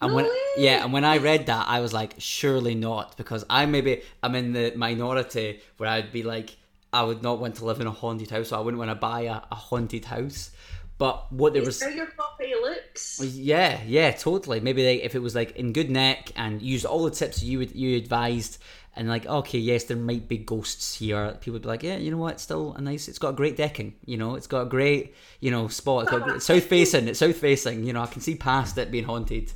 And 0.00 0.10
no 0.10 0.16
when 0.16 0.24
way. 0.26 0.36
yeah, 0.56 0.84
and 0.84 0.92
when 0.92 1.04
I 1.04 1.18
read 1.18 1.46
that, 1.46 1.66
I 1.68 1.80
was 1.80 1.92
like, 1.92 2.14
surely 2.18 2.74
not, 2.74 3.16
because 3.16 3.44
I 3.48 3.64
maybe 3.66 4.02
I'm 4.22 4.34
in 4.34 4.52
the 4.52 4.72
minority 4.74 5.60
where 5.76 5.88
I'd 5.88 6.12
be 6.12 6.24
like, 6.24 6.56
I 6.92 7.04
would 7.04 7.22
not 7.22 7.38
want 7.38 7.56
to 7.56 7.64
live 7.64 7.80
in 7.80 7.86
a 7.86 7.92
haunted 7.92 8.30
house, 8.30 8.48
so 8.48 8.56
I 8.56 8.60
wouldn't 8.60 8.78
want 8.78 8.90
to 8.90 8.96
buy 8.96 9.22
a, 9.22 9.40
a 9.50 9.54
haunted 9.54 10.04
house. 10.04 10.50
But 10.98 11.32
what 11.32 11.54
there 11.54 11.62
was 11.62 11.82
how 11.82 11.88
your 11.88 12.06
property 12.06 12.52
looks. 12.60 13.20
Oh, 13.20 13.24
yeah, 13.24 13.80
yeah, 13.84 14.12
totally. 14.12 14.60
Maybe 14.60 14.86
like 14.86 15.04
if 15.04 15.14
it 15.14 15.18
was 15.20 15.34
like 15.34 15.56
in 15.56 15.72
good 15.72 15.90
neck 15.90 16.32
and 16.36 16.62
used 16.62 16.84
all 16.84 17.04
the 17.04 17.10
tips 17.10 17.42
you 17.42 17.58
would 17.58 17.74
you 17.74 17.96
advised, 17.96 18.58
and 18.96 19.08
like 19.08 19.26
okay 19.26 19.58
yes 19.58 19.84
there 19.84 19.96
might 19.96 20.28
be 20.28 20.38
ghosts 20.38 20.94
here. 20.96 21.32
People 21.40 21.54
would 21.54 21.62
be 21.62 21.68
like 21.68 21.82
yeah 21.82 21.96
you 21.96 22.10
know 22.10 22.18
what? 22.18 22.34
It's 22.34 22.42
still 22.42 22.74
a 22.74 22.80
nice 22.80 23.08
it's 23.08 23.18
got 23.18 23.30
a 23.30 23.34
great 23.34 23.56
decking 23.56 23.94
you 24.04 24.16
know? 24.16 24.34
It's 24.34 24.46
got 24.46 24.62
a 24.62 24.66
great 24.66 25.14
you 25.40 25.50
know 25.50 25.68
spot. 25.68 26.04
It's 26.04 26.10
got 26.10 26.42
south 26.54 26.64
facing 26.64 27.08
it's 27.08 27.18
south 27.18 27.36
facing 27.36 27.84
you 27.84 27.92
know? 27.92 28.02
I 28.02 28.06
can 28.06 28.20
see 28.20 28.34
past 28.34 28.78
it 28.78 28.90
being 28.90 29.04
haunted. 29.04 29.52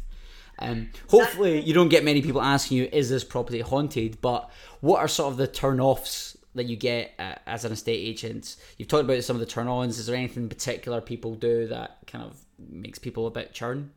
Um, 0.61 0.91
hopefully 1.09 1.61
you 1.61 1.72
don't 1.72 1.89
get 1.89 2.05
many 2.05 2.20
people 2.20 2.43
asking 2.43 2.78
you 2.78 2.89
is 2.93 3.11
this 3.11 3.24
property 3.24 3.61
haunted? 3.61 4.20
But 4.20 4.51
what 4.80 4.99
are 4.99 5.09
sort 5.09 5.32
of 5.32 5.39
the 5.39 5.47
turn-offs 5.47 6.36
that 6.55 6.64
you 6.64 6.76
get 6.76 7.12
uh, 7.18 7.36
as 7.47 7.64
an 7.64 7.72
estate 7.72 7.99
agent? 7.99 8.57
You've 8.76 8.89
talked 8.89 9.05
about 9.05 9.22
some 9.22 9.36
of 9.36 9.41
the 9.41 9.47
turn-ons. 9.47 9.99
Is 9.99 10.07
there 10.07 10.16
anything 10.16 10.45
in 10.45 10.49
particular 10.49 11.01
people 11.01 11.34
do 11.34 11.68
that 11.68 11.99
kind 12.07 12.24
of 12.24 12.41
makes 12.59 12.99
people 12.99 13.26
a 13.26 13.30
bit 13.30 13.53
churn? 13.53 13.93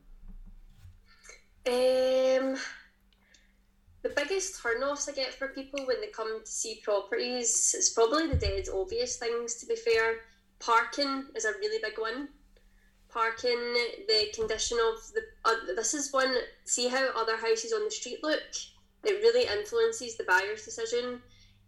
Um 1.67 2.57
the 4.03 4.09
biggest 4.09 4.61
turn-offs 4.61 5.07
I 5.07 5.13
get 5.13 5.33
for 5.33 5.49
people 5.49 5.85
when 5.85 6.01
they 6.01 6.07
come 6.07 6.41
to 6.43 6.51
see 6.51 6.81
properties 6.83 7.75
is 7.77 7.91
probably 7.91 8.27
the 8.27 8.35
dead 8.35 8.65
obvious 8.73 9.17
things. 9.17 9.55
To 9.55 9.65
be 9.65 9.75
fair, 9.75 10.21
parking 10.59 11.25
is 11.35 11.45
a 11.45 11.51
really 11.59 11.79
big 11.81 11.99
one. 11.99 12.29
Parking, 13.09 13.59
the 14.07 14.31
condition 14.33 14.77
of 14.79 15.13
the 15.13 15.21
uh, 15.45 15.75
this 15.75 15.93
is 15.93 16.13
one. 16.13 16.33
See 16.65 16.87
how 16.87 17.09
other 17.15 17.37
houses 17.37 17.73
on 17.73 17.83
the 17.83 17.91
street 17.91 18.19
look. 18.23 18.41
It 19.03 19.21
really 19.21 19.47
influences 19.47 20.17
the 20.17 20.23
buyer's 20.23 20.63
decision. 20.63 21.21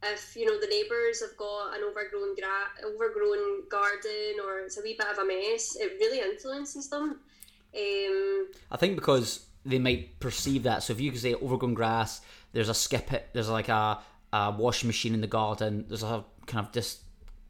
if 0.03 0.35
you 0.35 0.45
know 0.45 0.59
the 0.59 0.67
neighbours 0.67 1.21
have 1.21 1.35
got 1.37 1.75
an 1.75 1.83
overgrown 1.83 2.35
gra- 2.35 2.85
overgrown 2.85 3.67
garden 3.69 4.39
or 4.43 4.59
it's 4.61 4.77
a 4.77 4.81
wee 4.81 4.95
bit 4.97 5.07
of 5.07 5.17
a 5.17 5.25
mess, 5.25 5.75
it 5.75 5.97
really 5.99 6.19
influences 6.19 6.89
them. 6.89 7.19
Um, 7.75 8.47
I 8.71 8.77
think 8.77 8.95
because 8.95 9.45
they 9.65 9.79
might 9.79 10.19
perceive 10.19 10.63
that. 10.63 10.83
So 10.83 10.93
if 10.93 10.99
you 10.99 11.11
could 11.11 11.21
say 11.21 11.33
overgrown 11.35 11.73
grass, 11.73 12.21
there's 12.51 12.69
a 12.69 12.73
skip 12.73 13.11
it, 13.13 13.29
there's 13.33 13.49
like 13.49 13.69
a, 13.69 13.99
a 14.31 14.51
washing 14.51 14.87
machine 14.87 15.13
in 15.13 15.21
the 15.21 15.27
garden, 15.27 15.85
there's 15.87 16.03
a 16.03 16.23
kind 16.45 16.65
of 16.65 16.71
just 16.71 17.01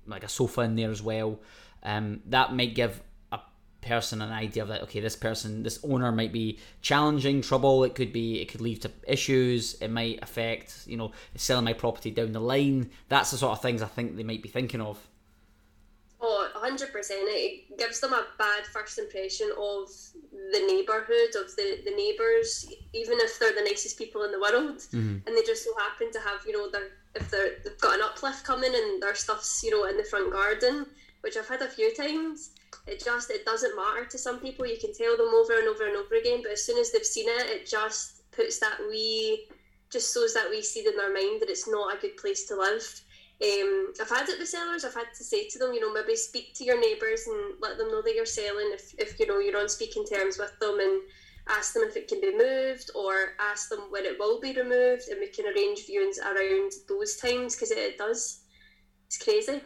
like 0.06 0.24
a 0.24 0.30
sofa 0.30 0.62
in 0.62 0.76
there 0.76 0.92
as 0.92 1.02
well. 1.02 1.40
Um, 1.84 2.22
that 2.28 2.54
might 2.54 2.76
give 2.76 3.02
a 3.32 3.40
person 3.82 4.22
an 4.22 4.32
idea 4.32 4.64
of 4.64 4.70
that. 4.70 4.84
Okay, 4.84 5.00
this 5.00 5.16
person, 5.16 5.64
this 5.64 5.80
owner 5.84 6.12
might 6.12 6.32
be 6.32 6.60
challenging, 6.82 7.42
trouble. 7.42 7.84
It 7.84 7.96
could 7.96 8.14
be, 8.14 8.42
it 8.42 8.50
could 8.50 8.62
lead 8.62 8.82
to 8.84 8.92
issues. 9.08 9.76
It 9.76 9.90
might 9.90 10.20
affect, 10.22 10.84
you 10.86 10.98
know, 10.98 11.12
selling 11.36 11.66
my 11.66 11.74
property 11.74 12.12
down 12.12 12.32
the 12.32 12.40
line. 12.40 12.92
That's 13.10 13.32
the 13.32 13.38
sort 13.38 13.54
of 13.54 13.62
things 13.62 13.82
I 13.82 13.88
think 13.88 14.16
they 14.16 14.24
might 14.24 14.44
be 14.44 14.50
thinking 14.50 14.82
of. 14.82 15.00
Oh, 16.64 16.70
100%. 16.70 16.88
It 17.12 17.78
gives 17.78 18.00
them 18.00 18.14
a 18.14 18.26
bad 18.38 18.66
first 18.72 18.98
impression 18.98 19.52
of 19.52 19.90
the 20.32 20.66
neighbourhood, 20.68 21.36
of 21.36 21.56
the, 21.56 21.82
the 21.86 21.92
neighbours, 21.96 22.66
even 22.94 23.20
if 23.20 23.38
they're 23.40 23.54
the 23.54 23.68
nicest 23.68 23.98
people 23.98 24.24
in 24.24 24.32
the 24.32 24.40
world. 24.40 24.78
Mm-hmm. 24.78 25.28
And 25.28 25.38
they 25.38 25.44
just 25.44 25.64
so 25.64 25.72
happen 25.78 26.12
to 26.12 26.20
have, 26.20 26.46
you 26.46 26.54
know, 26.54 26.70
their, 26.70 26.90
if 27.16 27.30
they're, 27.30 27.56
they've 27.64 27.80
got 27.80 27.96
an 27.96 28.02
uplift 28.04 28.44
coming 28.44 28.74
and 28.74 29.02
their 29.02 29.16
stuff's, 29.16 29.62
you 29.64 29.72
know, 29.72 29.86
in 29.86 29.98
the 29.98 30.04
front 30.04 30.32
garden, 30.32 30.86
which 31.22 31.38
I've 31.38 31.48
had 31.48 31.62
a 31.62 31.70
few 31.70 31.94
times. 31.94 32.52
It 32.88 33.04
just, 33.04 33.30
it 33.30 33.46
doesn't 33.46 33.76
matter 33.76 34.06
to 34.06 34.18
some 34.18 34.40
people. 34.40 34.66
You 34.66 34.78
can 34.80 34.94
tell 34.94 35.18
them 35.18 35.34
over 35.34 35.58
and 35.58 35.68
over 35.68 35.86
and 35.86 35.96
over 35.98 36.16
again, 36.16 36.42
but 36.44 36.54
as 36.54 36.66
soon 36.66 36.78
as 36.78 36.92
they've 36.92 37.06
seen 37.06 37.28
it, 37.28 37.48
it 37.48 37.68
just 37.68 38.30
puts 38.32 38.60
that 38.60 38.80
wee, 38.90 39.48
just 39.92 40.14
sows 40.14 40.34
that 40.34 40.50
wee 40.50 40.62
seed 40.62 40.88
in 40.88 40.98
their 40.98 41.14
mind 41.14 41.42
that 41.42 41.50
it's 41.50 41.68
not 41.68 41.96
a 41.96 42.00
good 42.00 42.18
place 42.18 42.48
to 42.48 42.56
live 42.56 43.02
um, 43.42 43.94
I've 44.00 44.10
had 44.10 44.30
it 44.30 44.40
with 44.40 44.48
sellers. 44.48 44.86
I've 44.86 44.94
had 44.94 45.14
to 45.18 45.24
say 45.24 45.48
to 45.50 45.60
them, 45.60 45.74
you 45.74 45.82
know, 45.82 45.92
maybe 45.92 46.16
speak 46.16 46.54
to 46.56 46.64
your 46.64 46.80
neighbours 46.80 47.28
and 47.28 47.56
let 47.62 47.78
them 47.78 47.90
know 47.90 48.02
that 48.02 48.16
you're 48.16 48.26
selling. 48.26 48.72
If, 48.74 48.94
if 48.98 49.20
you 49.20 49.28
know 49.28 49.40
you're 49.40 49.60
on 49.60 49.70
speaking 49.70 50.06
terms 50.06 50.38
with 50.38 50.58
them, 50.60 50.80
and 50.80 51.02
ask 51.50 51.74
them 51.74 51.84
if 51.84 51.98
it 51.98 52.08
can 52.08 52.22
be 52.22 52.38
moved, 52.38 52.92
or 52.96 53.34
ask 53.40 53.70
them 53.70 53.88
when 53.90 54.06
it 54.06 54.18
will 54.20 54.40
be 54.40 54.54
removed, 54.54 55.10
and 55.10 55.20
we 55.20 55.28
can 55.28 55.46
arrange 55.46 55.86
viewings 55.88 56.20
around 56.24 56.72
those 56.88 57.18
times 57.18 57.56
because 57.56 57.72
it, 57.72 57.78
it 57.78 57.98
does. 57.98 58.44
It's 59.08 59.18
crazy. 59.18 59.62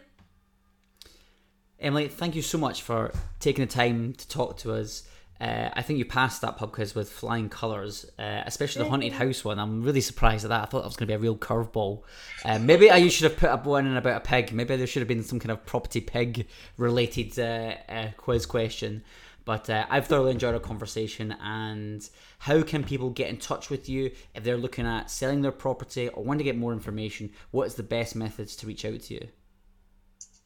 Emily, 1.80 2.08
thank 2.08 2.36
you 2.36 2.42
so 2.42 2.58
much 2.58 2.82
for 2.82 3.12
taking 3.40 3.66
the 3.66 3.72
time 3.72 4.14
to 4.14 4.28
talk 4.28 4.58
to 4.58 4.74
us. 4.74 5.08
Uh, 5.40 5.70
I 5.74 5.82
think 5.82 6.00
you 6.00 6.06
passed 6.06 6.42
that 6.42 6.58
pub 6.58 6.72
quiz 6.72 6.96
with 6.96 7.12
flying 7.12 7.50
colours, 7.50 8.06
uh, 8.18 8.42
especially 8.46 8.84
the 8.84 8.90
haunted 8.90 9.14
house 9.14 9.46
one. 9.46 9.60
I'm 9.60 9.84
really 9.84 10.02
surprised 10.02 10.46
at 10.46 10.50
that. 10.50 10.64
I 10.64 10.66
thought 10.66 10.82
that 10.82 10.88
was 10.88 10.96
going 10.96 11.08
to 11.08 11.12
be 11.12 11.16
a 11.16 11.20
real 11.20 11.38
curveball. 11.38 12.02
Uh, 12.44 12.60
maybe 12.60 12.90
I 12.90 13.08
should 13.08 13.30
have 13.30 13.38
put 13.38 13.50
up 13.50 13.66
one 13.66 13.86
in 13.86 13.96
about 13.96 14.18
a 14.18 14.22
pig. 14.22 14.52
Maybe 14.52 14.76
there 14.76 14.88
should 14.88 15.02
have 15.02 15.08
been 15.08 15.24
some 15.24 15.40
kind 15.40 15.52
of 15.52 15.66
property 15.66 16.02
pig 16.02 16.48
related 16.78 17.38
uh, 17.38 17.76
uh, 17.92 18.08
quiz 18.18 18.46
question. 18.46 19.04
But 19.46 19.70
uh, 19.70 19.86
I've 19.90 20.08
thoroughly 20.08 20.32
enjoyed 20.32 20.56
our 20.56 20.60
conversation. 20.60 21.34
And 21.42 22.08
how 22.40 22.64
can 22.64 22.84
people 22.84 23.12
get 23.12 23.30
in 23.30 23.38
touch 23.38 23.70
with 23.70 23.88
you 23.88 24.12
if 24.36 24.44
they're 24.44 24.58
looking 24.58 24.86
at 24.86 25.10
selling 25.10 25.42
their 25.42 25.54
property 25.54 26.10
or 26.10 26.24
want 26.24 26.40
to 26.40 26.44
get 26.44 26.58
more 26.58 26.74
information? 26.74 27.32
What 27.52 27.68
is 27.68 27.76
the 27.76 27.84
best 27.84 28.16
methods 28.16 28.56
to 28.58 28.68
reach 28.68 28.84
out 28.84 29.02
to 29.04 29.14
you? 29.14 29.28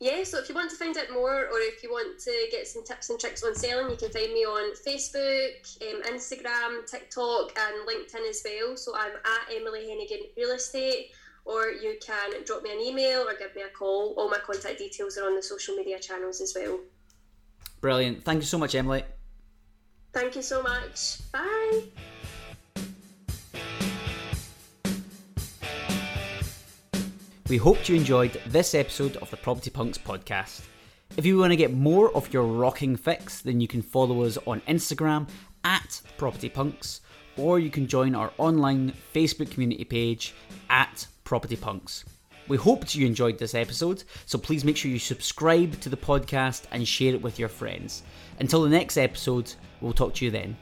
Yeah, 0.01 0.23
so 0.23 0.39
if 0.39 0.49
you 0.49 0.55
want 0.55 0.71
to 0.71 0.75
find 0.75 0.97
out 0.97 1.11
more 1.13 1.45
or 1.45 1.59
if 1.59 1.83
you 1.83 1.91
want 1.91 2.19
to 2.21 2.47
get 2.49 2.67
some 2.67 2.83
tips 2.83 3.11
and 3.11 3.19
tricks 3.19 3.43
on 3.43 3.53
selling, 3.53 3.91
you 3.91 3.95
can 3.95 4.09
find 4.09 4.33
me 4.33 4.43
on 4.43 4.73
Facebook, 4.75 5.77
um, 5.83 6.01
Instagram, 6.11 6.89
TikTok, 6.89 7.55
and 7.55 7.87
LinkedIn 7.87 8.27
as 8.27 8.41
well. 8.43 8.75
So 8.75 8.93
I'm 8.95 9.11
at 9.11 9.55
Emily 9.55 9.81
Henaghen 9.81 10.35
Real 10.35 10.55
Estate, 10.55 11.11
or 11.45 11.67
you 11.67 11.99
can 12.03 12.43
drop 12.45 12.63
me 12.63 12.73
an 12.73 12.79
email 12.79 13.27
or 13.27 13.35
give 13.37 13.55
me 13.55 13.61
a 13.61 13.69
call. 13.69 14.15
All 14.17 14.27
my 14.27 14.39
contact 14.39 14.79
details 14.79 15.19
are 15.19 15.27
on 15.27 15.35
the 15.35 15.43
social 15.43 15.75
media 15.75 15.99
channels 15.99 16.41
as 16.41 16.53
well. 16.55 16.79
Brilliant. 17.79 18.23
Thank 18.23 18.41
you 18.41 18.47
so 18.47 18.57
much, 18.57 18.73
Emily. 18.73 19.03
Thank 20.13 20.35
you 20.35 20.41
so 20.41 20.63
much. 20.63 21.31
Bye. 21.31 21.83
We 27.51 27.57
hope 27.57 27.89
you 27.89 27.97
enjoyed 27.97 28.39
this 28.47 28.73
episode 28.73 29.17
of 29.17 29.29
the 29.29 29.35
Property 29.35 29.69
Punks 29.69 29.97
podcast. 29.97 30.61
If 31.17 31.25
you 31.25 31.37
want 31.37 31.51
to 31.51 31.57
get 31.57 31.73
more 31.73 32.09
of 32.15 32.31
your 32.31 32.45
rocking 32.45 32.95
fix, 32.95 33.41
then 33.41 33.59
you 33.59 33.67
can 33.67 33.81
follow 33.81 34.23
us 34.23 34.37
on 34.47 34.61
Instagram 34.69 35.27
at 35.65 36.01
Property 36.15 36.47
Punks, 36.47 37.01
or 37.35 37.59
you 37.59 37.69
can 37.69 37.87
join 37.87 38.15
our 38.15 38.31
online 38.37 38.93
Facebook 39.13 39.51
community 39.51 39.83
page 39.83 40.33
at 40.69 41.05
Property 41.25 41.57
Punks. 41.57 42.05
We 42.47 42.55
hope 42.55 42.95
you 42.95 43.05
enjoyed 43.05 43.37
this 43.37 43.53
episode, 43.53 44.05
so 44.25 44.37
please 44.37 44.63
make 44.63 44.77
sure 44.77 44.89
you 44.89 44.97
subscribe 44.97 45.77
to 45.81 45.89
the 45.89 45.97
podcast 45.97 46.63
and 46.71 46.87
share 46.87 47.15
it 47.15 47.21
with 47.21 47.37
your 47.37 47.49
friends. 47.49 48.03
Until 48.39 48.63
the 48.63 48.69
next 48.69 48.95
episode, 48.95 49.53
we'll 49.81 49.91
talk 49.91 50.13
to 50.13 50.23
you 50.23 50.31
then. 50.31 50.55